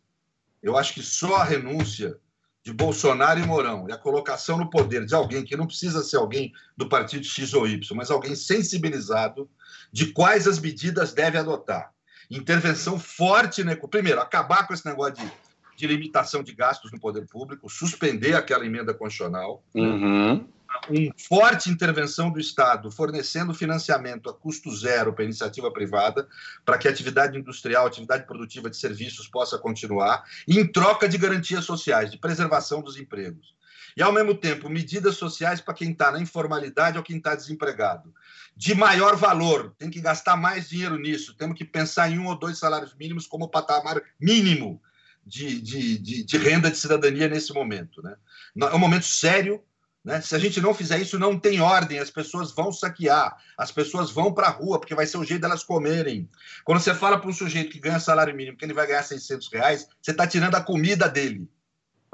Eu 0.62 0.76
acho 0.76 0.96
que 0.96 1.04
só 1.04 1.36
a 1.36 1.44
renúncia 1.44 2.20
de 2.64 2.74
Bolsonaro 2.74 3.40
e 3.40 3.46
Mourão 3.46 3.88
e 3.88 3.92
a 3.92 3.98
colocação 3.98 4.58
no 4.58 4.72
poder 4.72 5.06
de 5.06 5.14
alguém 5.14 5.44
que 5.44 5.56
não 5.56 5.68
precisa 5.68 6.04
ser 6.04 6.18
alguém 6.18 6.52
do 6.76 6.90
partido 6.90 7.24
X 7.24 7.54
ou 7.54 7.68
Y, 7.68 7.96
mas 7.96 8.10
alguém 8.10 8.36
sensibilizado 8.36 9.48
de 9.92 10.12
quais 10.12 10.48
as 10.48 10.58
medidas 10.58 11.14
deve 11.14 11.38
adotar. 11.38 11.94
Intervenção 12.30 13.00
forte, 13.00 13.64
né? 13.64 13.76
primeiro, 13.76 14.20
acabar 14.20 14.68
com 14.68 14.74
esse 14.74 14.86
negócio 14.86 15.16
de, 15.16 15.32
de 15.78 15.88
limitação 15.88 16.44
de 16.44 16.54
gastos 16.54 16.92
no 16.92 17.00
poder 17.00 17.28
público, 17.28 17.70
suspender 17.70 18.36
aquela 18.36 18.66
emenda 18.66 18.94
constitucional. 18.94 19.64
Uhum 19.74 20.48
uma 20.90 21.14
forte 21.18 21.70
intervenção 21.70 22.30
do 22.32 22.40
Estado, 22.40 22.92
fornecendo 22.92 23.54
financiamento 23.54 24.30
a 24.30 24.34
custo 24.34 24.76
zero 24.76 25.14
para 25.14 25.24
a 25.24 25.26
iniciativa 25.26 25.72
privada, 25.72 26.28
para 26.64 26.78
que 26.78 26.88
a 26.88 26.92
atividade 26.92 27.38
industrial, 27.38 27.86
a 27.86 27.88
atividade 27.88 28.26
produtiva 28.26 28.70
de 28.70 28.78
serviços 28.78 29.28
possa 29.28 29.58
continuar, 29.58 30.24
em 30.48 30.66
troca 30.66 31.08
de 31.08 31.18
garantias 31.18 31.66
sociais, 31.66 32.12
de 32.12 32.18
preservação 32.18 32.82
dos 32.82 32.98
empregos. 32.98 33.56
E, 33.98 34.04
ao 34.04 34.12
mesmo 34.12 34.36
tempo, 34.36 34.70
medidas 34.70 35.16
sociais 35.16 35.62
para 35.62 35.74
quem 35.74 35.92
está 35.92 36.12
na 36.12 36.20
informalidade 36.20 36.98
ou 36.98 37.04
quem 37.04 37.18
está 37.18 37.34
desempregado. 37.34 38.14
De 38.56 38.74
maior 38.74 39.16
valor, 39.16 39.76
tem 39.78 39.90
que 39.90 40.00
gastar 40.00 40.38
mais 40.38 40.70
dinheiro 40.70 40.98
nisso, 40.98 41.36
temos 41.36 41.58
que 41.58 41.66
pensar 41.66 42.10
em 42.10 42.18
um 42.18 42.28
ou 42.28 42.38
dois 42.38 42.58
salários 42.58 42.96
mínimos 42.96 43.28
como 43.28 43.50
patamar 43.50 44.02
mínimo 44.20 44.82
de, 45.26 45.60
de, 45.60 45.98
de, 45.98 46.24
de 46.24 46.38
renda 46.38 46.72
de 46.72 46.78
cidadania 46.78 47.28
nesse 47.28 47.54
momento. 47.54 48.02
Né? 48.02 48.16
É 48.58 48.76
um 48.76 48.80
momento 48.80 49.06
sério 49.06 49.62
né? 50.06 50.22
Se 50.22 50.36
a 50.36 50.40
gente 50.40 50.62
não 50.62 50.72
fizer 50.72 51.00
isso, 51.00 51.18
não 51.18 51.38
tem 51.38 51.60
ordem, 51.60 51.98
as 51.98 52.12
pessoas 52.12 52.52
vão 52.52 52.72
saquear, 52.72 53.36
as 53.58 53.72
pessoas 53.72 54.12
vão 54.12 54.32
para 54.32 54.46
a 54.46 54.52
rua, 54.52 54.78
porque 54.78 54.94
vai 54.94 55.08
ser 55.08 55.18
o 55.18 55.24
jeito 55.24 55.42
delas 55.42 55.64
comerem. 55.64 56.30
Quando 56.64 56.80
você 56.80 56.94
fala 56.94 57.18
para 57.18 57.28
um 57.28 57.34
sujeito 57.34 57.72
que 57.72 57.80
ganha 57.80 58.00
salário 58.00 58.36
mínimo 58.36 58.56
que 58.56 58.64
ele 58.64 58.74
vai 58.74 58.86
ganhar 58.86 59.02
600 59.02 59.52
reais, 59.52 59.88
você 60.00 60.12
está 60.12 60.28
tirando 60.28 60.54
a 60.54 60.62
comida 60.62 61.10
dele. 61.10 61.50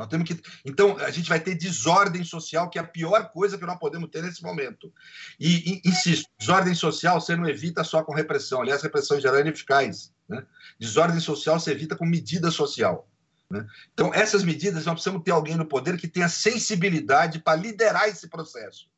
Nós 0.01 0.09
temos 0.09 0.27
que... 0.27 0.41
Então, 0.65 0.97
a 0.97 1.11
gente 1.11 1.29
vai 1.29 1.39
ter 1.39 1.53
desordem 1.53 2.23
social, 2.23 2.69
que 2.69 2.79
é 2.79 2.81
a 2.81 2.87
pior 2.87 3.29
coisa 3.29 3.55
que 3.55 3.65
nós 3.65 3.77
podemos 3.77 4.09
ter 4.09 4.23
nesse 4.23 4.41
momento. 4.41 4.91
E, 5.39 5.79
e 5.85 5.89
insisto, 5.89 6.27
desordem 6.39 6.73
social 6.73 7.21
você 7.21 7.35
não 7.35 7.47
evita 7.47 7.83
só 7.83 8.03
com 8.03 8.11
repressão. 8.11 8.61
Aliás, 8.61 8.81
repressão 8.81 9.17
em 9.17 9.21
geral 9.21 9.37
é 9.37 9.41
ineficaz. 9.41 10.11
Né? 10.27 10.43
Desordem 10.79 11.19
social 11.19 11.59
você 11.59 11.71
evita 11.71 11.95
com 11.95 12.03
medida 12.03 12.49
social. 12.49 13.07
Né? 13.47 13.63
Então, 13.93 14.11
essas 14.11 14.43
medidas, 14.43 14.85
nós 14.85 14.95
precisamos 14.95 15.23
ter 15.23 15.31
alguém 15.31 15.55
no 15.55 15.67
poder 15.67 15.97
que 15.97 16.07
tenha 16.07 16.27
sensibilidade 16.27 17.37
para 17.37 17.59
liderar 17.59 18.09
esse 18.09 18.27
processo. 18.27 18.89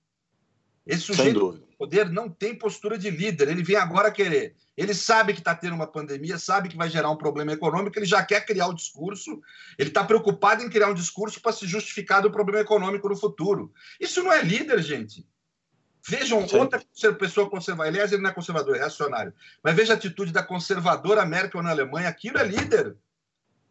Esse 0.86 1.04
sujeito 1.04 1.40
no 1.40 1.60
poder 1.78 2.10
não 2.10 2.30
tem 2.30 2.54
postura 2.54 2.98
de 2.98 3.10
líder, 3.10 3.48
ele 3.48 3.64
vem 3.64 3.76
agora 3.76 4.12
querer. 4.12 4.56
Ele 4.76 4.94
sabe 4.94 5.34
que 5.34 5.40
está 5.40 5.56
tendo 5.56 5.76
uma 5.76 5.88
pandemia, 5.88 6.38
sabe 6.38 6.68
que 6.68 6.76
vai 6.76 6.90
gerar 6.90 7.10
um 7.10 7.16
problema 7.16 7.54
econômico, 7.54 7.98
ele 7.98 8.06
já 8.06 8.24
quer 8.24 8.46
criar 8.46 8.68
o 8.68 8.74
discurso, 8.74 9.40
ele 9.78 9.90
está 9.90 10.04
preocupado 10.04 10.64
em 10.64 10.70
criar 10.70 10.90
um 10.90 10.94
discurso 10.94 11.40
para 11.42 11.54
se 11.54 11.68
justificar 11.68 12.22
do 12.22 12.32
problema 12.32 12.62
econômico 12.62 13.08
no 13.08 13.16
futuro. 13.16 13.72
Isso 14.00 14.22
não 14.24 14.32
é 14.32 14.42
líder, 14.42 14.82
gente. 14.82 15.26
Vejam 16.06 16.46
Sim. 16.48 16.58
outra 16.58 16.84
pessoa 17.18 17.50
conservadora. 17.50 17.90
Aliás, 17.90 18.12
ele 18.12 18.22
não 18.22 18.30
é 18.30 18.34
conservador, 18.34 18.76
é 18.76 18.80
reacionário. 18.80 19.34
Mas 19.64 19.74
veja 19.74 19.94
a 19.94 19.96
atitude 19.96 20.34
da 20.34 20.44
conservadora 20.44 21.26
Merkel 21.26 21.64
na 21.64 21.70
Alemanha. 21.70 22.10
Aquilo 22.10 22.40
é 22.40 22.44
líder. 22.44 22.98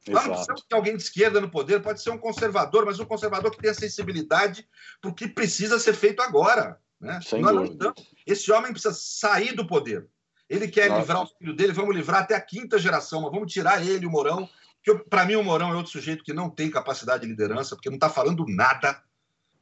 Nós 0.08 0.24
não 0.24 0.32
precisamos 0.32 0.62
ter 0.62 0.74
alguém 0.74 0.96
de 0.96 1.02
esquerda 1.02 1.40
no 1.40 1.50
poder, 1.50 1.80
pode 1.80 2.02
ser 2.02 2.10
um 2.10 2.18
conservador, 2.18 2.84
mas 2.84 2.98
um 2.98 3.04
conservador 3.04 3.50
que 3.50 3.58
tenha 3.58 3.74
sensibilidade 3.74 4.66
para 5.00 5.10
o 5.10 5.14
que 5.14 5.28
precisa 5.28 5.78
ser 5.78 5.94
feito 5.94 6.20
agora. 6.22 6.80
Né? 7.02 7.18
Esse 8.24 8.52
homem 8.52 8.70
precisa 8.70 8.94
sair 8.94 9.52
do 9.54 9.66
poder. 9.66 10.06
Ele 10.48 10.68
quer 10.68 10.88
Nossa. 10.88 11.00
livrar 11.00 11.22
o 11.22 11.26
filho 11.26 11.54
dele, 11.54 11.72
vamos 11.72 11.94
livrar 11.94 12.22
até 12.22 12.36
a 12.36 12.40
quinta 12.40 12.78
geração, 12.78 13.22
mas 13.22 13.32
vamos 13.32 13.52
tirar 13.52 13.84
ele, 13.84 14.06
o 14.06 14.10
Mourão. 14.10 14.48
Para 15.10 15.24
mim, 15.24 15.34
o 15.34 15.42
Mourão 15.42 15.72
é 15.72 15.74
outro 15.74 15.90
sujeito 15.90 16.22
que 16.22 16.32
não 16.32 16.48
tem 16.48 16.70
capacidade 16.70 17.22
de 17.22 17.28
liderança, 17.28 17.74
porque 17.74 17.90
não 17.90 17.96
está 17.96 18.08
falando 18.08 18.44
nada, 18.46 19.02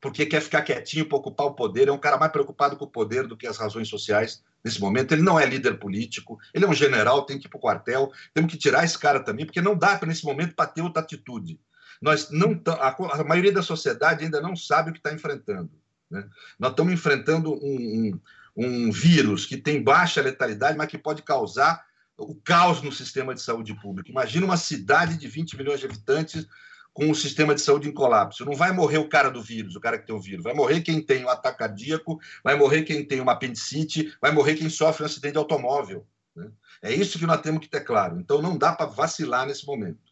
porque 0.00 0.26
quer 0.26 0.40
ficar 0.40 0.62
quietinho 0.62 1.08
para 1.08 1.18
ocupar 1.18 1.46
o 1.46 1.54
poder. 1.54 1.88
É 1.88 1.92
um 1.92 1.98
cara 1.98 2.18
mais 2.18 2.32
preocupado 2.32 2.76
com 2.76 2.84
o 2.84 2.90
poder 2.90 3.26
do 3.26 3.36
que 3.36 3.46
as 3.46 3.56
razões 3.56 3.88
sociais 3.88 4.42
nesse 4.62 4.80
momento. 4.80 5.12
Ele 5.12 5.22
não 5.22 5.38
é 5.40 5.46
líder 5.46 5.78
político, 5.78 6.38
ele 6.52 6.64
é 6.64 6.68
um 6.68 6.74
general, 6.74 7.24
tem 7.24 7.38
que 7.38 7.46
ir 7.46 7.50
para 7.50 7.58
o 7.58 7.60
quartel. 7.60 8.10
Temos 8.34 8.52
que 8.52 8.58
tirar 8.58 8.84
esse 8.84 8.98
cara 8.98 9.20
também, 9.20 9.46
porque 9.46 9.62
não 9.62 9.76
dá 9.76 9.96
para, 9.96 10.08
nesse 10.08 10.24
momento, 10.24 10.54
para 10.54 10.66
ter 10.66 10.82
outra 10.82 11.02
atitude. 11.02 11.58
Nós 12.02 12.30
não 12.30 12.60
a, 12.66 13.20
a, 13.20 13.24
maioria 13.24 13.52
da 13.52 13.62
sociedade 13.62 14.24
ainda 14.24 14.40
não 14.40 14.56
sabe 14.56 14.90
o 14.90 14.92
que 14.92 14.98
está 14.98 15.12
enfrentando. 15.12 15.70
Né? 16.10 16.26
Nós 16.58 16.70
estamos 16.70 16.92
enfrentando 16.92 17.52
um, 17.54 17.60
um, 17.66 18.20
um 18.56 18.90
vírus 18.90 19.46
que 19.46 19.56
tem 19.56 19.82
baixa 19.82 20.20
letalidade, 20.20 20.76
mas 20.76 20.88
que 20.88 20.98
pode 20.98 21.22
causar 21.22 21.84
o 22.18 22.34
caos 22.34 22.82
no 22.82 22.92
sistema 22.92 23.34
de 23.34 23.40
saúde 23.40 23.74
pública. 23.80 24.10
Imagina 24.10 24.44
uma 24.44 24.56
cidade 24.56 25.16
de 25.16 25.28
20 25.28 25.56
milhões 25.56 25.80
de 25.80 25.86
habitantes 25.86 26.46
com 26.92 27.10
o 27.10 27.14
sistema 27.14 27.54
de 27.54 27.60
saúde 27.60 27.88
em 27.88 27.92
colapso. 27.92 28.44
Não 28.44 28.54
vai 28.54 28.72
morrer 28.72 28.98
o 28.98 29.08
cara 29.08 29.30
do 29.30 29.42
vírus, 29.42 29.76
o 29.76 29.80
cara 29.80 29.98
que 29.98 30.06
tem 30.06 30.14
o 30.14 30.20
vírus. 30.20 30.44
Vai 30.44 30.52
morrer 30.52 30.80
quem 30.80 31.00
tem 31.00 31.24
um 31.24 31.28
ataque 31.28 31.58
cardíaco, 31.58 32.18
vai 32.42 32.56
morrer 32.56 32.82
quem 32.82 33.04
tem 33.04 33.20
uma 33.20 33.32
apendicite, 33.32 34.14
vai 34.20 34.32
morrer 34.32 34.56
quem 34.56 34.68
sofre 34.68 35.02
um 35.02 35.06
acidente 35.06 35.32
de 35.32 35.38
automóvel. 35.38 36.06
Né? 36.34 36.50
É 36.82 36.92
isso 36.92 37.18
que 37.18 37.26
nós 37.26 37.40
temos 37.40 37.60
que 37.60 37.68
ter 37.68 37.80
claro. 37.80 38.18
Então 38.18 38.42
não 38.42 38.58
dá 38.58 38.72
para 38.72 38.86
vacilar 38.86 39.46
nesse 39.46 39.64
momento. 39.66 40.09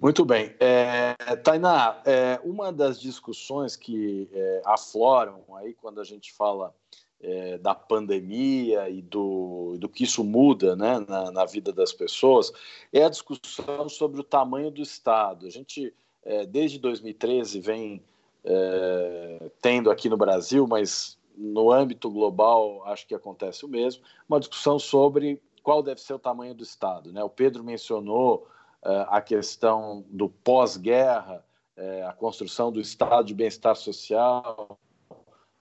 Muito 0.00 0.24
bem. 0.24 0.54
É, 0.60 1.14
Tainá, 1.42 2.00
é, 2.04 2.40
uma 2.44 2.72
das 2.72 3.00
discussões 3.00 3.76
que 3.76 4.28
é, 4.32 4.62
afloram 4.64 5.42
aí 5.56 5.74
quando 5.74 6.00
a 6.00 6.04
gente 6.04 6.32
fala 6.32 6.74
é, 7.20 7.58
da 7.58 7.74
pandemia 7.74 8.88
e 8.88 9.02
do, 9.02 9.76
do 9.78 9.88
que 9.88 10.04
isso 10.04 10.22
muda 10.22 10.76
né, 10.76 11.04
na, 11.08 11.30
na, 11.30 11.44
vida 11.44 11.72
das 11.72 11.92
pessoas, 11.92 12.52
é 12.92 13.04
a 13.04 13.08
discussão 13.08 13.88
sobre 13.88 14.20
o 14.20 14.24
tamanho 14.24 14.70
do 14.70 14.80
Estado. 14.80 15.46
A 15.46 15.50
gente, 15.50 15.92
é, 16.24 16.46
desde 16.46 16.78
2013, 16.78 17.60
vem 17.60 18.02
é, 18.44 19.50
tendo 19.60 19.90
aqui 19.90 20.08
no 20.08 20.16
Brasil, 20.16 20.66
mas 20.66 21.18
no 21.36 21.72
âmbito 21.72 22.10
global 22.10 22.82
acho 22.86 23.06
que 23.06 23.14
acontece 23.14 23.64
o 23.64 23.68
mesmo, 23.68 24.02
uma 24.28 24.40
discussão 24.40 24.78
sobre 24.78 25.40
qual 25.62 25.82
deve 25.82 26.00
ser 26.00 26.14
o 26.14 26.18
tamanho 26.18 26.54
do 26.54 26.62
Estado. 26.62 27.12
Né? 27.12 27.22
O 27.22 27.28
Pedro 27.28 27.64
mencionou 27.64 28.46
a 28.82 29.20
questão 29.20 30.04
do 30.08 30.28
pós-guerra, 30.28 31.44
é, 31.76 32.02
a 32.02 32.12
construção 32.12 32.72
do 32.72 32.80
Estado 32.80 33.26
de 33.26 33.34
bem-estar 33.34 33.76
social, 33.76 34.78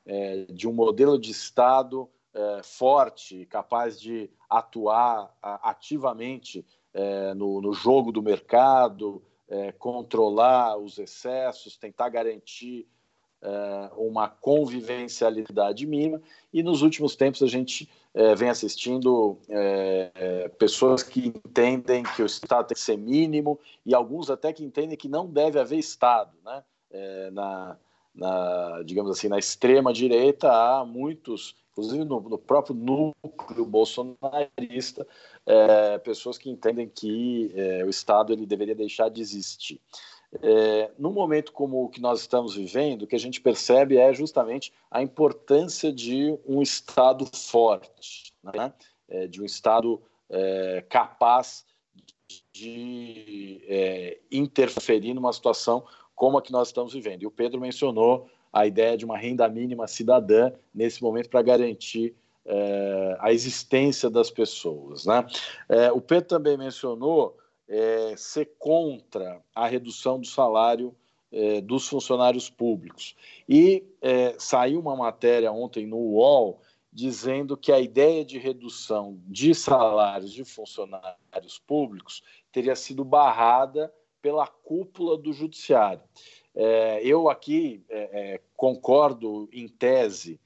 é, 0.06 0.46
de 0.50 0.68
um 0.68 0.74
modelo 0.74 1.20
de 1.20 1.32
Estado 1.32 2.10
forte, 2.64 3.48
capaz 3.48 4.00
de 4.00 4.30
atuar 4.48 5.36
ativamente 5.42 6.64
no, 7.36 7.74
jogo 7.74 8.12
do 8.12 8.22
mercado, 8.22 9.24
controlar 9.80 10.78
os 10.78 11.00
excessos, 11.00 11.78
tentar 11.78 12.10
garantir 12.10 12.88
uma 13.96 14.30
convivencialidade 14.30 15.88
mínima, 15.88 16.22
e 16.54 16.62
nos 16.62 16.84
últimos 16.84 17.16
tempos 17.16 17.42
a 17.42 17.48
gente 17.48 17.90
é, 18.18 18.34
vem 18.34 18.50
assistindo 18.50 19.38
é, 19.48 20.12
é, 20.16 20.48
pessoas 20.50 21.04
que 21.04 21.28
entendem 21.28 22.02
que 22.02 22.24
o 22.24 22.26
Estado 22.26 22.70
tem 22.70 22.76
que 22.76 22.82
ser 22.82 22.98
mínimo, 22.98 23.60
e 23.86 23.94
alguns 23.94 24.32
até 24.32 24.52
que 24.52 24.66
entendem 24.66 24.98
que 24.98 25.08
não 25.08 25.28
deve 25.28 25.60
haver 25.60 25.78
Estado. 25.78 26.32
Né? 26.44 26.64
É, 26.90 27.30
na, 27.30 27.78
na, 28.16 28.82
digamos 28.84 29.12
assim, 29.12 29.28
na 29.28 29.38
extrema 29.38 29.94
direita 29.94 30.52
há 30.52 30.84
muitos, 30.84 31.56
inclusive 31.74 32.04
no, 32.06 32.20
no 32.22 32.40
próprio 32.40 32.76
núcleo 32.76 33.64
bolsonarista, 33.64 35.06
é, 35.46 36.00
pessoas 36.00 36.40
que 36.40 36.50
entendem 36.50 36.90
que 36.90 37.54
o 37.86 37.90
Estado 37.90 38.34
ele 38.34 38.48
deveria 38.48 38.74
deixar 38.74 39.10
de 39.10 39.22
existir. 39.22 39.80
É, 40.42 40.92
num 41.00 41.12
momento 41.12 41.54
como 41.54 41.84
o 41.84 41.90
que 41.90 42.02
nós 42.02 42.20
estamos 42.20 42.56
vivendo, 42.56 43.04
o 43.04 43.08
que 43.08 43.16
a 43.16 43.20
gente 43.20 43.40
percebe 43.40 43.98
é 43.98 44.14
justamente 44.14 44.74
a 44.92 45.02
importância 45.02 45.92
de 45.92 46.38
um 46.46 46.62
Estado 46.62 47.26
forte, 47.34 48.34
né? 48.44 48.74
é, 49.08 49.26
de 49.28 49.42
um 49.42 49.46
Estado 49.46 50.02
é, 50.30 50.84
capaz 50.90 51.66
de 52.52 53.62
é, 53.68 54.18
interferir 54.32 55.14
numa 55.14 55.32
situação 55.32 55.86
como 56.14 56.38
a 56.38 56.42
que 56.42 56.52
nós 56.52 56.70
estamos 56.70 56.94
vivendo. 56.94 57.24
E 57.24 57.28
o 57.28 57.32
Pedro 57.32 57.62
mencionou 57.62 58.28
a 58.52 58.66
ideia 58.66 58.98
de 58.98 59.06
uma 59.06 59.18
renda 59.18 59.48
mínima 59.48 59.88
cidadã 59.88 60.52
nesse 60.74 61.02
momento 61.02 61.30
para 61.30 61.42
garantir 61.42 62.16
é, 62.46 63.18
a 63.20 63.32
existência 63.32 64.10
das 64.10 64.32
pessoas. 64.32 65.06
Né? 65.06 65.26
É, 65.70 65.92
o 65.92 66.02
Pedro 66.02 66.28
também 66.28 66.58
mencionou 66.58 67.38
é, 67.68 68.14
ser 68.16 68.52
contra 68.58 69.42
a 69.54 69.68
redução 69.68 70.20
do 70.20 70.28
salário 70.28 70.96
é, 71.32 71.60
dos 71.62 71.88
funcionários 71.88 72.50
públicos. 72.50 73.16
E 73.48 73.84
é, 74.02 74.36
saiu 74.40 74.80
uma 74.80 74.96
matéria 74.96 75.52
ontem 75.52 75.86
no 75.86 75.98
UOL 75.98 76.62
dizendo 76.92 77.58
que 77.58 77.72
a 77.72 77.80
ideia 77.80 78.24
de 78.24 78.40
redução 78.40 79.20
de 79.28 79.54
salários 79.54 80.32
de 80.32 80.44
funcionários 80.44 81.60
públicos 81.60 82.24
teria 82.52 82.76
sido 82.76 83.04
barrada 83.04 83.94
pela 84.22 84.48
cúpula 84.48 85.18
do 85.18 85.32
judiciário. 85.32 86.02
É, 86.56 87.02
eu 87.04 87.30
aqui 87.30 87.84
é, 87.90 88.34
é, 88.34 88.42
concordo 88.56 89.48
em 89.52 89.68
tese 89.68 90.40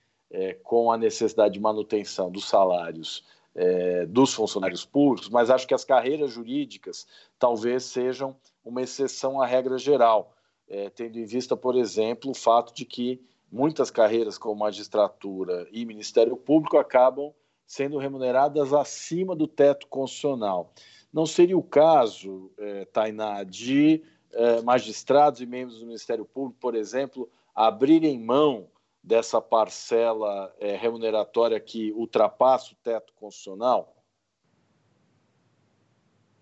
com 0.64 0.90
a 0.90 0.98
necessidade 0.98 1.56
de 1.56 1.60
manutenção 1.60 2.32
dos 2.32 2.48
salários 2.48 3.22
é, 3.56 4.06
dos 4.06 4.34
funcionários 4.34 4.86
públicos, 4.86 5.30
mas 5.30 5.50
acho 5.50 5.68
que 5.68 5.74
as 5.74 5.84
carreiras 5.84 6.32
jurídicas 6.32 7.08
talvez 7.38 7.84
sejam 7.84 8.36
uma 8.64 8.82
exceção 8.82 9.42
à 9.42 9.46
regra 9.46 9.78
geral, 9.78 10.34
é, 10.68 10.90
tendo 10.90 11.20
em 11.20 11.26
vista, 11.26 11.58
por 11.58 11.76
exemplo, 11.76 12.32
o 12.32 12.36
fato 12.36 12.74
de 12.74 12.86
que 12.86 13.22
muitas 13.52 13.92
carreiras 13.92 14.38
como 14.38 14.56
magistratura 14.56 15.68
e 15.72 15.86
Ministério 15.86 16.38
Público 16.38 16.78
acabam 16.78 17.34
sendo 17.66 17.98
remuneradas 17.98 18.74
acima 18.74 19.36
do 19.36 19.48
teto 19.48 19.88
constitucional. 19.88 20.74
Não 21.12 21.26
seria 21.26 21.58
o 21.58 21.64
caso, 21.64 22.52
é, 22.58 22.86
Tainá, 22.86 23.44
de 23.44 24.02
é, 24.32 24.62
magistrados 24.62 25.42
e 25.42 25.46
membros 25.46 25.80
do 25.80 25.86
Ministério 25.86 26.24
Público, 26.24 26.58
por 26.60 26.76
exemplo, 26.76 27.30
abrirem 27.54 28.18
mão 28.18 28.68
dessa 29.04 29.42
parcela 29.42 30.54
é, 30.60 30.76
remuneratória 30.76 31.60
que 31.60 31.92
ultrapassa 31.94 32.74
o 32.74 32.78
teto 32.84 33.14
constitucional? 33.14 33.96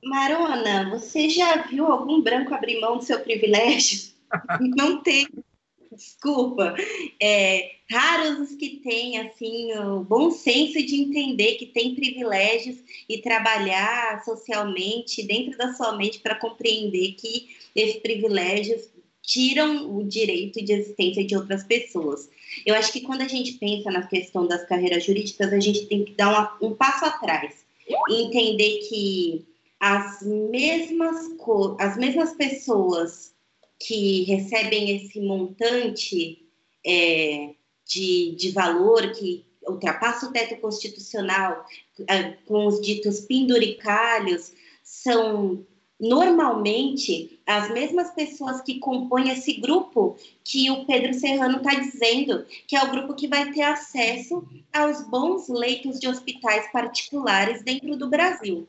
Marona, 0.03 0.89
você 0.89 1.29
já 1.29 1.67
viu 1.67 1.85
algum 1.85 2.21
branco 2.21 2.53
abrir 2.53 2.79
mão 2.79 2.97
do 2.97 3.03
seu 3.03 3.19
privilégio? 3.19 4.13
Não 4.77 5.01
tem. 5.01 5.27
Desculpa. 5.91 6.75
É, 7.19 7.71
raros 7.89 8.51
os 8.51 8.55
que 8.55 8.77
têm 8.77 9.17
assim 9.19 9.73
o 9.73 10.03
bom 10.03 10.29
senso 10.29 10.73
de 10.85 10.95
entender 10.95 11.55
que 11.55 11.65
tem 11.65 11.95
privilégios 11.95 12.77
e 13.09 13.17
trabalhar 13.17 14.23
socialmente 14.23 15.23
dentro 15.23 15.57
da 15.57 15.73
sua 15.73 15.97
mente 15.97 16.19
para 16.19 16.35
compreender 16.35 17.13
que 17.13 17.57
esses 17.75 17.99
privilégios 18.01 18.87
tiram 19.29 19.95
o 19.95 20.03
direito 20.03 20.59
de 20.65 20.73
existência 20.73 21.23
de 21.23 21.35
outras 21.35 21.63
pessoas. 21.63 22.27
Eu 22.65 22.73
acho 22.73 22.91
que 22.91 23.01
quando 23.01 23.21
a 23.21 23.27
gente 23.27 23.53
pensa 23.53 23.91
na 23.91 24.07
questão 24.07 24.47
das 24.47 24.65
carreiras 24.65 25.03
jurídicas, 25.03 25.53
a 25.53 25.59
gente 25.59 25.85
tem 25.85 26.03
que 26.03 26.13
dar 26.13 26.29
uma, 26.29 26.57
um 26.59 26.73
passo 26.73 27.05
atrás 27.05 27.53
e 27.87 28.23
entender 28.23 28.79
que 28.89 29.45
as 29.79 30.23
mesmas, 30.23 31.15
as 31.77 31.95
mesmas 31.95 32.33
pessoas 32.33 33.31
que 33.79 34.23
recebem 34.23 34.97
esse 34.97 35.21
montante 35.21 36.43
é, 36.83 37.51
de, 37.87 38.35
de 38.35 38.49
valor 38.49 39.11
que 39.11 39.45
ultrapassa 39.61 40.25
o 40.25 40.31
teto 40.31 40.59
constitucional, 40.59 41.63
é, 42.07 42.31
com 42.47 42.65
os 42.65 42.81
ditos 42.81 43.19
penduricalhos, 43.21 44.51
são 44.83 45.63
normalmente 45.99 47.38
as 47.49 47.67
mesmas 47.71 48.11
pessoas 48.11 48.61
que 48.61 48.77
compõem 48.77 49.31
esse 49.31 49.53
grupo 49.53 50.15
que 50.43 50.69
o 50.69 50.85
Pedro 50.85 51.15
Serrano 51.15 51.57
está 51.57 51.73
dizendo, 51.79 52.45
que 52.67 52.75
é 52.75 52.83
o 52.83 52.91
grupo 52.91 53.15
que 53.15 53.27
vai 53.27 53.51
ter 53.51 53.63
acesso 53.63 54.47
aos 54.71 55.01
bons 55.01 55.49
leitos 55.49 55.99
de 55.99 56.07
hospitais 56.07 56.71
particulares 56.71 57.63
dentro 57.63 57.97
do 57.97 58.07
Brasil. 58.07 58.67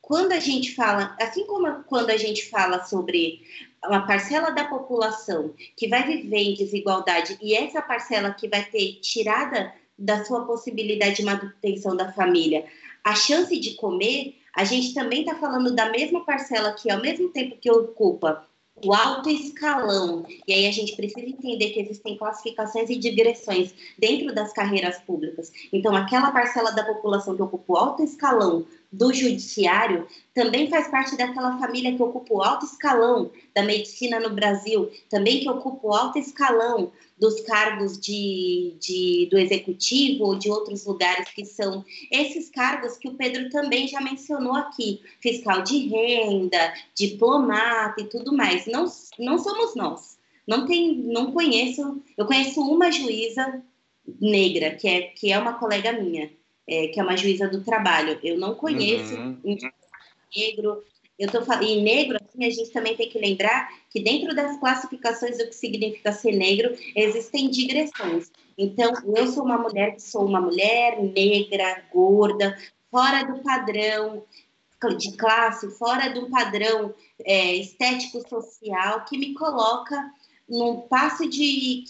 Quando 0.00 0.30
a 0.30 0.38
gente 0.38 0.76
fala, 0.76 1.16
assim 1.20 1.44
como 1.44 1.82
quando 1.84 2.10
a 2.10 2.16
gente 2.16 2.48
fala 2.48 2.84
sobre 2.84 3.42
uma 3.84 4.06
parcela 4.06 4.50
da 4.50 4.64
população 4.64 5.52
que 5.76 5.88
vai 5.88 6.06
viver 6.06 6.38
em 6.38 6.54
desigualdade 6.54 7.36
e 7.42 7.52
essa 7.52 7.82
parcela 7.82 8.32
que 8.32 8.46
vai 8.46 8.64
ter 8.64 9.00
tirada 9.00 9.74
da 9.98 10.24
sua 10.24 10.44
possibilidade 10.46 11.16
de 11.16 11.24
manutenção 11.24 11.96
da 11.96 12.12
família 12.12 12.64
a 13.02 13.14
chance 13.14 13.58
de 13.58 13.74
comer, 13.74 14.39
a 14.56 14.64
gente 14.64 14.94
também 14.94 15.20
está 15.20 15.34
falando 15.34 15.74
da 15.74 15.90
mesma 15.90 16.24
parcela 16.24 16.72
que, 16.72 16.90
ao 16.90 17.00
mesmo 17.00 17.28
tempo 17.30 17.56
que 17.60 17.70
ocupa 17.70 18.46
o 18.84 18.94
alto 18.94 19.28
escalão, 19.28 20.24
e 20.46 20.52
aí 20.52 20.66
a 20.66 20.70
gente 20.70 20.96
precisa 20.96 21.26
entender 21.26 21.70
que 21.70 21.80
existem 21.80 22.16
classificações 22.16 22.88
e 22.88 22.96
digressões 22.96 23.74
dentro 23.98 24.34
das 24.34 24.52
carreiras 24.52 24.98
públicas. 25.00 25.52
Então, 25.72 25.94
aquela 25.94 26.30
parcela 26.30 26.70
da 26.70 26.84
população 26.84 27.36
que 27.36 27.42
ocupa 27.42 27.72
o 27.72 27.76
alto 27.76 28.02
escalão 28.02 28.64
do 28.92 29.12
judiciário 29.12 30.06
também 30.34 30.68
faz 30.68 30.88
parte 30.88 31.16
daquela 31.16 31.58
família 31.58 31.94
que 31.94 32.02
ocupa 32.02 32.34
o 32.34 32.42
alto 32.42 32.64
escalão 32.64 33.30
da 33.54 33.62
medicina 33.62 34.18
no 34.18 34.30
Brasil, 34.30 34.90
também 35.08 35.40
que 35.40 35.48
ocupa 35.48 35.86
o 35.86 35.94
alto 35.94 36.18
escalão 36.18 36.90
dos 37.18 37.40
cargos 37.42 38.00
de, 38.00 38.74
de, 38.80 39.28
do 39.30 39.38
executivo 39.38 40.24
ou 40.24 40.38
de 40.38 40.50
outros 40.50 40.86
lugares 40.86 41.28
que 41.28 41.44
são 41.44 41.84
esses 42.10 42.48
cargos 42.48 42.96
que 42.96 43.08
o 43.08 43.14
Pedro 43.14 43.50
também 43.50 43.86
já 43.86 44.00
mencionou 44.00 44.54
aqui, 44.54 45.02
fiscal 45.20 45.62
de 45.62 45.86
renda, 45.86 46.72
diplomata 46.94 48.00
e 48.00 48.08
tudo 48.08 48.34
mais. 48.34 48.66
Não, 48.66 48.86
não 49.18 49.38
somos 49.38 49.74
nós. 49.76 50.18
Não 50.46 50.66
tem, 50.66 50.96
não 50.96 51.30
conheço. 51.30 52.02
Eu 52.16 52.26
conheço 52.26 52.60
uma 52.62 52.90
juíza 52.90 53.62
negra 54.20 54.74
que 54.74 54.88
é 54.88 55.00
que 55.02 55.30
é 55.30 55.38
uma 55.38 55.52
colega 55.52 55.92
minha, 55.92 56.30
é, 56.70 56.88
que 56.88 57.00
é 57.00 57.02
uma 57.02 57.16
juíza 57.16 57.48
do 57.48 57.64
trabalho. 57.64 58.18
Eu 58.22 58.38
não 58.38 58.54
conheço 58.54 59.14
uhum. 59.14 59.38
um 59.44 59.56
negro 60.34 60.82
eu 61.20 61.30
tô 61.30 61.40
e 61.62 61.82
negro, 61.82 62.16
assim, 62.16 62.46
a 62.46 62.50
gente 62.50 62.70
também 62.70 62.96
tem 62.96 63.06
que 63.06 63.18
lembrar 63.18 63.68
que 63.90 64.02
dentro 64.02 64.34
das 64.34 64.58
classificações 64.58 65.36
do 65.36 65.44
que 65.48 65.54
significa 65.54 66.12
ser 66.12 66.32
negro, 66.32 66.74
existem 66.96 67.50
digressões. 67.50 68.30
Então, 68.56 68.90
eu 69.14 69.26
sou 69.26 69.44
uma 69.44 69.58
mulher 69.58 69.94
que 69.94 70.02
sou 70.02 70.24
uma 70.24 70.40
mulher 70.40 70.98
negra, 70.98 71.84
gorda, 71.92 72.56
fora 72.90 73.22
do 73.24 73.42
padrão 73.42 74.24
de 74.96 75.14
classe, 75.14 75.70
fora 75.76 76.08
do 76.08 76.30
padrão 76.30 76.94
é, 77.22 77.54
estético-social, 77.54 79.04
que 79.04 79.18
me 79.18 79.34
coloca 79.34 80.10
num 80.48 80.80
passo 80.88 81.28
de, 81.28 81.84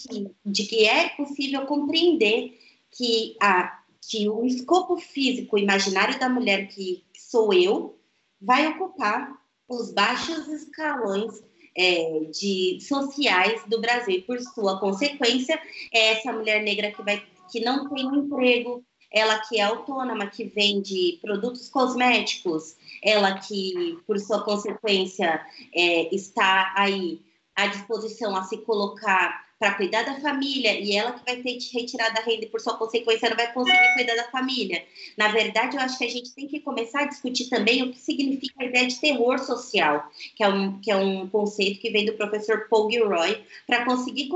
de 0.45 0.65
que 0.65 0.89
é 0.89 1.11
possível 1.11 1.67
compreender 1.67 2.59
que, 2.91 3.37
a, 3.41 3.80
que 4.09 4.29
o 4.29 4.45
escopo 4.45 4.97
físico 4.97 5.59
imaginário 5.59 6.19
da 6.19 6.29
mulher 6.29 6.69
que 6.69 7.05
sou 7.15 7.53
eu, 7.53 7.99
vai 8.41 8.67
ocupar 8.69 9.39
os 9.69 9.93
baixos 9.93 10.49
escalões 10.49 11.43
é, 11.77 12.25
de 12.33 12.79
sociais 12.81 13.63
do 13.67 13.81
Brasil. 13.81 14.17
E 14.17 14.23
por 14.23 14.41
sua 14.41 14.81
consequência, 14.81 15.61
é 15.93 16.13
essa 16.13 16.33
mulher 16.33 16.63
negra 16.63 16.91
que, 16.91 17.03
vai, 17.03 17.23
que 17.51 17.61
não 17.61 17.89
tem 17.89 18.07
um 18.07 18.17
emprego, 18.17 18.85
ela 19.13 19.39
que 19.41 19.59
é 19.59 19.63
autônoma, 19.63 20.27
que 20.27 20.45
vende 20.45 21.19
produtos 21.21 21.69
cosméticos, 21.69 22.77
ela 23.03 23.39
que, 23.39 23.99
por 24.07 24.19
sua 24.19 24.43
consequência, 24.45 25.45
é, 25.75 26.15
está 26.15 26.73
aí 26.77 27.21
à 27.55 27.67
disposição 27.67 28.37
a 28.37 28.45
se 28.45 28.59
colocar 28.59 29.50
para 29.61 29.75
cuidar 29.75 30.05
da 30.05 30.19
família 30.19 30.81
e 30.81 30.97
ela 30.97 31.13
que 31.13 31.23
vai 31.23 31.37
ter 31.43 31.57
que 31.57 31.79
retirar 31.79 32.09
da 32.15 32.23
renda 32.23 32.47
e 32.47 32.49
por 32.49 32.63
sua 32.63 32.79
consequência 32.79 33.29
não 33.29 33.37
vai 33.37 33.53
conseguir 33.53 33.95
cuidar 33.95 34.17
da 34.17 34.31
família. 34.31 34.83
Na 35.19 35.29
verdade, 35.29 35.77
eu 35.77 35.83
acho 35.83 35.99
que 35.99 36.05
a 36.05 36.09
gente 36.09 36.35
tem 36.35 36.49
que 36.49 36.61
começar 36.61 37.01
a 37.01 37.05
discutir 37.05 37.51
também 37.51 37.83
o 37.83 37.93
que 37.93 37.99
significa 37.99 38.55
a 38.59 38.65
ideia 38.65 38.89
de 38.89 38.99
terror 38.99 39.39
social, 39.39 40.11
que 40.35 40.43
é 40.43 40.49
um, 40.49 40.81
que 40.81 40.91
é 40.91 40.97
um 40.97 41.29
conceito 41.29 41.79
que 41.79 41.91
vem 41.91 42.07
do 42.07 42.15
professor 42.15 42.69
Paul 42.71 42.91
Gilroy, 42.91 43.45
para 43.67 43.85
conseguir 43.85 44.31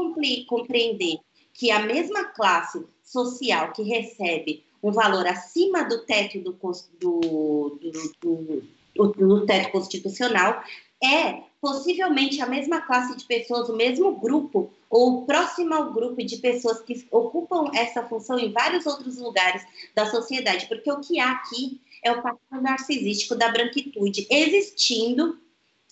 compreender 0.46 1.16
que 1.54 1.70
a 1.70 1.80
mesma 1.80 2.24
classe 2.24 2.84
social 3.02 3.72
que 3.72 3.82
recebe 3.82 4.62
um 4.82 4.92
valor 4.92 5.26
acima 5.26 5.84
do 5.84 6.04
teto 6.04 6.38
do, 6.40 6.52
do, 7.00 7.78
do, 8.20 8.62
do, 8.94 9.12
do 9.12 9.46
teto 9.46 9.72
constitucional 9.72 10.62
é 11.02 11.44
possivelmente 11.64 12.42
a 12.42 12.46
mesma 12.46 12.82
classe 12.82 13.16
de 13.16 13.24
pessoas, 13.24 13.70
o 13.70 13.76
mesmo 13.76 14.16
grupo 14.16 14.70
ou 14.90 15.24
próximo 15.24 15.72
ao 15.72 15.94
grupo 15.94 16.22
de 16.22 16.36
pessoas 16.36 16.82
que 16.82 17.08
ocupam 17.10 17.70
essa 17.74 18.02
função 18.02 18.38
em 18.38 18.52
vários 18.52 18.84
outros 18.84 19.16
lugares 19.16 19.64
da 19.94 20.04
sociedade, 20.04 20.66
porque 20.66 20.92
o 20.92 21.00
que 21.00 21.18
há 21.18 21.30
aqui 21.30 21.80
é 22.02 22.12
o 22.12 22.20
padrão 22.20 22.60
narcisístico 22.60 23.34
da 23.34 23.48
branquitude 23.48 24.26
existindo 24.28 25.38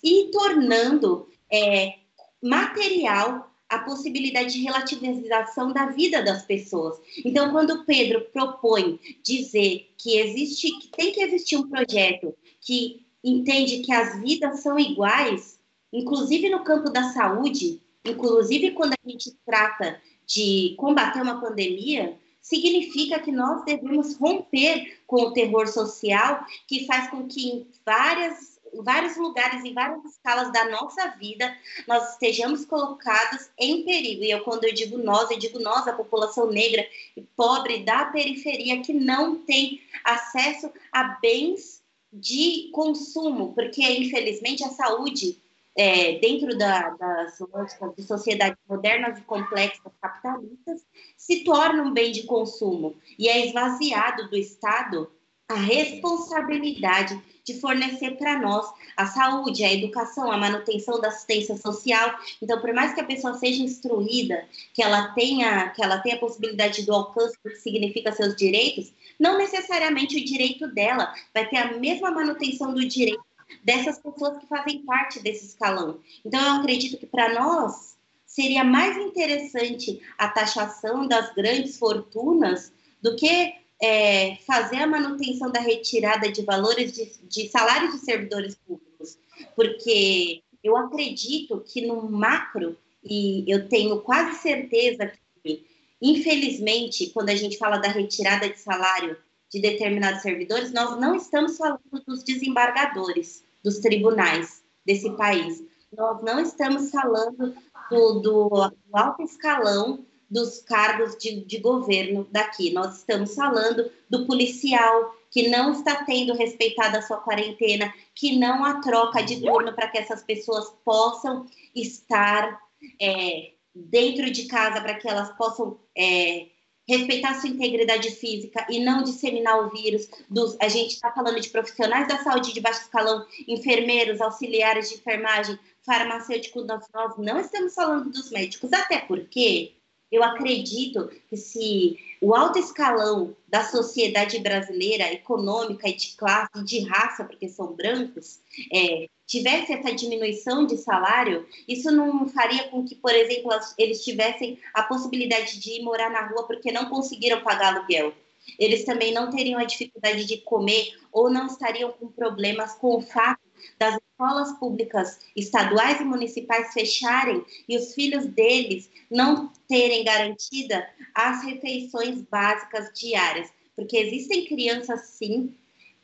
e 0.04 0.30
tornando 0.30 1.26
é, 1.50 1.94
material 2.42 3.50
a 3.66 3.78
possibilidade 3.78 4.52
de 4.52 4.60
relativização 4.60 5.72
da 5.72 5.86
vida 5.86 6.22
das 6.22 6.44
pessoas. 6.44 6.98
Então, 7.24 7.50
quando 7.50 7.86
Pedro 7.86 8.20
propõe 8.30 9.00
dizer 9.22 9.90
que 9.96 10.18
existe, 10.18 10.70
que 10.80 10.88
tem 10.88 11.12
que 11.12 11.22
existir 11.22 11.56
um 11.56 11.66
projeto 11.66 12.36
que 12.60 13.06
entende 13.24 13.78
que 13.78 13.90
as 13.90 14.20
vidas 14.20 14.60
são 14.60 14.78
iguais, 14.78 15.61
inclusive 15.93 16.49
no 16.49 16.64
campo 16.64 16.90
da 16.90 17.12
saúde, 17.12 17.82
inclusive 18.05 18.72
quando 18.72 18.95
a 18.95 19.09
gente 19.09 19.36
trata 19.45 20.01
de 20.26 20.74
combater 20.78 21.20
uma 21.20 21.40
pandemia, 21.40 22.18
significa 22.40 23.20
que 23.20 23.30
nós 23.30 23.64
devemos 23.64 24.16
romper 24.16 24.99
com 25.07 25.22
o 25.22 25.32
terror 25.32 25.68
social 25.68 26.45
que 26.66 26.86
faz 26.86 27.09
com 27.09 27.28
que 27.28 27.49
em 27.49 27.66
várias, 27.86 28.59
vários 28.82 29.16
lugares, 29.16 29.64
em 29.64 29.72
várias 29.72 30.05
escalas 30.05 30.53
da 30.53 30.68
nossa 30.68 31.07
vida, 31.11 31.57
nós 31.86 32.12
estejamos 32.12 32.64
colocados 32.64 33.49
em 33.57 33.84
perigo. 33.84 34.24
E 34.24 34.30
eu, 34.30 34.40
quando 34.40 34.64
eu 34.64 34.74
digo 34.74 34.99
nós, 34.99 35.30
eu 35.30 35.38
digo 35.38 35.61
nós, 35.61 35.86
a 35.86 35.93
população 35.93 36.51
negra 36.51 36.84
e 37.16 37.22
pobre 37.22 37.84
da 37.84 38.07
periferia 38.07 38.82
que 38.82 38.93
não 38.93 39.36
tem 39.36 39.80
acesso 40.05 40.70
a 40.90 41.05
bens 41.22 41.80
de 42.12 42.70
consumo, 42.72 43.55
porque 43.55 43.82
infelizmente 43.82 44.62
a 44.64 44.68
saúde 44.68 45.40
é, 45.76 46.18
dentro 46.18 46.56
da, 46.56 46.90
das 46.90 47.38
lógicas 47.40 47.94
de 47.96 48.02
sociedades 48.02 48.58
modernas 48.68 49.18
e 49.18 49.22
complexas 49.22 49.92
capitalistas 50.00 50.84
se 51.16 51.44
torna 51.44 51.82
um 51.82 51.92
bem 51.92 52.12
de 52.12 52.24
consumo 52.24 52.96
e 53.18 53.28
é 53.28 53.46
esvaziado 53.46 54.28
do 54.28 54.36
Estado 54.36 55.10
a 55.48 55.54
responsabilidade 55.54 57.20
de 57.44 57.60
fornecer 57.60 58.12
para 58.16 58.38
nós 58.38 58.66
a 58.96 59.06
saúde, 59.06 59.64
a 59.64 59.72
educação, 59.72 60.30
a 60.30 60.38
manutenção 60.38 61.00
da 61.00 61.08
assistência 61.08 61.56
social. 61.56 62.14
Então, 62.40 62.60
por 62.60 62.72
mais 62.72 62.94
que 62.94 63.00
a 63.00 63.04
pessoa 63.04 63.34
seja 63.34 63.62
instruída, 63.62 64.46
que 64.72 64.82
ela 64.82 65.08
tenha, 65.08 65.68
que 65.70 65.82
ela 65.82 65.98
tenha 65.98 66.16
a 66.16 66.20
possibilidade 66.20 66.86
do 66.86 66.94
alcance 66.94 67.36
do 67.44 67.50
que 67.50 67.56
significa 67.56 68.12
seus 68.12 68.36
direitos, 68.36 68.92
não 69.18 69.36
necessariamente 69.36 70.16
o 70.16 70.24
direito 70.24 70.68
dela 70.68 71.12
vai 71.34 71.48
ter 71.48 71.56
a 71.56 71.76
mesma 71.78 72.10
manutenção 72.10 72.72
do 72.72 72.86
direito 72.86 73.24
dessas 73.64 73.98
pessoas 73.98 74.38
que 74.38 74.46
fazem 74.46 74.82
parte 74.82 75.20
desse 75.20 75.46
escalão. 75.46 76.00
Então, 76.24 76.40
eu 76.40 76.61
acredito 76.61 76.98
que 76.98 77.07
para 77.07 77.34
nós 77.34 77.96
seria 78.26 78.64
mais 78.64 78.96
interessante 78.96 80.00
a 80.16 80.28
taxação 80.28 81.07
das 81.07 81.34
grandes 81.34 81.78
fortunas 81.78 82.72
do 83.03 83.14
que 83.16 83.55
é, 83.82 84.36
fazer 84.46 84.76
a 84.76 84.86
manutenção 84.86 85.50
da 85.50 85.61
retirada 85.61 86.30
de 86.30 86.42
valores 86.42 86.92
de, 86.92 87.12
de 87.24 87.48
salários 87.48 87.94
de 87.94 87.98
servidores 87.98 88.55
públicos, 88.55 89.18
porque 89.57 90.40
eu 90.62 90.76
acredito 90.76 91.61
que 91.66 91.84
no 91.84 92.09
macro, 92.09 92.78
e 93.05 93.44
eu 93.48 93.68
tenho 93.68 94.00
quase 94.00 94.38
certeza 94.38 95.12
que, 95.42 95.66
infelizmente, 96.00 97.11
quando 97.11 97.30
a 97.30 97.34
gente 97.34 97.59
fala 97.59 97.78
da 97.78 97.88
retirada 97.88 98.48
de 98.48 98.59
salário 98.59 99.16
de 99.53 99.61
determinados 99.61 100.22
servidores, 100.22 100.72
nós 100.72 100.98
não 100.98 101.14
estamos 101.14 101.59
falando 101.59 101.80
dos 102.07 102.22
desembargadores, 102.22 103.44
dos 103.62 103.78
tribunais 103.78 104.64
desse 104.84 105.11
país. 105.16 105.62
Nós 105.96 106.22
não 106.22 106.40
estamos 106.40 106.90
falando 106.90 107.55
do, 107.90 108.20
do, 108.20 108.48
do 108.48 108.96
alto 108.96 109.22
escalão 109.22 110.05
dos 110.30 110.62
cargos 110.62 111.14
de, 111.18 111.44
de 111.44 111.59
governo 111.59 112.26
daqui. 112.30 112.72
Nós 112.72 112.98
estamos 112.98 113.34
falando 113.34 113.90
do 114.09 114.26
policial 114.26 115.14
que 115.30 115.48
não 115.48 115.72
está 115.72 116.05
tendo 116.05 116.32
respeitada 116.34 116.98
a 116.98 117.03
sua 117.03 117.18
quarentena, 117.18 117.92
que 118.14 118.38
não 118.38 118.64
há 118.64 118.80
troca 118.80 119.22
de 119.22 119.42
turno 119.42 119.74
para 119.74 119.88
que 119.88 119.98
essas 119.98 120.22
pessoas 120.22 120.74
possam 120.82 121.46
estar 121.74 122.59
é, 123.00 123.53
dentro 123.74 124.30
de 124.30 124.46
casa, 124.46 124.80
para 124.80 124.94
que 124.94 125.07
elas 125.07 125.36
possam 125.36 125.78
é, 125.96 126.48
respeitar 126.88 127.40
sua 127.40 127.48
integridade 127.48 128.10
física 128.10 128.66
e 128.68 128.80
não 128.80 129.02
disseminar 129.02 129.58
o 129.64 129.70
vírus. 129.70 130.08
Dos, 130.28 130.56
a 130.60 130.68
gente 130.68 130.94
está 130.94 131.12
falando 131.12 131.40
de 131.40 131.48
profissionais 131.48 132.08
da 132.08 132.18
saúde 132.22 132.52
de 132.52 132.60
baixo 132.60 132.82
escalão, 132.82 133.24
enfermeiros, 133.46 134.20
auxiliares 134.20 134.88
de 134.88 134.96
enfermagem, 134.96 135.58
farmacêuticos, 135.84 136.66
nós, 136.66 136.84
nós 136.92 137.16
não 137.18 137.40
estamos 137.40 137.74
falando 137.74 138.10
dos 138.10 138.30
médicos, 138.30 138.72
até 138.72 139.00
porque 139.00 139.72
eu 140.10 140.22
acredito 140.22 141.10
que 141.28 141.36
se 141.36 141.98
o 142.20 142.34
alto 142.34 142.58
escalão 142.58 143.34
da 143.48 143.64
sociedade 143.64 144.38
brasileira, 144.38 145.10
econômica 145.12 145.88
e 145.88 145.96
de 145.96 146.14
classe, 146.16 146.62
de 146.64 146.80
raça, 146.80 147.24
porque 147.24 147.48
são 147.48 147.72
brancos, 147.72 148.40
é, 148.72 149.08
tivesse 149.32 149.72
essa 149.72 149.94
diminuição 149.94 150.66
de 150.66 150.76
salário, 150.76 151.46
isso 151.66 151.90
não 151.90 152.28
faria 152.28 152.68
com 152.68 152.84
que, 152.84 152.94
por 152.94 153.14
exemplo, 153.14 153.50
eles 153.78 154.04
tivessem 154.04 154.58
a 154.74 154.82
possibilidade 154.82 155.58
de 155.58 155.78
ir 155.78 155.82
morar 155.82 156.10
na 156.10 156.26
rua 156.26 156.46
porque 156.46 156.70
não 156.70 156.90
conseguiram 156.90 157.42
pagar 157.42 157.74
aluguel. 157.74 158.12
Eles 158.58 158.84
também 158.84 159.14
não 159.14 159.30
teriam 159.30 159.58
a 159.58 159.64
dificuldade 159.64 160.26
de 160.26 160.38
comer 160.42 160.98
ou 161.10 161.30
não 161.30 161.46
estariam 161.46 161.90
com 161.92 162.08
problemas 162.08 162.74
com 162.74 162.98
o 162.98 163.00
fato 163.00 163.40
das 163.78 163.96
escolas 163.96 164.52
públicas 164.58 165.18
estaduais 165.34 165.98
e 165.98 166.04
municipais 166.04 166.74
fecharem 166.74 167.42
e 167.66 167.78
os 167.78 167.94
filhos 167.94 168.26
deles 168.26 168.90
não 169.10 169.50
terem 169.66 170.04
garantida 170.04 170.86
as 171.14 171.42
refeições 171.42 172.20
básicas 172.22 172.92
diárias. 172.92 173.48
Porque 173.74 173.96
existem 173.96 174.44
crianças, 174.44 175.06
sim, 175.06 175.54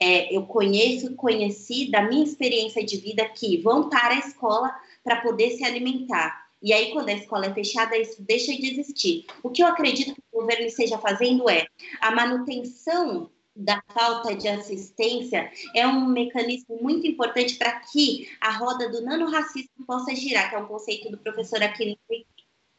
é, 0.01 0.35
eu 0.35 0.43
conheço, 0.47 1.15
conheci 1.17 1.91
da 1.91 2.03
minha 2.03 2.25
experiência 2.25 2.85
de 2.85 2.97
vida 2.99 3.29
que 3.29 3.59
vão 3.59 3.89
para 3.89 4.15
a 4.15 4.19
escola 4.19 4.75
para 5.03 5.21
poder 5.21 5.51
se 5.51 5.65
alimentar. 5.65 6.47
E 6.63 6.73
aí, 6.73 6.93
quando 6.93 7.09
a 7.09 7.13
escola 7.13 7.47
é 7.47 7.55
fechada, 7.55 7.97
isso 7.97 8.23
deixa 8.23 8.53
de 8.53 8.71
existir. 8.73 9.27
O 9.43 9.51
que 9.51 9.63
eu 9.63 9.67
acredito 9.67 10.15
que 10.15 10.23
o 10.33 10.41
governo 10.41 10.67
esteja 10.67 10.99
fazendo 10.99 11.49
é 11.49 11.67
a 12.01 12.11
manutenção 12.11 13.31
da 13.55 13.83
falta 13.93 14.37
de 14.37 14.47
assistência 14.47 15.51
é 15.75 15.85
um 15.87 16.07
mecanismo 16.07 16.79
muito 16.81 17.07
importante 17.07 17.57
para 17.57 17.81
que 17.81 18.29
a 18.41 18.53
roda 18.53 18.89
do 18.89 19.03
nanorracismo 19.03 19.85
possa 19.85 20.15
girar, 20.15 20.49
que 20.49 20.55
é 20.55 20.59
um 20.59 20.69
conceito 20.69 21.11
do 21.11 21.19
professor 21.19 21.61
Aquino 21.63 21.97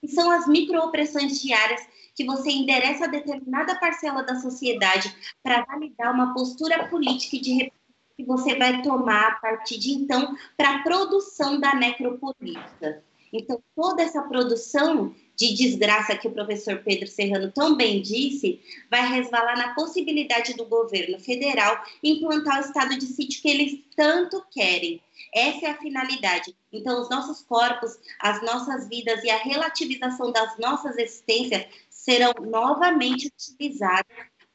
que 0.01 0.07
são 0.07 0.31
as 0.31 0.47
microopressões 0.47 1.41
diárias 1.41 1.81
que 2.19 2.25
você 2.25 2.51
endereça 2.51 3.05
a 3.05 3.07
determinada 3.07 3.79
parcela 3.79 4.21
da 4.23 4.35
sociedade 4.35 5.15
para 5.41 5.63
validar 5.63 6.13
uma 6.13 6.33
postura 6.33 6.85
política 6.89 7.37
e 7.37 7.39
de 7.39 7.71
que 8.17 8.25
você 8.25 8.55
vai 8.55 8.81
tomar 8.81 9.27
a 9.27 9.35
partir 9.35 9.79
de 9.79 9.91
então 9.91 10.35
para 10.57 10.75
a 10.75 10.83
produção 10.83 11.61
da 11.61 11.73
necropolítica. 11.73 13.01
Então, 13.31 13.63
toda 13.73 14.03
essa 14.03 14.21
produção 14.23 15.15
de 15.39 15.53
desgraça 15.53 16.17
que 16.17 16.27
o 16.27 16.33
professor 16.33 16.79
Pedro 16.83 17.07
Serrano 17.07 17.49
tão 17.53 17.77
bem 17.77 18.01
disse, 18.01 18.59
vai 18.91 19.07
resvalar 19.07 19.57
na 19.57 19.73
possibilidade 19.73 20.53
do 20.55 20.65
governo 20.65 21.17
federal 21.17 21.81
implantar 22.03 22.57
o 22.57 22.65
estado 22.65 22.97
de 22.97 23.05
sítio 23.05 23.41
que 23.41 23.47
eles 23.47 23.79
tanto 23.95 24.43
querem. 24.51 25.01
Essa 25.33 25.67
é 25.67 25.69
a 25.69 25.77
finalidade. 25.77 26.53
Então, 26.73 27.01
os 27.01 27.09
nossos 27.09 27.41
corpos, 27.41 27.97
as 28.19 28.41
nossas 28.41 28.89
vidas 28.89 29.23
e 29.23 29.29
a 29.29 29.37
relativização 29.37 30.31
das 30.31 30.57
nossas 30.57 30.97
existências 30.97 31.65
serão 32.09 32.33
novamente 32.41 33.27
utilizadas 33.27 34.05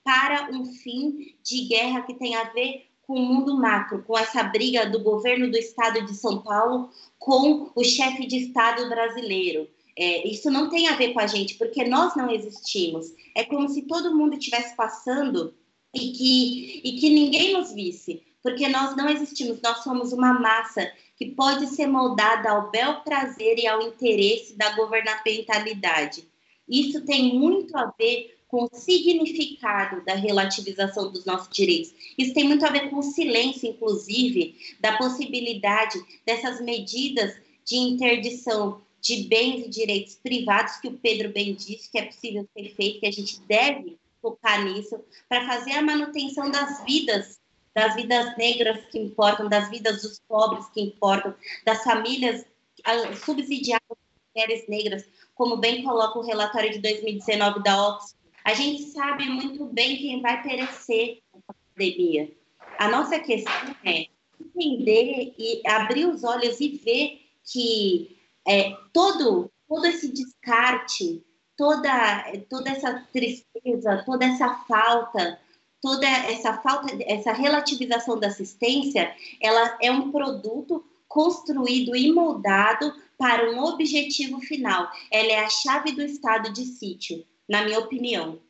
para 0.02 0.50
um 0.50 0.64
fim 0.64 1.36
de 1.40 1.66
guerra 1.66 2.02
que 2.02 2.14
tem 2.14 2.34
a 2.34 2.50
ver 2.50 2.86
com 3.06 3.14
o 3.14 3.24
mundo 3.24 3.56
macro, 3.56 4.02
com 4.02 4.18
essa 4.18 4.42
briga 4.42 4.90
do 4.90 5.00
governo 5.00 5.48
do 5.48 5.56
estado 5.56 6.04
de 6.04 6.14
São 6.14 6.42
Paulo 6.42 6.90
com 7.16 7.70
o 7.72 7.84
chefe 7.84 8.26
de 8.26 8.38
estado 8.38 8.88
brasileiro. 8.88 9.68
É, 9.96 10.26
isso 10.26 10.50
não 10.50 10.68
tem 10.68 10.88
a 10.88 10.96
ver 10.96 11.12
com 11.12 11.20
a 11.20 11.28
gente, 11.28 11.54
porque 11.54 11.84
nós 11.84 12.16
não 12.16 12.28
existimos. 12.28 13.06
É 13.36 13.44
como 13.44 13.68
se 13.68 13.82
todo 13.82 14.16
mundo 14.16 14.34
estivesse 14.34 14.74
passando 14.74 15.54
e 15.94 16.10
que, 16.10 16.80
e 16.82 16.98
que 16.98 17.08
ninguém 17.08 17.52
nos 17.52 17.72
visse, 17.72 18.20
porque 18.42 18.66
nós 18.66 18.96
não 18.96 19.08
existimos, 19.08 19.60
nós 19.62 19.78
somos 19.84 20.12
uma 20.12 20.32
massa 20.40 20.90
que 21.16 21.26
pode 21.26 21.68
ser 21.68 21.86
moldada 21.86 22.50
ao 22.50 22.70
bel 22.72 23.02
prazer 23.02 23.58
e 23.58 23.66
ao 23.68 23.80
interesse 23.80 24.56
da 24.56 24.74
governamentalidade. 24.74 26.33
Isso 26.68 27.04
tem 27.04 27.38
muito 27.38 27.76
a 27.76 27.92
ver 27.98 28.34
com 28.48 28.64
o 28.64 28.76
significado 28.76 30.04
da 30.04 30.14
relativização 30.14 31.10
dos 31.10 31.24
nossos 31.24 31.48
direitos. 31.52 31.92
Isso 32.16 32.32
tem 32.32 32.44
muito 32.44 32.64
a 32.64 32.70
ver 32.70 32.88
com 32.88 32.98
o 32.98 33.02
silêncio, 33.02 33.68
inclusive, 33.68 34.56
da 34.78 34.96
possibilidade 34.96 36.00
dessas 36.24 36.60
medidas 36.60 37.34
de 37.64 37.76
interdição 37.76 38.80
de 39.00 39.24
bens 39.24 39.66
e 39.66 39.68
direitos 39.68 40.14
privados, 40.14 40.76
que 40.76 40.88
o 40.88 40.96
Pedro 40.98 41.30
bem 41.30 41.54
disse 41.54 41.90
que 41.90 41.98
é 41.98 42.06
possível 42.06 42.48
ser 42.56 42.74
feito, 42.74 43.00
que 43.00 43.06
a 43.06 43.12
gente 43.12 43.40
deve 43.40 43.98
focar 44.22 44.64
nisso, 44.64 44.98
para 45.28 45.46
fazer 45.46 45.72
a 45.72 45.82
manutenção 45.82 46.50
das 46.50 46.82
vidas, 46.84 47.38
das 47.74 47.94
vidas 47.96 48.36
negras 48.38 48.84
que 48.86 48.98
importam, 48.98 49.48
das 49.48 49.68
vidas 49.68 50.02
dos 50.02 50.20
pobres 50.20 50.66
que 50.68 50.80
importam, 50.80 51.34
das 51.64 51.82
famílias 51.82 52.46
ah, 52.84 53.14
subsidiadas 53.16 54.03
mulheres 54.34 54.66
negras, 54.68 55.04
como 55.34 55.56
bem 55.56 55.82
coloca 55.82 56.18
o 56.18 56.22
relatório 56.22 56.70
de 56.70 56.80
2019 56.80 57.62
da 57.62 57.88
Oxfam. 57.88 58.16
A 58.44 58.52
gente 58.52 58.82
sabe 58.82 59.24
muito 59.24 59.64
bem 59.66 59.96
quem 59.96 60.20
vai 60.20 60.42
perecer 60.42 61.22
com 61.30 61.40
pandemia. 61.74 62.30
A 62.78 62.88
nossa 62.88 63.18
questão 63.18 63.74
é 63.84 64.06
entender 64.38 65.34
e 65.38 65.62
abrir 65.66 66.06
os 66.06 66.24
olhos 66.24 66.60
e 66.60 66.68
ver 66.68 67.20
que 67.50 68.18
é, 68.46 68.76
todo, 68.92 69.50
todo 69.66 69.86
esse 69.86 70.12
descarte, 70.12 71.24
toda, 71.56 72.32
toda 72.50 72.70
essa 72.70 73.06
tristeza, 73.12 74.02
toda 74.04 74.26
essa 74.26 74.54
falta, 74.66 75.40
toda 75.80 76.06
essa 76.06 76.58
falta, 76.58 76.94
essa 77.06 77.32
relativização 77.32 78.18
da 78.18 78.26
assistência, 78.26 79.14
ela 79.40 79.78
é 79.80 79.90
um 79.90 80.10
produto 80.10 80.84
construído 81.14 81.94
e 81.94 82.12
moldado 82.12 82.92
para 83.16 83.48
um 83.52 83.62
objetivo 83.62 84.40
final. 84.40 84.90
Ela 85.12 85.30
é 85.30 85.44
a 85.44 85.48
chave 85.48 85.92
do 85.92 86.02
estado 86.02 86.52
de 86.52 86.64
sítio, 86.64 87.24
na 87.48 87.62
minha 87.62 87.78
opinião. 87.78 88.40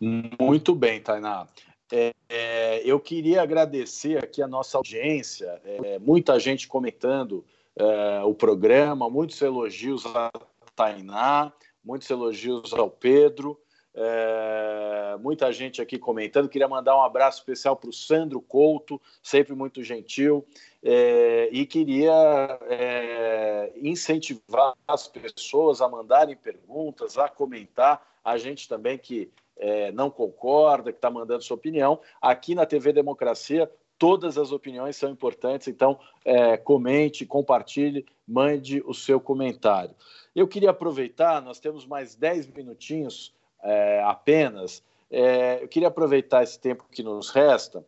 Muito 0.00 0.76
bem, 0.76 1.02
Tainá. 1.02 1.48
É, 1.92 2.14
é, 2.28 2.82
eu 2.84 3.00
queria 3.00 3.42
agradecer 3.42 4.22
aqui 4.22 4.40
a 4.40 4.46
nossa 4.46 4.78
audiência, 4.78 5.60
é, 5.64 5.98
muita 5.98 6.38
gente 6.38 6.68
comentando 6.68 7.44
é, 7.74 8.22
o 8.22 8.32
programa, 8.32 9.10
muitos 9.10 9.42
elogios 9.42 10.06
a 10.06 10.30
Tainá, 10.76 11.52
muitos 11.84 12.08
elogios 12.08 12.72
ao 12.72 12.88
Pedro, 12.88 13.58
é, 13.92 15.16
muita 15.20 15.52
gente 15.52 15.82
aqui 15.82 15.98
comentando. 15.98 16.48
Queria 16.48 16.68
mandar 16.68 16.96
um 16.96 17.02
abraço 17.02 17.38
especial 17.38 17.76
para 17.76 17.90
o 17.90 17.92
Sandro 17.92 18.40
Couto, 18.40 19.00
sempre 19.20 19.54
muito 19.54 19.82
gentil, 19.82 20.46
é, 20.82 21.48
e 21.52 21.66
queria 21.66 22.58
é, 22.68 23.72
incentivar 23.76 24.74
as 24.86 25.06
pessoas 25.06 25.80
a 25.80 25.88
mandarem 25.88 26.36
perguntas, 26.36 27.18
a 27.18 27.28
comentar. 27.28 28.06
A 28.24 28.38
gente 28.38 28.68
também 28.68 28.98
que 28.98 29.30
é, 29.56 29.92
não 29.92 30.10
concorda, 30.10 30.92
que 30.92 30.98
está 30.98 31.10
mandando 31.10 31.42
sua 31.42 31.56
opinião. 31.56 32.00
Aqui 32.20 32.54
na 32.54 32.64
TV 32.64 32.92
Democracia, 32.92 33.70
Todas 34.00 34.38
as 34.38 34.50
opiniões 34.50 34.96
são 34.96 35.10
importantes, 35.10 35.68
então 35.68 36.00
é, 36.24 36.56
comente, 36.56 37.26
compartilhe, 37.26 38.06
mande 38.26 38.82
o 38.86 38.94
seu 38.94 39.20
comentário. 39.20 39.94
Eu 40.34 40.48
queria 40.48 40.70
aproveitar, 40.70 41.42
nós 41.42 41.60
temos 41.60 41.84
mais 41.84 42.14
10 42.14 42.46
minutinhos 42.46 43.34
é, 43.62 44.02
apenas, 44.02 44.82
é, 45.10 45.62
eu 45.62 45.68
queria 45.68 45.88
aproveitar 45.88 46.42
esse 46.42 46.58
tempo 46.58 46.86
que 46.90 47.02
nos 47.02 47.28
resta 47.28 47.84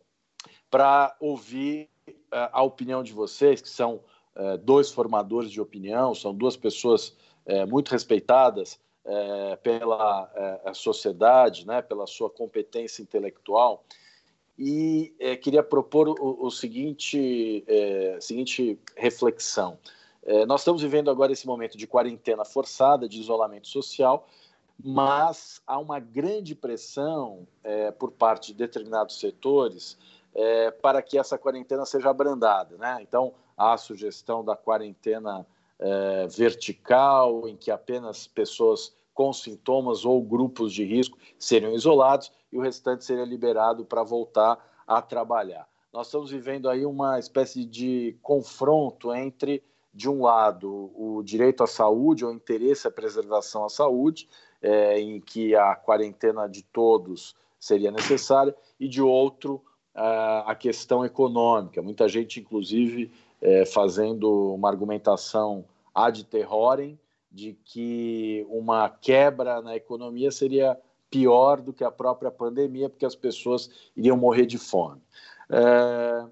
para 0.69 1.15
ouvir 1.19 1.89
a 2.51 2.63
opinião 2.63 3.03
de 3.03 3.13
vocês, 3.13 3.61
que 3.61 3.69
são 3.69 4.01
é, 4.35 4.57
dois 4.57 4.91
formadores 4.91 5.51
de 5.51 5.61
opinião, 5.61 6.13
são 6.15 6.33
duas 6.33 6.57
pessoas 6.57 7.15
é, 7.45 7.65
muito 7.65 7.89
respeitadas 7.91 8.81
pela 9.61 10.31
sociedade, 10.73 11.67
né, 11.67 11.81
pela 11.81 12.07
sua 12.07 12.29
competência 12.29 13.01
intelectual 13.01 13.83
e 14.57 15.13
é, 15.19 15.35
queria 15.35 15.63
propor 15.63 16.09
o, 16.09 16.45
o 16.45 16.51
seguinte, 16.51 17.63
é, 17.67 18.17
seguinte 18.19 18.79
reflexão. 18.95 19.77
É, 20.23 20.45
nós 20.45 20.61
estamos 20.61 20.81
vivendo 20.81 21.09
agora 21.09 21.31
esse 21.33 21.45
momento 21.45 21.77
de 21.77 21.87
quarentena 21.87 22.45
forçada, 22.45 23.09
de 23.09 23.19
isolamento 23.19 23.67
social, 23.67 24.27
mas 24.81 25.61
há 25.67 25.77
uma 25.77 25.99
grande 25.99 26.55
pressão 26.55 27.47
é, 27.63 27.91
por 27.91 28.11
parte 28.11 28.47
de 28.47 28.57
determinados 28.57 29.19
setores 29.19 29.97
é, 30.35 30.71
para 30.71 31.01
que 31.01 31.17
essa 31.17 31.37
quarentena 31.37 31.85
seja 31.85 32.09
abrandada. 32.09 32.77
Né? 32.77 32.99
Então, 33.01 33.33
há 33.57 33.73
a 33.73 33.77
sugestão 33.77 34.43
da 34.43 34.55
quarentena 34.55 35.45
é, 35.79 36.27
vertical, 36.27 37.47
em 37.47 37.55
que 37.55 37.69
apenas 37.71 38.27
pessoas 38.27 38.93
com 39.13 39.31
sintomas 39.31 40.05
ou 40.05 40.21
grupos 40.21 40.73
de 40.73 40.83
risco 40.83 41.17
seriam 41.37 41.73
isolados 41.73 42.31
e 42.51 42.57
o 42.57 42.61
restante 42.61 43.05
seria 43.05 43.25
liberado 43.25 43.85
para 43.85 44.03
voltar 44.03 44.57
a 44.87 45.01
trabalhar. 45.01 45.67
Nós 45.91 46.07
estamos 46.07 46.31
vivendo 46.31 46.67
aí 46.67 46.85
uma 46.85 47.19
espécie 47.19 47.65
de 47.65 48.17
confronto 48.21 49.13
entre, 49.13 49.63
de 49.93 50.09
um 50.09 50.23
lado, 50.23 50.91
o 50.95 51.21
direito 51.23 51.63
à 51.63 51.67
saúde, 51.67 52.25
ou 52.25 52.31
interesse 52.31 52.87
à 52.87 52.91
preservação 52.91 53.63
à 53.63 53.69
saúde, 53.69 54.27
é, 54.61 54.99
em 54.99 55.21
que 55.21 55.55
a 55.55 55.75
quarentena 55.75 56.47
de 56.47 56.63
todos 56.63 57.35
seria 57.59 57.91
necessária, 57.91 58.55
e 58.79 58.87
de 58.87 59.01
outro, 59.01 59.63
a 59.95 60.55
questão 60.55 61.05
econômica. 61.05 61.81
Muita 61.81 62.07
gente, 62.07 62.39
inclusive, 62.39 63.11
é, 63.41 63.65
fazendo 63.65 64.53
uma 64.53 64.69
argumentação 64.69 65.65
ad 65.93 66.23
terrorem 66.25 66.97
de 67.31 67.57
que 67.65 68.45
uma 68.49 68.89
quebra 68.89 69.61
na 69.61 69.75
economia 69.75 70.31
seria 70.31 70.79
pior 71.09 71.61
do 71.61 71.73
que 71.73 71.83
a 71.83 71.91
própria 71.91 72.31
pandemia, 72.31 72.89
porque 72.89 73.05
as 73.05 73.15
pessoas 73.15 73.69
iriam 73.95 74.17
morrer 74.17 74.45
de 74.45 74.57
fome. 74.57 75.01
É, 75.49 76.25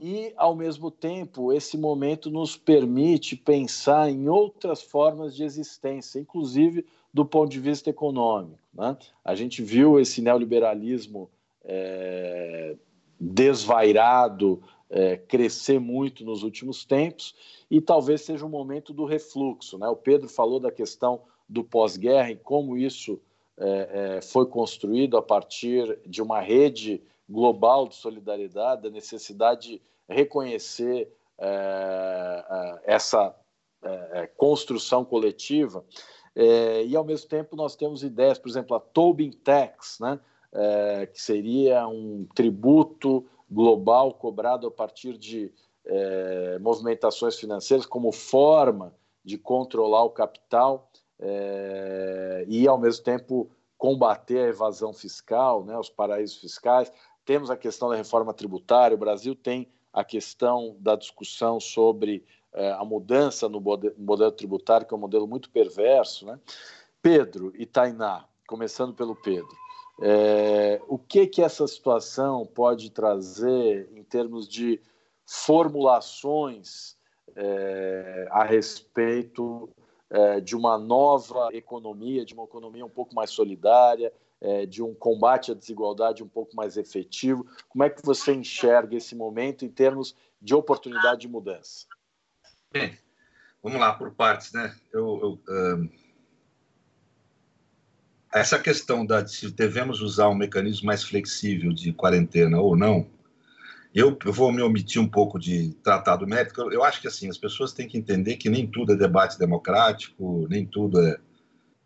e, 0.00 0.32
ao 0.36 0.54
mesmo 0.54 0.90
tempo, 0.90 1.52
esse 1.52 1.78
momento 1.78 2.30
nos 2.30 2.56
permite 2.56 3.34
pensar 3.34 4.10
em 4.10 4.28
outras 4.28 4.82
formas 4.82 5.34
de 5.34 5.42
existência, 5.42 6.20
inclusive 6.20 6.84
do 7.12 7.24
ponto 7.24 7.50
de 7.50 7.58
vista 7.58 7.88
econômico. 7.88 8.58
Né? 8.74 8.96
A 9.24 9.34
gente 9.34 9.62
viu 9.62 9.98
esse 9.98 10.20
neoliberalismo 10.20 11.30
é, 11.66 12.76
desvairado 13.20 14.62
é, 14.88 15.16
crescer 15.16 15.80
muito 15.80 16.24
nos 16.24 16.42
últimos 16.42 16.84
tempos 16.84 17.34
e 17.70 17.80
talvez 17.80 18.20
seja 18.22 18.44
o 18.44 18.48
um 18.48 18.50
momento 18.50 18.92
do 18.92 19.04
refluxo. 19.04 19.78
Né? 19.78 19.88
O 19.88 19.96
Pedro 19.96 20.28
falou 20.28 20.60
da 20.60 20.70
questão 20.70 21.22
do 21.48 21.64
pós-guerra 21.64 22.30
e 22.30 22.36
como 22.36 22.76
isso 22.76 23.20
é, 23.58 24.16
é, 24.16 24.22
foi 24.22 24.46
construído 24.46 25.16
a 25.16 25.22
partir 25.22 25.98
de 26.06 26.22
uma 26.22 26.40
rede 26.40 27.02
global 27.28 27.88
de 27.88 27.96
solidariedade, 27.96 28.82
da 28.82 28.90
necessidade 28.90 29.68
de 29.68 29.82
reconhecer 30.08 31.12
é, 31.38 32.44
é 32.48 32.94
essa 32.94 33.34
construção 34.36 35.04
coletiva. 35.04 35.84
e, 36.88 36.96
ao 36.96 37.04
mesmo 37.04 37.28
tempo, 37.28 37.54
nós 37.54 37.76
temos 37.76 38.02
ideias, 38.02 38.36
por 38.36 38.48
exemplo, 38.48 38.76
a 38.76 38.80
Tobin 38.80 39.30
Tax, 39.30 39.98
né? 40.00 40.18
Que 41.12 41.20
seria 41.20 41.86
um 41.86 42.26
tributo 42.34 43.26
global 43.50 44.14
cobrado 44.14 44.66
a 44.66 44.70
partir 44.70 45.16
de 45.16 45.52
é, 45.84 46.58
movimentações 46.58 47.38
financeiras 47.38 47.86
como 47.86 48.10
forma 48.10 48.94
de 49.24 49.38
controlar 49.38 50.04
o 50.04 50.10
capital 50.10 50.90
é, 51.18 52.44
e, 52.48 52.66
ao 52.66 52.78
mesmo 52.78 53.04
tempo, 53.04 53.50
combater 53.78 54.38
a 54.40 54.48
evasão 54.48 54.92
fiscal, 54.92 55.64
né, 55.64 55.78
os 55.78 55.88
paraísos 55.88 56.38
fiscais. 56.38 56.92
Temos 57.24 57.50
a 57.50 57.56
questão 57.56 57.88
da 57.88 57.96
reforma 57.96 58.32
tributária, 58.32 58.94
o 58.94 58.98
Brasil 58.98 59.34
tem 59.34 59.68
a 59.92 60.04
questão 60.04 60.76
da 60.80 60.94
discussão 60.94 61.58
sobre 61.58 62.24
é, 62.52 62.72
a 62.72 62.84
mudança 62.84 63.48
no 63.48 63.60
modelo 63.60 64.32
tributário, 64.32 64.86
que 64.86 64.94
é 64.94 64.96
um 64.96 65.00
modelo 65.00 65.26
muito 65.26 65.50
perverso. 65.50 66.26
Né? 66.26 66.38
Pedro 67.00 67.52
e 67.56 67.66
Tainá, 67.66 68.24
começando 68.46 68.94
pelo 68.94 69.14
Pedro. 69.16 69.65
É, 70.00 70.80
o 70.88 70.98
que 70.98 71.26
que 71.26 71.42
essa 71.42 71.66
situação 71.66 72.44
pode 72.46 72.90
trazer 72.90 73.88
em 73.94 74.02
termos 74.02 74.46
de 74.46 74.80
formulações 75.24 76.96
é, 77.34 78.28
a 78.30 78.44
respeito 78.44 79.70
é, 80.10 80.40
de 80.40 80.54
uma 80.54 80.76
nova 80.78 81.48
economia, 81.52 82.24
de 82.24 82.34
uma 82.34 82.44
economia 82.44 82.84
um 82.84 82.90
pouco 82.90 83.14
mais 83.14 83.30
solidária, 83.30 84.12
é, 84.40 84.66
de 84.66 84.82
um 84.82 84.94
combate 84.94 85.50
à 85.50 85.54
desigualdade 85.54 86.22
um 86.22 86.28
pouco 86.28 86.54
mais 86.54 86.76
efetivo. 86.76 87.46
Como 87.68 87.82
é 87.82 87.90
que 87.90 88.04
você 88.04 88.34
enxerga 88.34 88.96
esse 88.96 89.14
momento 89.14 89.64
em 89.64 89.70
termos 89.70 90.14
de 90.40 90.54
oportunidade 90.54 91.22
de 91.22 91.28
mudança? 91.28 91.86
Bem, 92.70 92.98
vamos 93.62 93.80
lá 93.80 93.94
por 93.94 94.12
partes, 94.12 94.52
né? 94.52 94.76
Eu, 94.92 95.40
eu 95.48 95.90
essa 98.36 98.58
questão 98.58 99.04
da 99.04 99.26
se 99.26 99.50
devemos 99.50 100.02
usar 100.02 100.28
um 100.28 100.34
mecanismo 100.34 100.86
mais 100.86 101.02
flexível 101.02 101.72
de 101.72 101.92
quarentena 101.92 102.60
ou 102.60 102.76
não, 102.76 103.08
Eu, 103.94 104.14
eu, 104.26 104.32
vou 104.32 104.52
me 104.52 104.60
omitir 104.60 105.00
um 105.00 105.08
pouco 105.08 105.38
de 105.38 105.72
tratar 105.82 106.16
do 106.16 106.26
mérito. 106.26 106.60
Eu, 106.60 106.70
eu 106.70 106.84
acho 106.84 107.00
que 107.00 107.08
assim 107.08 107.30
as 107.30 107.38
pessoas 107.38 107.72
têm 107.72 107.88
que 107.88 107.96
entender 107.96 108.36
que 108.36 108.50
nem 108.50 108.66
tudo 108.66 108.92
é 108.92 108.96
debate 108.96 109.38
democrático, 109.38 110.46
nem 110.50 110.66
tudo 110.66 111.00
é. 111.00 111.18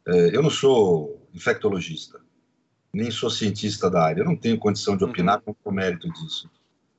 é 0.09 0.37
eu 0.37 0.43
não 0.43 0.51
sou 0.51 1.25
infectologista, 1.33 2.21
nem 2.93 3.13
sou 3.13 3.31
cientista 3.31 3.89
da 3.89 4.03
área. 4.03 4.23
Eu 4.23 4.25
não 4.25 4.35
tenho 4.37 4.59
condição 4.59 4.97
de 4.97 5.05
opinar 5.05 5.41
uhum. 5.47 5.55
com 5.55 5.71
o 5.71 5.73
mérito 5.73 6.13
disso. 6.15 6.51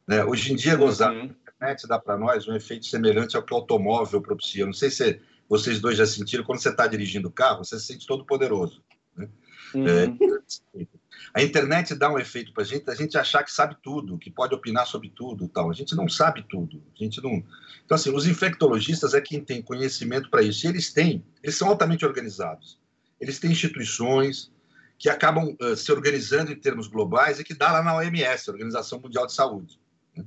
Né? 0.07 0.23
Hoje 0.23 0.53
em 0.53 0.55
dia, 0.55 0.77
gozar 0.77 1.11
uhum. 1.11 1.23
a 1.23 1.25
internet 1.25 1.87
dá 1.89 1.99
para 1.99 2.17
nós 2.17 2.47
um 2.47 2.55
efeito 2.55 2.85
semelhante 2.85 3.35
ao 3.35 3.43
que 3.43 3.53
o 3.53 3.57
automóvel 3.57 4.21
propicia. 4.21 4.65
Não 4.65 4.71
sei 4.71 4.89
se 4.89 5.19
vocês 5.49 5.81
dois 5.81 5.97
já 5.97 6.05
sentiram, 6.05 6.45
quando 6.45 6.61
você 6.61 6.69
está 6.69 6.87
dirigindo 6.87 7.27
o 7.27 7.31
carro, 7.31 7.65
você 7.65 7.77
se 7.77 7.87
sente 7.87 8.07
todo 8.07 8.25
poderoso. 8.25 8.81
Uhum. 9.73 9.87
É, 9.87 10.87
a 11.33 11.41
internet 11.41 11.95
dá 11.95 12.11
um 12.11 12.19
efeito 12.19 12.53
para 12.53 12.63
a 12.63 12.65
gente, 12.65 12.89
a 12.89 12.95
gente 12.95 13.17
achar 13.17 13.43
que 13.43 13.51
sabe 13.51 13.77
tudo, 13.81 14.17
que 14.17 14.29
pode 14.29 14.53
opinar 14.53 14.85
sobre 14.85 15.09
tudo, 15.09 15.47
tal. 15.47 15.69
A 15.69 15.73
gente 15.73 15.95
não 15.95 16.09
sabe 16.09 16.43
tudo. 16.49 16.83
A 16.93 17.03
gente 17.03 17.21
não. 17.21 17.43
Então 17.85 17.95
assim, 17.95 18.13
os 18.13 18.27
infectologistas 18.27 19.13
é 19.13 19.21
quem 19.21 19.43
tem 19.43 19.61
conhecimento 19.61 20.29
para 20.29 20.41
isso. 20.41 20.65
E 20.65 20.69
eles 20.69 20.91
têm, 20.91 21.23
eles 21.41 21.55
são 21.55 21.69
altamente 21.69 22.05
organizados. 22.05 22.79
Eles 23.19 23.39
têm 23.39 23.51
instituições 23.51 24.51
que 24.97 25.09
acabam 25.09 25.55
uh, 25.61 25.75
se 25.75 25.91
organizando 25.91 26.51
em 26.51 26.55
termos 26.55 26.87
globais 26.87 27.39
e 27.39 27.43
que 27.43 27.53
dá 27.53 27.71
lá 27.71 27.81
na 27.81 27.95
OMS, 27.95 28.49
Organização 28.49 28.99
Mundial 28.99 29.25
de 29.25 29.33
Saúde. 29.33 29.79
Né? 30.15 30.25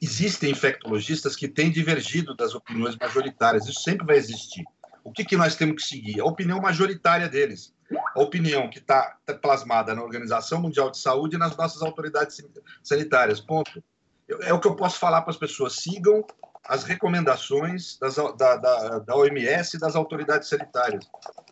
Existem 0.00 0.50
infectologistas 0.50 1.34
que 1.34 1.48
têm 1.48 1.72
divergido 1.72 2.36
das 2.36 2.54
opiniões 2.54 2.96
majoritárias. 2.96 3.66
Isso 3.66 3.80
sempre 3.80 4.06
vai 4.06 4.16
existir. 4.16 4.64
O 5.02 5.10
que, 5.10 5.24
que 5.24 5.36
nós 5.36 5.56
temos 5.56 5.82
que 5.82 5.88
seguir? 5.88 6.20
A 6.20 6.24
opinião 6.24 6.60
majoritária 6.60 7.28
deles 7.28 7.74
opinião 8.22 8.68
que 8.68 8.78
está 8.78 9.16
tá 9.24 9.34
plasmada 9.34 9.94
na 9.94 10.02
Organização 10.02 10.60
Mundial 10.60 10.90
de 10.90 10.98
Saúde 10.98 11.36
e 11.36 11.38
nas 11.38 11.56
nossas 11.56 11.82
autoridades 11.82 12.40
sanitárias. 12.82 13.40
Ponto. 13.40 13.82
É 14.42 14.52
o 14.52 14.60
que 14.60 14.66
eu 14.66 14.76
posso 14.76 14.98
falar 14.98 15.22
para 15.22 15.30
as 15.30 15.36
pessoas. 15.36 15.74
Sigam 15.76 16.24
as 16.66 16.84
recomendações 16.84 17.98
das, 17.98 18.16
da, 18.16 18.56
da, 18.56 18.98
da, 19.00 19.16
OMS 19.16 19.76
e 19.76 19.80
das 19.80 19.94
autoridades 19.94 20.48
sanitárias. 20.48 21.06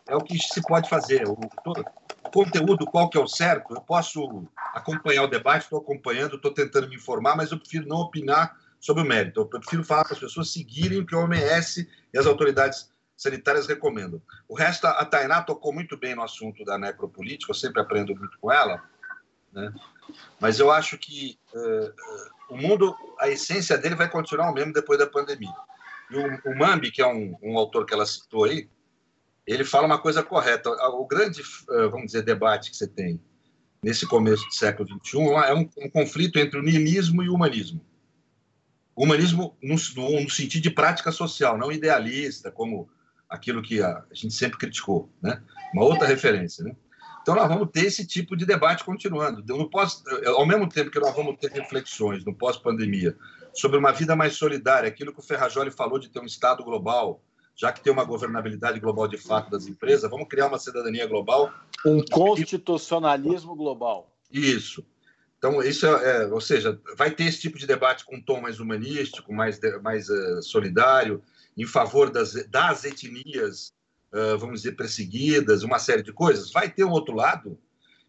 É 0.07 0.15
o 0.15 0.21
que 0.21 0.37
se 0.39 0.61
pode 0.61 0.89
fazer. 0.89 1.27
O, 1.27 1.37
todo, 1.63 1.85
o 2.25 2.31
conteúdo, 2.31 2.85
qual 2.85 3.09
que 3.09 3.17
é 3.17 3.21
o 3.21 3.27
certo, 3.27 3.75
eu 3.75 3.81
posso 3.81 4.47
acompanhar 4.73 5.23
o 5.23 5.27
debate, 5.27 5.63
estou 5.63 5.79
acompanhando, 5.79 6.35
estou 6.35 6.51
tentando 6.51 6.89
me 6.89 6.95
informar, 6.95 7.35
mas 7.35 7.51
eu 7.51 7.59
prefiro 7.59 7.87
não 7.87 7.97
opinar 7.97 8.57
sobre 8.79 9.03
o 9.03 9.05
mérito. 9.05 9.41
Eu 9.41 9.45
prefiro 9.45 9.83
falar 9.83 10.03
para 10.03 10.13
as 10.13 10.19
pessoas 10.19 10.51
seguirem 10.51 10.99
o 10.99 11.05
que 11.05 11.13
a 11.13 11.19
OMS 11.19 11.87
e 12.11 12.17
as 12.17 12.25
autoridades 12.25 12.91
sanitárias 13.23 13.67
recomendam. 13.67 14.21
O 14.47 14.53
resto, 14.53 14.85
a 14.85 15.03
Tainá 15.05 15.41
tocou 15.41 15.73
muito 15.73 15.97
bem 15.97 16.13
no 16.13 16.21
assunto 16.21 16.63
da 16.63 16.77
necropolítica, 16.77 17.51
eu 17.51 17.55
sempre 17.55 17.81
aprendo 17.81 18.15
muito 18.15 18.37
com 18.39 18.51
ela, 18.51 18.83
né? 19.51 19.73
mas 20.39 20.59
eu 20.59 20.69
acho 20.71 20.97
que 20.97 21.39
uh, 21.53 22.53
o 22.53 22.57
mundo, 22.57 22.95
a 23.19 23.29
essência 23.29 23.77
dele 23.77 23.95
vai 23.95 24.09
continuar 24.09 24.51
o 24.51 24.53
mesmo 24.53 24.73
depois 24.73 24.99
da 24.99 25.07
pandemia. 25.07 25.55
E 26.11 26.17
o, 26.17 26.51
o 26.51 26.57
Mambi, 26.57 26.91
que 26.91 27.01
é 27.01 27.07
um, 27.07 27.35
um, 27.41 27.57
autor 27.57 27.85
que 27.85 27.93
ela 27.93 28.05
citou 28.05 28.43
aí, 28.43 28.69
ele 29.47 29.63
fala 29.63 29.87
uma 29.87 29.99
coisa 29.99 30.21
correta. 30.21 30.69
O 30.69 31.05
grande, 31.05 31.41
uh, 31.41 31.89
vamos 31.89 32.07
dizer, 32.07 32.23
debate 32.23 32.69
que 32.69 32.77
você 32.77 32.87
tem 32.87 33.21
nesse 33.81 34.05
começo 34.05 34.45
do 34.45 34.53
século 34.53 34.87
XXI 35.03 35.19
é 35.47 35.53
um, 35.53 35.69
um 35.77 35.89
conflito 35.89 36.39
entre 36.39 36.59
o 36.59 36.63
niilismo 36.63 37.23
e 37.23 37.29
o 37.29 37.33
humanismo. 37.35 37.81
O 38.95 39.03
humanismo 39.03 39.57
no, 39.61 39.75
no 39.75 40.29
sentido 40.29 40.61
de 40.61 40.69
prática 40.69 41.11
social, 41.11 41.57
não 41.57 41.71
idealista, 41.71 42.51
como 42.51 42.89
aquilo 43.33 43.63
que 43.63 43.81
a, 43.81 44.03
gente 44.11 44.33
sempre 44.33 44.59
criticou, 44.59 45.09
né? 45.19 45.41
Uma 45.73 45.83
outra 45.83 46.07
referência, 46.07 46.63
né? 46.63 46.75
Então 47.23 47.33
nós 47.33 47.47
vamos 47.47 47.69
ter 47.71 47.85
esse 47.85 48.05
tipo 48.05 48.35
de 48.37 48.45
debate 48.45 48.83
continuando. 48.83 49.43
No 49.57 49.69
pós, 49.69 50.03
ao 50.27 50.45
mesmo 50.45 50.69
tempo 50.69 50.91
que 50.91 50.99
nós 50.99 51.15
vamos 51.15 51.37
ter 51.39 51.49
reflexões 51.51 52.23
no 52.23 52.35
pós-pandemia 52.35 53.17
sobre 53.53 53.77
uma 53.77 53.91
vida 53.91 54.15
mais 54.15 54.35
solidária, 54.35 54.87
aquilo 54.87 55.11
que 55.11 55.19
o 55.19 55.23
Ferrajoli 55.23 55.71
falou 55.71 55.97
de 55.97 56.09
ter 56.09 56.19
um 56.19 56.25
Estado 56.25 56.63
global, 56.63 57.23
já 57.55 57.71
que 57.71 57.81
tem 57.81 57.91
uma 57.91 58.03
governabilidade 58.03 58.79
global 58.79 59.07
de 59.07 59.17
fato 59.17 59.49
das 59.49 59.65
empresas, 59.65 60.09
vamos 60.09 60.27
criar 60.27 60.47
uma 60.47 60.59
cidadania 60.59 61.07
global. 61.07 61.51
Um 61.83 62.03
constitucionalismo 62.05 63.55
global. 63.55 64.15
Isso. 64.31 64.85
Então, 65.37 65.61
isso 65.61 65.87
é, 65.87 66.23
é, 66.23 66.27
ou 66.27 66.39
seja, 66.39 66.79
vai 66.95 67.09
ter 67.09 67.23
esse 67.23 67.41
tipo 67.41 67.57
de 67.57 67.65
debate 67.65 68.05
com 68.05 68.17
um 68.17 68.21
tom 68.21 68.41
mais 68.41 68.59
humanístico, 68.59 69.33
mais, 69.33 69.59
mais 69.81 70.07
uh, 70.09 70.41
solidário, 70.41 71.21
em 71.57 71.65
favor 71.65 72.09
das, 72.09 72.33
das 72.49 72.83
etnias, 72.83 73.73
uh, 74.11 74.37
vamos 74.37 74.61
dizer, 74.61 74.75
perseguidas, 74.75 75.63
uma 75.63 75.79
série 75.79 76.03
de 76.03 76.11
coisas, 76.11 76.51
vai 76.51 76.69
ter 76.69 76.83
um 76.83 76.91
outro 76.91 77.15
lado 77.15 77.57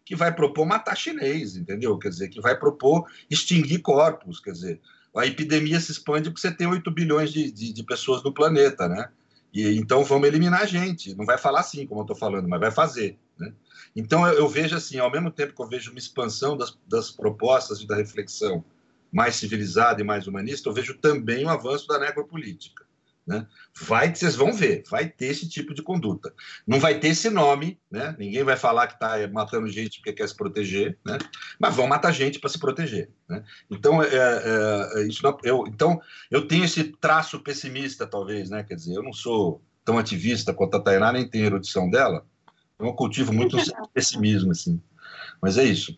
que 0.03 0.15
vai 0.15 0.33
propor 0.33 0.65
matar 0.65 0.95
chinês, 0.95 1.55
entendeu? 1.55 1.97
Quer 1.97 2.09
dizer, 2.09 2.29
que 2.29 2.39
vai 2.39 2.57
propor 2.57 3.09
extinguir 3.29 3.79
corpos, 3.79 4.39
quer 4.39 4.51
dizer, 4.51 4.81
a 5.15 5.25
epidemia 5.25 5.79
se 5.79 5.91
expande 5.91 6.29
porque 6.29 6.41
você 6.41 6.51
tem 6.51 6.67
8 6.67 6.91
bilhões 6.91 7.31
de, 7.31 7.51
de, 7.51 7.73
de 7.73 7.83
pessoas 7.83 8.21
no 8.23 8.33
planeta, 8.33 8.87
né? 8.87 9.09
E, 9.53 9.77
então 9.77 10.03
vamos 10.03 10.27
eliminar 10.27 10.61
a 10.63 10.65
gente. 10.65 11.15
Não 11.15 11.25
vai 11.25 11.37
falar 11.37 11.61
assim, 11.61 11.87
como 11.87 12.01
eu 12.01 12.03
estou 12.03 12.15
falando, 12.15 12.47
mas 12.47 12.59
vai 12.59 12.71
fazer. 12.71 13.17
Né? 13.39 13.53
Então 13.95 14.27
eu, 14.27 14.33
eu, 14.39 14.49
vejo 14.49 14.75
assim, 14.75 14.99
ao 14.99 15.09
mesmo 15.09 15.31
tempo 15.31 15.55
que 15.55 15.61
eu 15.61 15.67
vejo 15.67 15.91
uma 15.91 15.99
expansão 15.99 16.57
das, 16.57 16.77
das 16.85 17.09
propostas 17.09 17.79
e 17.79 17.87
da 17.87 17.95
reflexão 17.95 18.63
mais 19.11 19.37
civilizada 19.37 20.01
e 20.01 20.03
mais 20.03 20.27
humanista, 20.27 20.67
eu 20.67 20.73
vejo 20.73 20.97
também 20.97 21.45
o 21.45 21.47
um 21.47 21.51
avanço 21.51 21.87
da 21.87 21.97
necropolítica. 21.97 22.84
Né? 23.25 23.47
Vai 23.81 24.13
vocês 24.13 24.35
vão 24.35 24.53
ver, 24.53 24.83
vai 24.87 25.09
ter 25.09 25.27
esse 25.27 25.49
tipo 25.49 25.73
de 25.73 25.81
conduta. 25.81 26.31
Não 26.65 26.79
vai 26.79 26.99
ter 26.99 27.07
esse 27.07 27.27
nome, 27.29 27.79
né? 27.89 28.15
ninguém 28.19 28.43
vai 28.43 28.55
falar 28.55 28.85
que 28.85 28.93
está 28.93 29.15
matando 29.29 29.67
gente 29.67 29.97
porque 29.97 30.13
quer 30.13 30.29
se 30.29 30.35
proteger, 30.35 30.99
né? 31.03 31.17
mas 31.59 31.75
vão 31.75 31.87
matar 31.87 32.11
gente 32.11 32.39
para 32.39 32.49
se 32.49 32.59
proteger. 32.59 33.09
Né? 33.27 33.43
Então, 33.69 34.03
é, 34.03 34.07
é, 34.07 34.91
é, 35.01 35.07
isso 35.07 35.23
não, 35.23 35.35
eu, 35.43 35.65
então, 35.67 35.99
eu 36.29 36.47
tenho 36.47 36.65
esse 36.65 36.83
traço 36.83 37.39
pessimista, 37.39 38.05
talvez, 38.05 38.49
né? 38.51 38.63
quer 38.63 38.75
dizer, 38.75 38.95
eu 38.95 39.03
não 39.03 39.13
sou 39.13 39.59
tão 39.83 39.97
ativista 39.97 40.53
quanto 40.53 40.77
a 40.77 40.81
Tainá, 40.81 41.11
nem 41.11 41.27
tenho 41.27 41.45
erudição 41.45 41.89
dela, 41.89 42.23
então 42.75 42.87
eu 42.87 42.93
cultivo 42.93 43.33
muito 43.33 43.57
um 43.57 43.61
pessimismo, 43.91 44.51
assim. 44.51 44.79
mas 45.41 45.57
é 45.57 45.63
isso. 45.63 45.97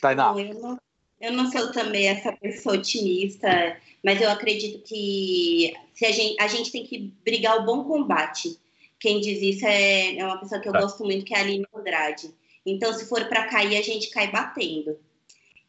Tainá. 0.00 0.34
Eu 0.36 0.60
não, 0.60 0.78
eu 1.20 1.32
não 1.32 1.50
sou 1.50 1.72
também 1.72 2.06
essa 2.06 2.32
pessoa 2.32 2.76
otimista 2.76 3.76
mas 4.02 4.20
eu 4.20 4.30
acredito 4.30 4.82
que 4.82 5.74
se 5.92 6.06
a, 6.06 6.12
gente, 6.12 6.40
a 6.40 6.48
gente 6.48 6.70
tem 6.70 6.84
que 6.84 7.12
brigar 7.24 7.58
o 7.58 7.64
bom 7.64 7.84
combate. 7.84 8.56
Quem 8.98 9.20
diz 9.20 9.40
isso 9.42 9.66
é, 9.66 10.16
é 10.16 10.24
uma 10.24 10.38
pessoa 10.38 10.60
que 10.60 10.68
eu 10.68 10.72
tá. 10.72 10.80
gosto 10.80 11.04
muito, 11.04 11.24
que 11.24 11.34
é 11.34 11.38
a 11.38 11.40
Aline 11.40 11.66
Andrade. 11.74 12.32
Então, 12.64 12.92
se 12.92 13.08
for 13.08 13.24
para 13.26 13.46
cair, 13.46 13.76
a 13.76 13.82
gente 13.82 14.10
cai 14.10 14.30
batendo. 14.30 14.96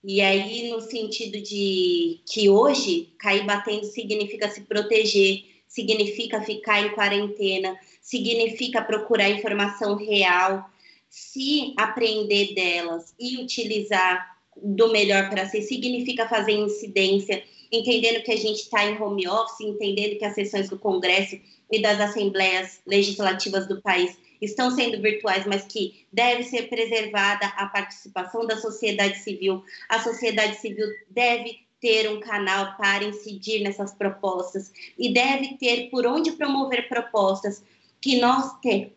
E 0.04 0.22
aí, 0.22 0.70
no 0.70 0.80
sentido 0.82 1.42
de 1.42 2.22
que 2.26 2.50
hoje 2.50 3.10
cair 3.20 3.46
batendo 3.46 3.86
significa 3.86 4.50
se 4.50 4.62
proteger, 4.62 5.44
significa 5.68 6.42
ficar 6.42 6.82
em 6.82 6.94
quarentena, 6.94 7.78
significa 8.02 8.82
procurar 8.82 9.30
informação 9.30 9.96
real, 9.96 10.70
se 11.10 11.74
aprender 11.78 12.54
delas 12.54 13.14
e 13.20 13.38
utilizar 13.38 14.29
do 14.62 14.92
melhor 14.92 15.30
para 15.30 15.48
si, 15.48 15.62
significa 15.62 16.28
fazer 16.28 16.54
incidência 16.54 17.44
entendendo 17.72 18.24
que 18.24 18.32
a 18.32 18.38
gente 18.38 18.64
está 18.64 18.84
em 18.86 19.00
home 19.00 19.28
office, 19.28 19.62
entendendo 19.62 20.18
que 20.18 20.26
as 20.26 20.34
sessões 20.34 20.70
do 20.70 20.78
Congresso 20.78 21.40
e 21.72 21.82
das 21.82 22.00
assembleias 22.00 22.82
legislativas 22.86 23.68
do 23.68 23.82
país 23.82 24.18
estão 24.42 24.72
sendo 24.72 25.02
virtuais, 25.02 25.46
mas 25.46 25.66
que 25.66 26.06
deve 26.12 26.44
ser 26.44 26.64
preservada 26.70 27.46
a 27.58 27.68
participação 27.68 28.48
da 28.48 28.58
sociedade 28.58 29.20
civil. 29.20 29.64
A 29.88 30.00
sociedade 30.02 30.56
civil 30.60 30.88
deve 31.10 31.60
ter 31.80 32.10
um 32.10 32.20
canal 32.20 32.76
para 32.78 33.04
incidir 33.04 33.62
nessas 33.62 33.94
propostas 33.94 34.72
e 34.98 35.14
deve 35.14 35.58
ter 35.58 35.90
por 35.90 36.06
onde 36.06 36.32
promover 36.32 36.90
propostas 36.90 37.64
que 38.02 38.20
nós 38.20 38.60
te, 38.62 38.92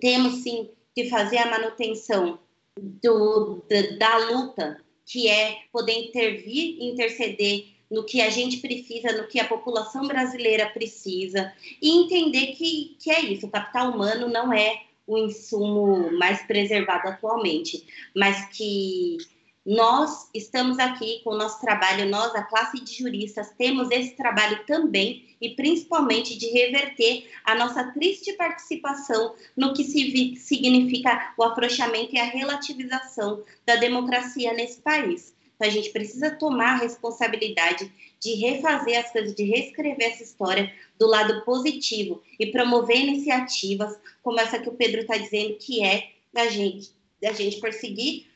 temos 0.00 0.42
sim 0.42 0.70
que 0.94 1.08
fazer 1.08 1.38
a 1.38 1.50
manutenção 1.50 2.38
do, 2.76 3.62
da, 3.68 3.96
da 3.98 4.30
luta, 4.30 4.83
que 5.06 5.28
é 5.28 5.58
poder 5.72 5.92
intervir 5.92 6.76
e 6.78 6.90
interceder 6.90 7.66
no 7.90 8.04
que 8.04 8.20
a 8.20 8.30
gente 8.30 8.58
precisa, 8.58 9.12
no 9.12 9.28
que 9.28 9.38
a 9.38 9.46
população 9.46 10.06
brasileira 10.06 10.68
precisa, 10.70 11.52
e 11.80 11.90
entender 11.90 12.48
que, 12.52 12.96
que 12.98 13.10
é 13.10 13.20
isso, 13.20 13.46
o 13.46 13.50
capital 13.50 13.92
humano 13.92 14.28
não 14.28 14.52
é 14.52 14.82
o 15.06 15.18
insumo 15.18 16.10
mais 16.18 16.42
preservado 16.46 17.08
atualmente, 17.08 17.84
mas 18.14 18.48
que 18.56 19.18
nós 19.64 20.28
estamos 20.34 20.78
aqui 20.78 21.20
com 21.24 21.30
o 21.30 21.38
nosso 21.38 21.58
trabalho, 21.60 22.08
nós, 22.08 22.34
a 22.34 22.42
classe 22.42 22.78
de 22.84 22.92
juristas, 22.92 23.50
temos 23.56 23.90
esse 23.90 24.14
trabalho 24.14 24.64
também 24.66 25.34
e 25.40 25.50
principalmente 25.50 26.36
de 26.36 26.48
reverter 26.48 27.30
a 27.44 27.54
nossa 27.54 27.84
triste 27.92 28.34
participação 28.34 29.34
no 29.56 29.72
que 29.72 29.84
significa 29.84 31.32
o 31.38 31.44
afrouxamento 31.44 32.14
e 32.14 32.18
a 32.18 32.24
relativização 32.24 33.42
da 33.64 33.76
democracia 33.76 34.52
nesse 34.52 34.82
país. 34.82 35.34
Então, 35.54 35.68
a 35.68 35.70
gente 35.70 35.90
precisa 35.90 36.30
tomar 36.30 36.74
a 36.74 36.82
responsabilidade 36.82 37.90
de 38.20 38.34
refazer 38.34 38.98
as 38.98 39.10
coisas, 39.12 39.34
de 39.34 39.44
reescrever 39.44 40.12
essa 40.12 40.22
história 40.22 40.70
do 40.98 41.06
lado 41.06 41.42
positivo 41.44 42.22
e 42.38 42.46
promover 42.46 42.98
iniciativas 42.98 43.98
como 44.22 44.40
essa 44.40 44.58
que 44.58 44.68
o 44.68 44.74
Pedro 44.74 45.00
está 45.00 45.16
dizendo, 45.16 45.56
que 45.56 45.82
é 45.82 46.10
da 46.32 46.48
gente, 46.48 46.90
da 47.22 47.32
gente 47.32 47.60
perseguir 47.60 48.26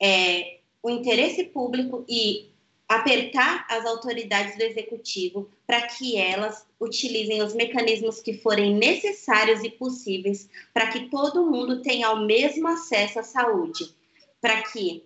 é, 0.00 0.59
o 0.82 0.90
interesse 0.90 1.44
público 1.44 2.04
e 2.08 2.50
apertar 2.88 3.66
as 3.70 3.86
autoridades 3.86 4.56
do 4.56 4.64
executivo 4.64 5.48
para 5.64 5.82
que 5.82 6.16
elas 6.16 6.66
utilizem 6.80 7.40
os 7.40 7.54
mecanismos 7.54 8.20
que 8.20 8.34
forem 8.34 8.74
necessários 8.74 9.62
e 9.62 9.70
possíveis 9.70 10.48
para 10.74 10.88
que 10.88 11.08
todo 11.08 11.46
mundo 11.46 11.82
tenha 11.82 12.10
o 12.10 12.26
mesmo 12.26 12.66
acesso 12.66 13.20
à 13.20 13.22
saúde, 13.22 13.94
para 14.40 14.62
que 14.62 15.04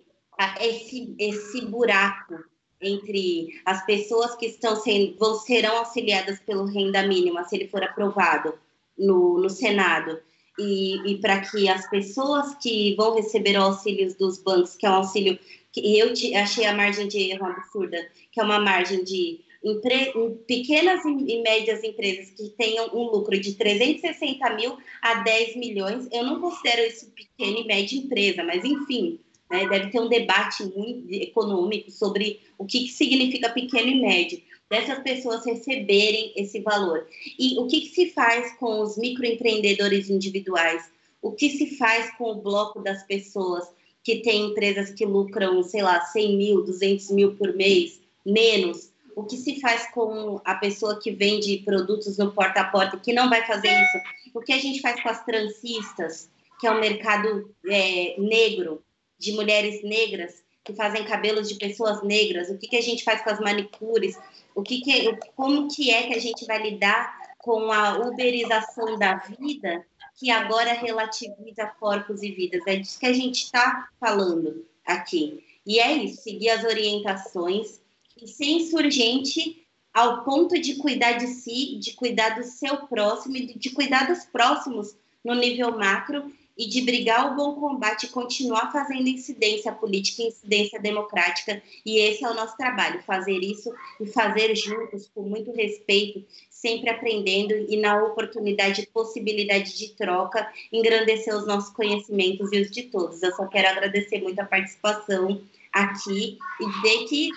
esse, 0.59 1.13
esse 1.19 1.61
buraco 1.65 2.43
entre 2.81 3.61
as 3.65 3.85
pessoas 3.85 4.35
que 4.35 4.47
estão 4.47 4.75
sendo, 4.75 5.17
vão, 5.17 5.35
serão 5.35 5.77
auxiliadas 5.77 6.39
pelo 6.39 6.65
renda 6.65 7.03
mínima, 7.07 7.43
se 7.43 7.55
ele 7.55 7.67
for 7.67 7.83
aprovado 7.83 8.53
no, 8.97 9.39
no 9.39 9.49
Senado, 9.49 10.19
e, 10.57 11.11
e 11.11 11.17
para 11.19 11.41
que 11.41 11.67
as 11.69 11.89
pessoas 11.89 12.55
que 12.55 12.95
vão 12.95 13.15
receber 13.15 13.55
auxílios 13.55 14.15
dos 14.15 14.37
bancos, 14.37 14.75
que 14.75 14.85
é 14.85 14.89
um 14.89 14.95
auxílio 14.95 15.37
que 15.75 15.99
eu 15.99 16.13
achei 16.39 16.65
a 16.65 16.73
margem 16.73 17.05
de 17.05 17.31
erro 17.31 17.45
absurda, 17.45 17.97
que 18.31 18.39
é 18.39 18.43
uma 18.43 18.59
margem 18.59 19.03
de 19.03 19.41
empre, 19.61 20.13
pequenas 20.47 21.03
e 21.03 21.41
médias 21.41 21.83
empresas 21.83 22.31
que 22.31 22.49
tenham 22.57 22.87
um 22.95 23.03
lucro 23.11 23.37
de 23.37 23.55
360 23.55 24.55
mil 24.55 24.77
a 25.01 25.15
10 25.15 25.57
milhões. 25.57 26.07
Eu 26.13 26.23
não 26.23 26.39
considero 26.39 26.81
isso 26.87 27.11
pequena 27.11 27.59
e 27.59 27.67
média 27.67 27.97
empresa, 27.97 28.41
mas 28.41 28.63
enfim, 28.63 29.19
né, 29.51 29.67
deve 29.67 29.89
ter 29.89 29.99
um 29.99 30.07
debate 30.07 30.63
muito 30.63 31.11
econômico 31.11 31.91
sobre 31.91 32.39
o 32.57 32.65
que, 32.65 32.85
que 32.85 32.91
significa 32.93 33.49
pequeno 33.49 33.89
e 33.89 33.99
médio 33.99 34.41
dessas 34.69 34.99
pessoas 34.99 35.45
receberem 35.45 36.31
esse 36.37 36.61
valor. 36.61 37.05
E 37.37 37.59
o 37.59 37.67
que, 37.67 37.81
que 37.81 37.89
se 37.89 38.11
faz 38.11 38.53
com 38.53 38.81
os 38.81 38.97
microempreendedores 38.97 40.09
individuais? 40.09 40.89
O 41.21 41.33
que 41.33 41.49
se 41.49 41.75
faz 41.75 42.15
com 42.17 42.31
o 42.31 42.41
bloco 42.41 42.79
das 42.79 43.03
pessoas 43.03 43.67
que 44.05 44.17
têm 44.21 44.51
empresas 44.51 44.91
que 44.91 45.03
lucram, 45.03 45.63
sei 45.63 45.81
lá, 45.81 45.99
100 45.99 46.37
mil, 46.37 46.63
200 46.63 47.09
mil 47.09 47.35
por 47.35 47.55
mês, 47.55 47.99
menos? 48.25 48.91
O 49.15 49.23
que 49.23 49.35
se 49.35 49.59
faz 49.59 49.91
com 49.91 50.39
a 50.45 50.55
pessoa 50.55 50.99
que 50.99 51.09
vende 51.09 51.57
produtos 51.65 52.17
no 52.17 52.31
porta 52.31 52.61
a 52.61 52.65
porta, 52.65 52.99
que 52.99 53.11
não 53.11 53.29
vai 53.29 53.45
fazer 53.45 53.69
isso? 53.69 53.97
O 54.33 54.41
que 54.41 54.53
a 54.53 54.59
gente 54.59 54.79
faz 54.79 55.01
com 55.01 55.09
as 55.09 55.25
transistas, 55.25 56.29
que 56.59 56.67
é 56.67 56.71
um 56.71 56.79
mercado 56.79 57.49
é, 57.67 58.15
negro, 58.19 58.83
de 59.17 59.31
mulheres 59.31 59.83
negras, 59.83 60.43
que 60.63 60.73
fazem 60.73 61.03
cabelos 61.05 61.49
de 61.49 61.55
pessoas 61.55 62.03
negras? 62.03 62.49
O 62.49 62.57
que, 62.59 62.67
que 62.67 62.77
a 62.77 62.81
gente 62.81 63.03
faz 63.03 63.23
com 63.23 63.31
as 63.31 63.39
manicures? 63.39 64.15
o 64.55 64.63
que, 64.63 64.79
que 64.79 65.17
como 65.35 65.67
que 65.67 65.91
é 65.91 66.07
que 66.07 66.15
a 66.15 66.19
gente 66.19 66.45
vai 66.45 66.61
lidar 66.61 67.13
com 67.39 67.71
a 67.71 67.99
uberização 67.99 68.97
da 68.97 69.15
vida 69.15 69.85
que 70.15 70.31
agora 70.31 70.73
relativiza 70.73 71.67
corpos 71.79 72.23
e 72.23 72.31
vidas. 72.31 72.61
É 72.65 72.77
disso 72.77 72.99
que 72.99 73.05
a 73.05 73.13
gente 73.13 73.43
está 73.43 73.89
falando 73.99 74.65
aqui. 74.85 75.43
E 75.65 75.79
é 75.79 75.91
isso, 75.93 76.21
seguir 76.21 76.49
as 76.49 76.63
orientações 76.63 77.79
e 78.21 78.27
ser 78.27 78.45
insurgente 78.45 79.65
ao 79.93 80.23
ponto 80.23 80.59
de 80.59 80.75
cuidar 80.75 81.13
de 81.13 81.27
si, 81.27 81.77
de 81.79 81.93
cuidar 81.93 82.37
do 82.37 82.43
seu 82.43 82.85
próximo 82.87 83.35
e 83.37 83.57
de 83.57 83.69
cuidar 83.71 84.07
dos 84.07 84.25
próximos 84.25 84.95
no 85.23 85.33
nível 85.33 85.77
macro 85.77 86.31
e 86.57 86.67
de 86.67 86.81
brigar 86.81 87.31
o 87.31 87.35
bom 87.35 87.55
combate 87.55 88.05
e 88.05 88.09
continuar 88.09 88.71
fazendo 88.71 89.07
incidência 89.07 89.71
política 89.71 90.21
e 90.21 90.27
incidência 90.27 90.79
democrática. 90.79 91.61
E 91.85 91.97
esse 91.97 92.23
é 92.23 92.29
o 92.29 92.33
nosso 92.33 92.55
trabalho, 92.55 93.03
fazer 93.03 93.39
isso 93.39 93.73
e 93.99 94.07
fazer 94.07 94.55
juntos, 94.55 95.09
com 95.13 95.23
muito 95.23 95.51
respeito, 95.51 96.23
sempre 96.65 96.89
aprendendo 96.89 97.53
e 97.53 97.79
na 97.79 98.03
oportunidade 98.03 98.81
e 98.81 98.87
possibilidade 98.87 99.77
de 99.77 99.89
troca, 99.89 100.51
engrandecer 100.73 101.35
os 101.35 101.45
nossos 101.45 101.71
conhecimentos 101.71 102.51
e 102.51 102.59
os 102.59 102.71
de 102.71 102.83
todos. 102.83 103.21
Eu 103.21 103.31
só 103.35 103.45
quero 103.45 103.67
agradecer 103.67 104.19
muito 104.19 104.39
a 104.39 104.45
participação 104.45 105.43
aqui 105.71 106.39
e 106.59 106.71
dizer 106.71 107.05
que 107.07 107.29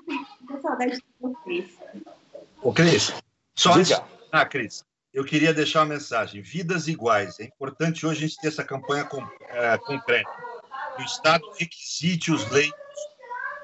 tenho 0.46 0.62
saudade 0.62 0.96
de 0.96 1.02
vocês. 1.20 1.66
Ô, 2.62 2.72
Cris, 2.72 3.12
só 3.54 3.72
Diga. 3.72 4.02
Ah, 4.32 4.46
Cris, 4.46 4.82
eu 5.12 5.26
queria 5.26 5.52
deixar 5.52 5.80
uma 5.80 5.94
mensagem: 5.94 6.40
vidas 6.40 6.88
iguais. 6.88 7.38
É 7.38 7.44
importante 7.44 8.06
hoje 8.06 8.24
a 8.24 8.28
gente 8.28 8.40
ter 8.40 8.48
essa 8.48 8.64
campanha 8.64 9.04
com, 9.04 9.22
é, 9.50 9.76
concreta. 9.76 10.30
O 10.98 11.02
Estado 11.02 11.44
requisite 11.58 12.32
os 12.32 12.50
leitos 12.50 12.78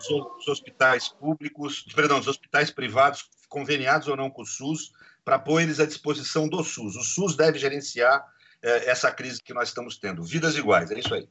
dos 0.08 0.46
hospitais 0.46 1.08
públicos, 1.08 1.86
perdão, 1.94 2.18
dos 2.18 2.28
hospitais 2.28 2.70
privados, 2.70 3.24
conveniados 3.48 4.08
ou 4.08 4.16
não 4.16 4.28
com 4.28 4.42
o 4.42 4.46
SUS, 4.46 4.92
para 5.24 5.38
pôr 5.38 5.62
eles 5.62 5.80
à 5.80 5.86
disposição 5.86 6.48
do 6.48 6.62
SUS. 6.62 6.96
O 6.96 7.02
SUS 7.02 7.36
deve 7.36 7.58
gerenciar 7.58 8.24
é, 8.62 8.90
essa 8.90 9.10
crise 9.10 9.42
que 9.42 9.54
nós 9.54 9.68
estamos 9.68 9.98
tendo. 9.98 10.22
Vidas 10.22 10.56
iguais, 10.56 10.90
é 10.90 10.98
isso 10.98 11.14
aí. 11.14 11.28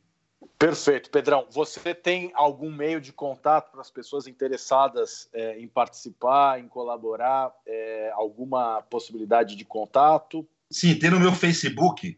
Perfeito, 0.58 1.10
Pedrão. 1.10 1.48
Você 1.52 1.94
tem 1.94 2.32
algum 2.36 2.72
meio 2.72 3.00
de 3.00 3.12
contato 3.12 3.72
para 3.72 3.82
as 3.82 3.92
pessoas 3.92 4.28
interessadas 4.28 5.30
é, 5.34 5.60
em 5.60 5.68
participar, 5.68 6.60
em 6.60 6.68
colaborar? 6.68 7.52
É, 7.66 8.12
alguma 8.14 8.82
possibilidade 8.84 9.56
de 9.56 9.66
contato? 9.66 10.48
Sim, 10.72 10.96
tem 10.96 11.10
no 11.10 11.20
meu 11.20 11.34
Facebook. 11.34 12.18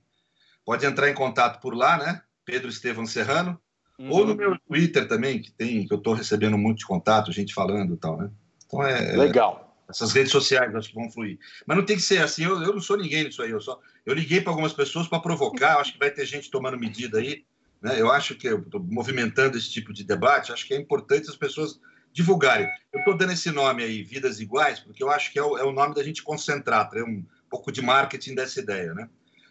Pode 0.64 0.86
entrar 0.86 1.10
em 1.10 1.14
contato 1.14 1.60
por 1.60 1.76
lá, 1.76 1.98
né? 1.98 2.22
Pedro 2.44 2.70
Estevam 2.70 3.06
Serrano. 3.06 3.60
Uhum. 3.98 4.12
Ou 4.12 4.26
no 4.26 4.36
meu 4.36 4.58
Twitter 4.68 5.08
também, 5.08 5.42
que 5.42 5.52
tem, 5.52 5.88
que 5.88 5.94
eu 5.94 5.98
estou 5.98 6.14
recebendo 6.14 6.58
muito 6.58 6.80
de 6.80 6.86
contato, 6.86 7.32
gente 7.32 7.54
falando 7.54 7.94
e 7.94 7.98
tal, 7.98 8.18
né? 8.18 8.30
Então 8.66 8.84
é 8.84 9.16
Legal. 9.16 9.75
Essas 9.90 10.12
redes 10.14 10.32
sociais 10.32 10.74
acho 10.74 10.90
que 10.90 10.96
vão 10.96 11.12
fluir. 11.12 11.38
Mas 11.66 11.78
não 11.78 11.86
tem 11.86 11.96
que 11.96 12.02
ser 12.02 12.22
assim, 12.22 12.44
eu, 12.44 12.62
eu 12.62 12.74
não 12.74 12.82
sou 12.82 12.98
ninguém 12.98 13.24
nisso 13.24 13.42
aí. 13.42 13.52
Eu, 13.52 13.62
só, 13.62 13.80
eu 14.06 14.14
liguei 14.14 14.42
para 14.42 14.52
algumas 14.52 14.74
pessoas 14.74 15.08
para 15.08 15.20
provocar, 15.20 15.78
acho 15.78 15.94
que 15.94 16.00
vai 16.00 16.12
ter 16.12 16.26
gente 16.26 16.50
tomando 16.50 16.78
medida 16.78 17.20
aí 17.20 17.46
né? 17.86 18.02
Eu 18.02 18.12
acho 18.12 18.34
que, 18.34 18.48
eu 18.48 18.66
movimentando 18.90 19.58
esse 19.58 19.70
tipo 19.70 19.94
de 19.94 20.04
debate, 20.04 20.52
acho 20.52 20.66
que 20.66 20.74
é 20.74 20.78
importante 20.78 21.30
as 21.30 21.36
pessoas 21.36 21.80
divulgarem. 22.12 22.68
Eu 22.92 23.00
estou 23.00 23.16
dando 23.16 23.34
esse 23.34 23.52
nome 23.52 23.84
aí, 23.84 24.02
Vidas 24.02 24.40
Iguais, 24.40 24.80
porque 24.80 25.04
eu 25.04 25.12
acho 25.12 25.32
que 25.32 25.38
é 25.38 25.44
o, 25.44 25.56
é 25.56 25.64
o 25.64 25.72
nome 25.72 25.94
da 25.94 26.04
gente 26.04 26.24
concentrar, 26.24 26.90
ter 26.90 27.04
um 27.04 27.24
pouco 27.48 27.72
de 27.72 27.84
marketing 27.84 28.34
dessa 28.34 28.60
ideia. 28.60 28.92
Né? 28.96 29.08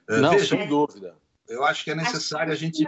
Eh, 0.09 0.21
Não, 0.21 0.33
Veja, 0.33 0.57
sem 0.57 0.67
dúvida. 0.67 1.15
Eu 1.47 1.63
acho 1.63 1.85
que 1.85 1.91
é 1.91 1.95
necessário 1.95 2.53
a 2.53 2.57
gente 2.57 2.85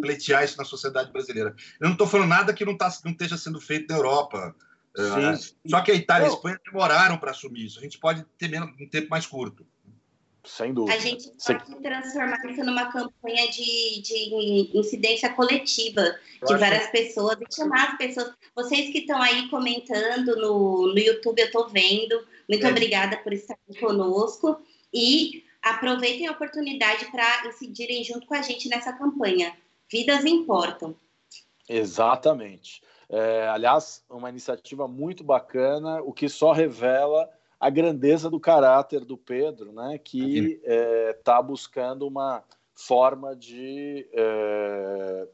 pleitear 0.00 0.42
isso 0.42 0.56
na 0.56 0.64
sociedade 0.64 1.12
brasileira. 1.12 1.54
Eu 1.78 1.84
não 1.84 1.92
estou 1.92 2.06
falando 2.06 2.30
nada 2.30 2.52
que 2.52 2.64
não, 2.64 2.76
tá, 2.76 2.90
não 3.04 3.12
esteja 3.12 3.36
sendo 3.36 3.60
feito 3.60 3.90
na 3.90 3.96
Europa. 3.96 4.56
Eh, 4.96 5.36
sim, 5.36 5.42
sim. 5.42 5.54
Só 5.68 5.80
que 5.80 5.92
a 5.92 5.94
Itália 5.94 6.26
e 6.26 6.30
a 6.30 6.32
Espanha 6.32 6.60
demoraram 6.64 7.18
para 7.18 7.30
assumir 7.30 7.66
isso. 7.66 7.78
A 7.78 7.82
gente 7.82 7.98
pode 7.98 8.24
ter 8.38 8.48
menos, 8.48 8.70
um 8.80 8.88
tempo 8.88 9.08
mais 9.10 9.26
curto. 9.26 9.66
Sem 10.44 10.72
dúvida. 10.72 10.96
A 10.96 11.00
gente 11.00 11.30
pode 11.46 11.82
transformar 11.82 12.38
isso 12.50 12.64
numa 12.64 12.90
campanha 12.90 13.50
de, 13.50 14.00
de 14.00 14.70
incidência 14.74 15.30
coletiva 15.34 16.02
de 16.46 16.56
várias 16.56 16.90
pessoas 16.90 17.36
e 17.40 17.54
chamar 17.54 17.90
as 17.90 17.98
pessoas. 17.98 18.32
Vocês 18.54 18.90
que 18.90 19.00
estão 19.00 19.20
aí 19.20 19.48
comentando 19.50 20.36
no, 20.36 20.94
no 20.94 20.98
YouTube, 20.98 21.38
eu 21.38 21.46
estou 21.46 21.68
vendo. 21.68 22.26
Muito 22.48 22.66
é. 22.66 22.70
obrigada 22.70 23.18
por 23.18 23.32
estar 23.34 23.56
conosco. 23.78 24.58
E 24.92 25.44
aproveitem 25.62 26.26
a 26.26 26.32
oportunidade 26.32 27.04
para 27.10 27.46
incidirem 27.48 28.02
junto 28.02 28.26
com 28.26 28.34
a 28.34 28.42
gente 28.42 28.68
nessa 28.68 28.94
campanha. 28.94 29.54
Vidas 29.90 30.24
importam. 30.24 30.96
Exatamente. 31.68 32.80
É, 33.10 33.48
aliás, 33.48 34.04
uma 34.08 34.30
iniciativa 34.30 34.86
muito 34.86 35.24
bacana, 35.24 36.00
o 36.02 36.12
que 36.12 36.28
só 36.28 36.52
revela 36.52 37.28
a 37.58 37.68
grandeza 37.68 38.30
do 38.30 38.38
caráter 38.38 39.04
do 39.04 39.18
Pedro, 39.18 39.72
né, 39.72 39.98
que 39.98 40.60
está 40.62 40.72
é, 40.72 41.12
tá 41.12 41.42
buscando 41.42 42.06
uma 42.06 42.42
forma 42.72 43.34
de 43.34 44.08
é, 44.14 45.28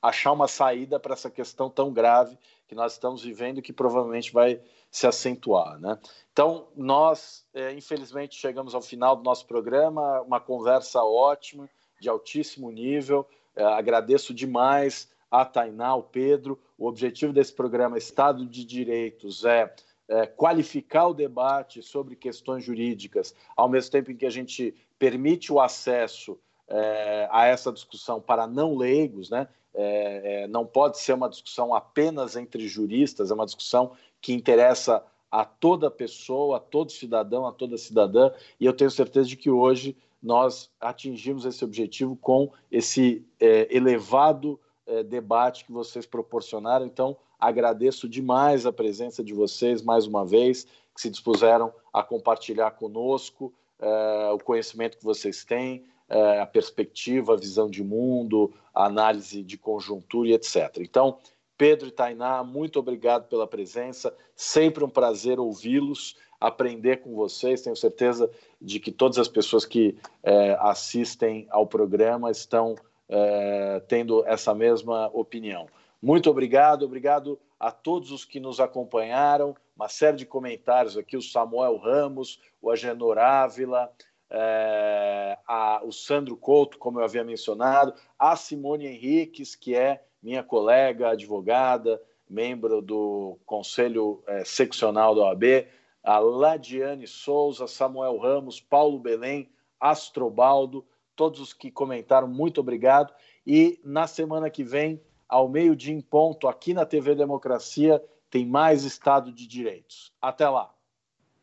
achar 0.00 0.32
uma 0.32 0.48
saída 0.48 0.98
para 0.98 1.12
essa 1.12 1.28
questão 1.28 1.68
tão 1.68 1.92
grave 1.92 2.38
que 2.66 2.74
nós 2.74 2.92
estamos 2.92 3.22
vivendo, 3.22 3.60
que 3.60 3.72
provavelmente 3.72 4.32
vai 4.32 4.62
se 4.90 5.06
acentuar. 5.06 5.78
Né? 5.78 5.98
Então, 6.32 6.68
nós, 6.76 7.44
é, 7.52 7.72
infelizmente, 7.72 8.36
chegamos 8.36 8.74
ao 8.74 8.80
final 8.80 9.16
do 9.16 9.22
nosso 9.22 9.46
programa, 9.46 10.22
uma 10.22 10.40
conversa 10.40 11.02
ótima, 11.02 11.68
de 12.00 12.08
altíssimo 12.08 12.70
nível. 12.70 13.28
É, 13.54 13.64
agradeço 13.64 14.32
demais 14.32 15.10
a 15.30 15.44
Tainá, 15.44 15.88
ao 15.88 16.02
Pedro. 16.02 16.58
O 16.76 16.86
objetivo 16.86 17.32
desse 17.32 17.52
programa 17.52 17.98
Estado 17.98 18.46
de 18.46 18.64
Direitos 18.64 19.44
é 19.44 19.72
é, 20.10 20.26
qualificar 20.26 21.06
o 21.06 21.14
debate 21.14 21.82
sobre 21.82 22.16
questões 22.16 22.64
jurídicas, 22.64 23.32
ao 23.56 23.68
mesmo 23.68 23.92
tempo 23.92 24.10
em 24.10 24.16
que 24.16 24.26
a 24.26 24.30
gente 24.30 24.74
permite 24.98 25.52
o 25.52 25.60
acesso 25.60 26.36
é, 26.66 27.28
a 27.30 27.46
essa 27.46 27.72
discussão 27.72 28.20
para 28.20 28.46
não 28.46 28.76
leigos, 28.76 29.30
né? 29.30 29.46
É, 29.72 30.42
é, 30.42 30.48
não 30.48 30.66
pode 30.66 30.98
ser 30.98 31.12
uma 31.12 31.28
discussão 31.28 31.72
apenas 31.72 32.34
entre 32.34 32.66
juristas, 32.66 33.30
é 33.30 33.34
uma 33.34 33.46
discussão 33.46 33.92
que 34.20 34.32
interessa 34.32 35.00
a 35.30 35.44
toda 35.44 35.88
pessoa, 35.88 36.56
a 36.56 36.60
todo 36.60 36.90
cidadão, 36.90 37.46
a 37.46 37.52
toda 37.52 37.78
cidadã, 37.78 38.32
e 38.58 38.66
eu 38.66 38.72
tenho 38.72 38.90
certeza 38.90 39.28
de 39.28 39.36
que 39.36 39.48
hoje 39.48 39.96
nós 40.20 40.68
atingimos 40.80 41.44
esse 41.44 41.64
objetivo 41.64 42.16
com 42.16 42.52
esse 42.68 43.24
é, 43.38 43.68
elevado 43.74 44.58
é, 44.90 45.02
debate 45.02 45.64
que 45.64 45.72
vocês 45.72 46.04
proporcionaram. 46.04 46.84
Então, 46.84 47.16
Agradeço 47.40 48.06
demais 48.06 48.66
a 48.66 48.72
presença 48.72 49.24
de 49.24 49.32
vocês 49.32 49.80
mais 49.80 50.06
uma 50.06 50.26
vez, 50.26 50.64
que 50.94 51.00
se 51.00 51.08
dispuseram 51.08 51.72
a 51.90 52.02
compartilhar 52.02 52.72
conosco 52.72 53.54
uh, 53.80 54.34
o 54.34 54.44
conhecimento 54.44 54.98
que 54.98 55.04
vocês 55.04 55.42
têm, 55.42 55.86
uh, 56.10 56.42
a 56.42 56.46
perspectiva, 56.46 57.32
a 57.32 57.36
visão 57.36 57.70
de 57.70 57.82
mundo, 57.82 58.52
a 58.74 58.84
análise 58.84 59.42
de 59.42 59.56
conjuntura 59.56 60.28
e 60.28 60.32
etc. 60.34 60.76
Então, 60.80 61.16
Pedro 61.56 61.88
e 61.88 61.92
Tainá, 61.92 62.44
muito 62.44 62.78
obrigado 62.78 63.26
pela 63.26 63.46
presença. 63.46 64.14
Sempre 64.36 64.84
um 64.84 64.90
prazer 64.90 65.40
ouvi-los, 65.40 66.16
aprender 66.38 66.98
com 66.98 67.14
vocês. 67.14 67.62
Tenho 67.62 67.76
certeza 67.76 68.30
de 68.60 68.78
que 68.78 68.92
todas 68.92 69.18
as 69.18 69.28
pessoas 69.28 69.64
que 69.64 69.96
é, 70.22 70.56
assistem 70.60 71.46
ao 71.50 71.66
programa 71.66 72.30
estão 72.30 72.74
é, 73.10 73.82
tendo 73.88 74.24
essa 74.26 74.54
mesma 74.54 75.10
opinião. 75.12 75.66
Muito 76.00 76.30
obrigado, 76.30 76.84
obrigado 76.84 77.38
a 77.58 77.70
todos 77.70 78.12
os 78.12 78.24
que 78.24 78.40
nos 78.40 78.60
acompanharam. 78.60 79.54
Uma 79.76 79.88
série 79.88 80.16
de 80.16 80.24
comentários 80.24 80.96
aqui: 80.96 81.16
o 81.16 81.22
Samuel 81.22 81.76
Ramos, 81.76 82.40
o 82.62 82.70
Agenor 82.70 83.18
Ávila, 83.18 83.92
é, 84.30 85.36
a, 85.46 85.82
o 85.84 85.92
Sandro 85.92 86.36
Couto, 86.36 86.78
como 86.78 87.00
eu 87.00 87.04
havia 87.04 87.24
mencionado, 87.24 87.92
a 88.18 88.36
Simone 88.36 88.86
Henriques, 88.86 89.54
que 89.54 89.74
é 89.74 90.04
minha 90.22 90.42
colega, 90.42 91.10
advogada, 91.10 92.00
membro 92.28 92.80
do 92.80 93.36
Conselho 93.44 94.22
é, 94.26 94.44
Seccional 94.44 95.14
da 95.14 95.22
OAB, 95.22 95.66
a 96.02 96.18
Ladiane 96.18 97.06
Souza, 97.06 97.66
Samuel 97.66 98.16
Ramos, 98.18 98.60
Paulo 98.60 98.98
Belém, 98.98 99.50
Astrobaldo, 99.80 100.86
todos 101.20 101.38
os 101.38 101.52
que 101.52 101.70
comentaram, 101.70 102.26
muito 102.26 102.62
obrigado. 102.62 103.12
E 103.46 103.78
na 103.84 104.06
semana 104.06 104.48
que 104.48 104.64
vem, 104.64 104.98
ao 105.28 105.50
meio-dia 105.50 105.92
em 105.92 106.00
ponto, 106.00 106.48
aqui 106.48 106.72
na 106.72 106.86
TV 106.86 107.14
Democracia, 107.14 108.02
tem 108.30 108.46
mais 108.46 108.84
Estado 108.84 109.30
de 109.30 109.46
Direitos. 109.46 110.14
Até 110.18 110.48
lá. 110.48 110.72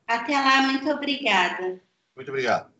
Até 0.07 0.31
lá, 0.31 0.63
muito 0.63 0.89
obrigada. 0.89 1.79
Muito 2.15 2.29
obrigado. 2.29 2.76